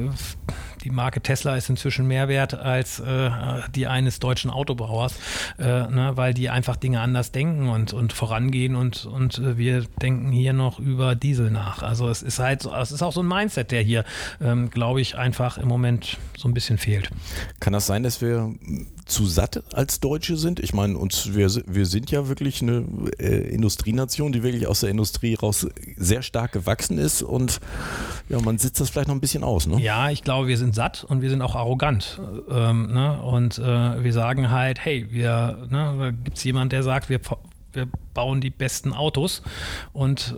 die 0.84 0.90
Marke 0.92 1.22
Tesla 1.22 1.56
ist 1.56 1.70
inzwischen 1.70 2.08
mehr 2.08 2.28
wert 2.28 2.54
als 2.54 3.00
äh, 3.00 3.30
die 3.76 3.88
eines 3.88 4.20
deutschen 4.20 4.52
Autobauers, 4.52 5.16
äh, 5.60 5.64
ne, 5.64 6.12
weil 6.16 6.34
die 6.34 6.50
einfach 6.50 6.76
Dinge 6.76 7.02
anders 7.02 7.32
denken 7.32 7.70
und, 7.70 7.94
und 7.94 8.14
vorangehen 8.14 8.76
und, 8.76 9.06
und 9.06 9.42
wir 9.58 9.84
denken 10.02 10.32
hier 10.32 10.54
noch 10.54 10.80
über 10.80 11.16
Diesel 11.16 11.52
nach. 11.52 11.84
Also 11.84 12.10
es 12.10 12.22
ist 12.22 12.40
halt, 12.40 12.66
es 12.66 12.92
ist 12.92 13.02
auch 13.02 13.14
so 13.14 13.22
ein 13.22 13.28
Mindset, 13.28 13.72
der 13.72 13.82
hier, 13.82 14.04
ähm, 14.42 14.70
glaube 14.70 15.02
ich, 15.02 15.18
einfach 15.18 15.58
im 15.58 15.68
Moment 15.68 16.18
so 16.38 16.48
ein 16.48 16.54
bisschen 16.54 16.78
fehlt. 16.78 17.10
Kann 17.60 17.74
das 17.74 17.87
sein, 17.88 18.04
dass 18.04 18.22
wir 18.22 18.54
zu 19.06 19.26
satt 19.26 19.64
als 19.74 20.00
Deutsche 20.00 20.38
sind? 20.38 20.60
Ich 20.60 20.74
meine, 20.74 20.98
uns, 20.98 21.34
wir, 21.34 21.50
wir 21.66 21.86
sind 21.86 22.12
ja 22.12 22.28
wirklich 22.28 22.62
eine 22.62 22.86
äh, 23.18 23.50
Industrienation, 23.50 24.32
die 24.32 24.44
wirklich 24.44 24.68
aus 24.68 24.82
der 24.82 24.90
Industrie 24.90 25.34
raus 25.36 25.68
sehr 25.96 26.22
stark 26.22 26.52
gewachsen 26.52 26.98
ist 26.98 27.24
und 27.24 27.60
ja, 28.30 28.40
man 28.42 28.58
sitzt 28.58 28.80
das 28.82 28.90
vielleicht 28.90 29.08
noch 29.08 29.16
ein 29.16 29.22
bisschen 29.22 29.44
aus. 29.44 29.68
Ne? 29.68 29.82
Ja, 29.82 30.10
ich 30.10 30.24
glaube, 30.24 30.48
wir 30.48 30.58
sind 30.58 30.76
satt 30.76 31.06
und 31.06 31.22
wir 31.22 31.30
sind 31.30 31.42
auch 31.42 31.56
arrogant. 31.56 32.20
Ähm, 32.50 32.92
ne? 32.94 33.22
Und 33.22 33.58
äh, 33.58 34.04
wir 34.04 34.14
sagen 34.14 34.52
halt, 34.52 34.84
hey, 34.84 35.08
wir, 35.10 35.68
ne, 35.70 35.96
da 35.98 36.12
gibt 36.12 36.38
es 36.38 36.44
jemand, 36.44 36.72
der 36.74 36.84
sagt, 36.84 37.10
wir, 37.10 37.20
wir 37.74 37.88
bauen 38.14 38.42
die 38.42 38.50
besten 38.50 38.94
Autos 38.94 39.42
und 39.94 40.36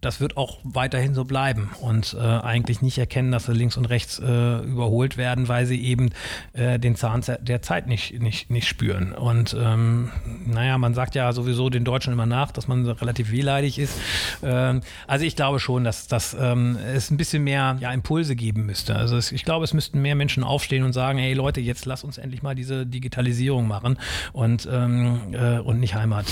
das 0.00 0.20
wird 0.20 0.36
auch 0.36 0.58
weiterhin 0.62 1.14
so 1.14 1.24
bleiben 1.24 1.70
und 1.80 2.16
äh, 2.18 2.22
eigentlich 2.22 2.82
nicht 2.82 2.98
erkennen, 2.98 3.32
dass 3.32 3.46
sie 3.46 3.52
links 3.52 3.76
und 3.76 3.86
rechts 3.86 4.18
äh, 4.18 4.58
überholt 4.58 5.16
werden, 5.16 5.48
weil 5.48 5.66
sie 5.66 5.82
eben 5.82 6.10
äh, 6.52 6.78
den 6.78 6.94
Zahn 6.94 7.22
der 7.40 7.62
Zeit 7.62 7.88
nicht, 7.88 8.20
nicht, 8.20 8.48
nicht 8.50 8.68
spüren. 8.68 9.12
Und 9.12 9.56
ähm, 9.58 10.10
naja, 10.46 10.78
man 10.78 10.94
sagt 10.94 11.16
ja 11.16 11.32
sowieso 11.32 11.68
den 11.68 11.84
Deutschen 11.84 12.12
immer 12.12 12.26
nach, 12.26 12.52
dass 12.52 12.68
man 12.68 12.86
relativ 12.86 13.32
wehleidig 13.32 13.78
ist. 13.78 13.98
Ähm, 14.42 14.82
also 15.08 15.24
ich 15.24 15.34
glaube 15.34 15.58
schon, 15.58 15.82
dass, 15.82 16.06
dass 16.06 16.36
ähm, 16.38 16.76
es 16.94 17.10
ein 17.10 17.16
bisschen 17.16 17.42
mehr 17.42 17.76
ja, 17.80 17.92
Impulse 17.92 18.36
geben 18.36 18.66
müsste. 18.66 18.94
Also 18.94 19.16
es, 19.16 19.32
ich 19.32 19.44
glaube, 19.44 19.64
es 19.64 19.74
müssten 19.74 20.00
mehr 20.00 20.14
Menschen 20.14 20.44
aufstehen 20.44 20.84
und 20.84 20.92
sagen, 20.92 21.18
hey 21.18 21.34
Leute, 21.34 21.60
jetzt 21.60 21.86
lass 21.86 22.04
uns 22.04 22.18
endlich 22.18 22.42
mal 22.42 22.54
diese 22.54 22.86
Digitalisierung 22.86 23.66
machen 23.66 23.98
und, 24.32 24.68
ähm, 24.70 25.20
äh, 25.32 25.58
und 25.58 25.80
nicht 25.80 25.96
Heimat. 25.96 26.26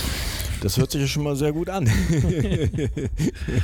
Das 0.61 0.79
hört 0.79 0.91
sich 0.91 1.01
ja 1.03 1.07
schon 1.07 1.23
mal 1.23 1.37
sehr 1.37 1.53
gut 1.53 1.69
an. 1.69 1.87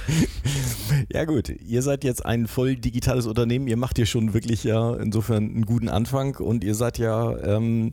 ja 1.13 1.25
gut, 1.25 1.51
ihr 1.67 1.83
seid 1.83 2.05
jetzt 2.05 2.25
ein 2.25 2.47
voll 2.47 2.77
digitales 2.77 3.27
Unternehmen. 3.27 3.67
Ihr 3.67 3.77
macht 3.77 3.97
hier 3.97 4.07
schon 4.07 4.35
wirklich 4.35 4.65
ja 4.65 4.95
insofern 4.95 5.45
einen 5.45 5.67
guten 5.67 5.89
Anfang 5.89 6.37
und 6.37 6.65
ihr 6.65 6.75
seid 6.75 6.99
ja, 6.99 7.37
ähm, 7.39 7.93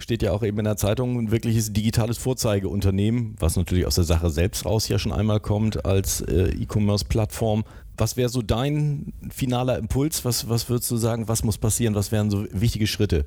steht 0.00 0.22
ja 0.22 0.32
auch 0.32 0.42
eben 0.42 0.58
in 0.58 0.64
der 0.64 0.76
Zeitung, 0.76 1.18
ein 1.18 1.30
wirkliches 1.30 1.72
digitales 1.72 2.18
Vorzeigeunternehmen, 2.18 3.36
was 3.38 3.56
natürlich 3.56 3.86
aus 3.86 3.96
der 3.96 4.04
Sache 4.04 4.30
selbst 4.30 4.64
raus 4.64 4.88
ja 4.88 4.98
schon 4.98 5.12
einmal 5.12 5.40
kommt 5.40 5.84
als 5.84 6.20
äh, 6.22 6.50
E-Commerce-Plattform. 6.50 7.64
Was 7.98 8.16
wäre 8.16 8.28
so 8.28 8.42
dein 8.42 9.12
finaler 9.30 9.76
Impuls? 9.78 10.24
Was, 10.24 10.48
was 10.48 10.68
würdest 10.68 10.88
du 10.90 10.96
sagen, 10.96 11.26
was 11.26 11.42
muss 11.42 11.58
passieren? 11.58 11.96
Was 11.96 12.12
wären 12.12 12.30
so 12.30 12.46
wichtige 12.52 12.86
Schritte, 12.86 13.24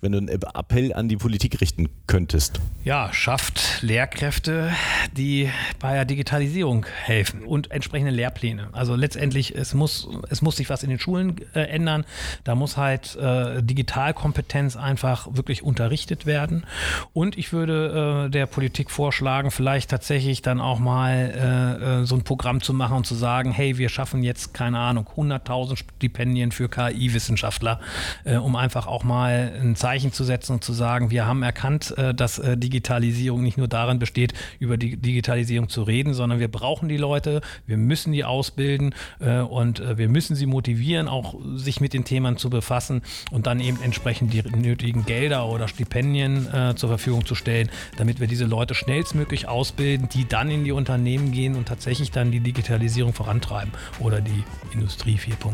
wenn 0.00 0.12
du 0.12 0.18
einen 0.18 0.28
Appell 0.28 0.92
an 0.92 1.08
die 1.08 1.16
Politik 1.16 1.60
richten 1.60 1.88
könntest? 2.08 2.60
Ja, 2.82 3.12
schafft 3.12 3.82
Lehrkräfte, 3.82 4.72
die 5.16 5.50
bei 5.78 5.94
der 5.94 6.04
Digitalisierung 6.04 6.86
helfen 7.04 7.44
und 7.44 7.70
entsprechende 7.70 8.10
Lehrpläne. 8.10 8.70
Also 8.72 8.96
letztendlich, 8.96 9.54
es 9.54 9.72
muss, 9.74 10.08
es 10.30 10.42
muss 10.42 10.56
sich 10.56 10.68
was 10.68 10.82
in 10.82 10.90
den 10.90 10.98
Schulen 10.98 11.36
äh, 11.54 11.60
ändern. 11.60 12.04
Da 12.42 12.56
muss 12.56 12.76
halt 12.76 13.14
äh, 13.16 13.62
Digitalkompetenz 13.62 14.76
einfach 14.76 15.28
wirklich 15.30 15.62
unterrichtet 15.62 16.26
werden. 16.26 16.66
Und 17.12 17.38
ich 17.38 17.52
würde 17.52 18.26
äh, 18.26 18.30
der 18.30 18.46
Politik 18.46 18.90
vorschlagen, 18.90 19.52
vielleicht 19.52 19.90
tatsächlich 19.90 20.42
dann 20.42 20.60
auch 20.60 20.80
mal 20.80 21.78
äh, 21.80 22.02
äh, 22.02 22.04
so 22.04 22.16
ein 22.16 22.24
Programm 22.24 22.60
zu 22.60 22.74
machen 22.74 22.96
und 22.96 23.06
zu 23.06 23.14
sagen, 23.14 23.52
hey, 23.52 23.78
wir 23.78 23.88
schaffen 23.88 24.07
schaffen 24.08 24.22
jetzt, 24.22 24.54
keine 24.54 24.78
Ahnung, 24.78 25.06
100.000 25.16 25.76
Stipendien 25.76 26.50
für 26.50 26.70
KI-Wissenschaftler, 26.70 27.78
äh, 28.24 28.36
um 28.36 28.56
einfach 28.56 28.86
auch 28.86 29.04
mal 29.04 29.52
ein 29.60 29.76
Zeichen 29.76 30.14
zu 30.14 30.24
setzen 30.24 30.54
und 30.54 30.64
zu 30.64 30.72
sagen, 30.72 31.10
wir 31.10 31.26
haben 31.26 31.42
erkannt, 31.42 31.92
äh, 31.98 32.14
dass 32.14 32.38
äh, 32.38 32.56
Digitalisierung 32.56 33.42
nicht 33.42 33.58
nur 33.58 33.68
darin 33.68 33.98
besteht, 33.98 34.32
über 34.60 34.78
die 34.78 34.96
Digitalisierung 34.96 35.68
zu 35.68 35.82
reden, 35.82 36.14
sondern 36.14 36.40
wir 36.40 36.48
brauchen 36.48 36.88
die 36.88 36.96
Leute, 36.96 37.42
wir 37.66 37.76
müssen 37.76 38.12
die 38.12 38.24
ausbilden 38.24 38.94
äh, 39.20 39.40
und 39.40 39.80
äh, 39.80 39.98
wir 39.98 40.08
müssen 40.08 40.34
sie 40.34 40.46
motivieren, 40.46 41.06
auch 41.06 41.34
sich 41.56 41.82
mit 41.82 41.92
den 41.92 42.04
Themen 42.04 42.38
zu 42.38 42.48
befassen 42.48 43.02
und 43.30 43.46
dann 43.46 43.60
eben 43.60 43.78
entsprechend 43.82 44.32
die 44.32 44.42
nötigen 44.56 45.04
Gelder 45.04 45.46
oder 45.48 45.68
Stipendien 45.68 46.48
äh, 46.50 46.74
zur 46.76 46.88
Verfügung 46.88 47.26
zu 47.26 47.34
stellen, 47.34 47.68
damit 47.98 48.20
wir 48.20 48.26
diese 48.26 48.46
Leute 48.46 48.74
schnellstmöglich 48.74 49.48
ausbilden, 49.48 50.08
die 50.08 50.26
dann 50.26 50.50
in 50.50 50.64
die 50.64 50.72
Unternehmen 50.72 51.30
gehen 51.30 51.56
und 51.56 51.68
tatsächlich 51.68 52.10
dann 52.10 52.30
die 52.30 52.40
Digitalisierung 52.40 53.12
vorantreiben 53.12 53.72
oder 54.00 54.20
die 54.20 54.44
Industrie 54.72 55.16
4.0. 55.16 55.52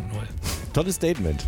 Tolles 0.72 0.96
Statement. 0.96 1.44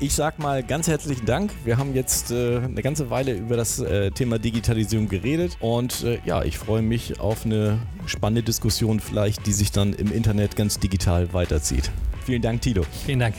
Ich 0.00 0.14
sag 0.14 0.38
mal 0.38 0.62
ganz 0.62 0.88
herzlichen 0.88 1.26
Dank. 1.26 1.50
Wir 1.64 1.78
haben 1.78 1.94
jetzt 1.94 2.30
äh, 2.30 2.58
eine 2.58 2.82
ganze 2.82 3.10
Weile 3.10 3.34
über 3.34 3.56
das 3.56 3.78
äh, 3.80 4.10
Thema 4.10 4.38
Digitalisierung 4.38 5.08
geredet 5.08 5.56
und 5.60 6.04
äh, 6.04 6.18
ja, 6.24 6.42
ich 6.42 6.58
freue 6.58 6.82
mich 6.82 7.20
auf 7.20 7.44
eine 7.44 7.78
spannende 8.06 8.42
Diskussion 8.42 9.00
vielleicht, 9.00 9.46
die 9.46 9.52
sich 9.52 9.72
dann 9.72 9.92
im 9.92 10.12
Internet 10.12 10.56
ganz 10.56 10.78
digital 10.78 11.32
weiterzieht. 11.32 11.90
Vielen 12.24 12.42
Dank, 12.42 12.62
Tilo. 12.62 12.84
Vielen 13.04 13.18
Dank. 13.18 13.34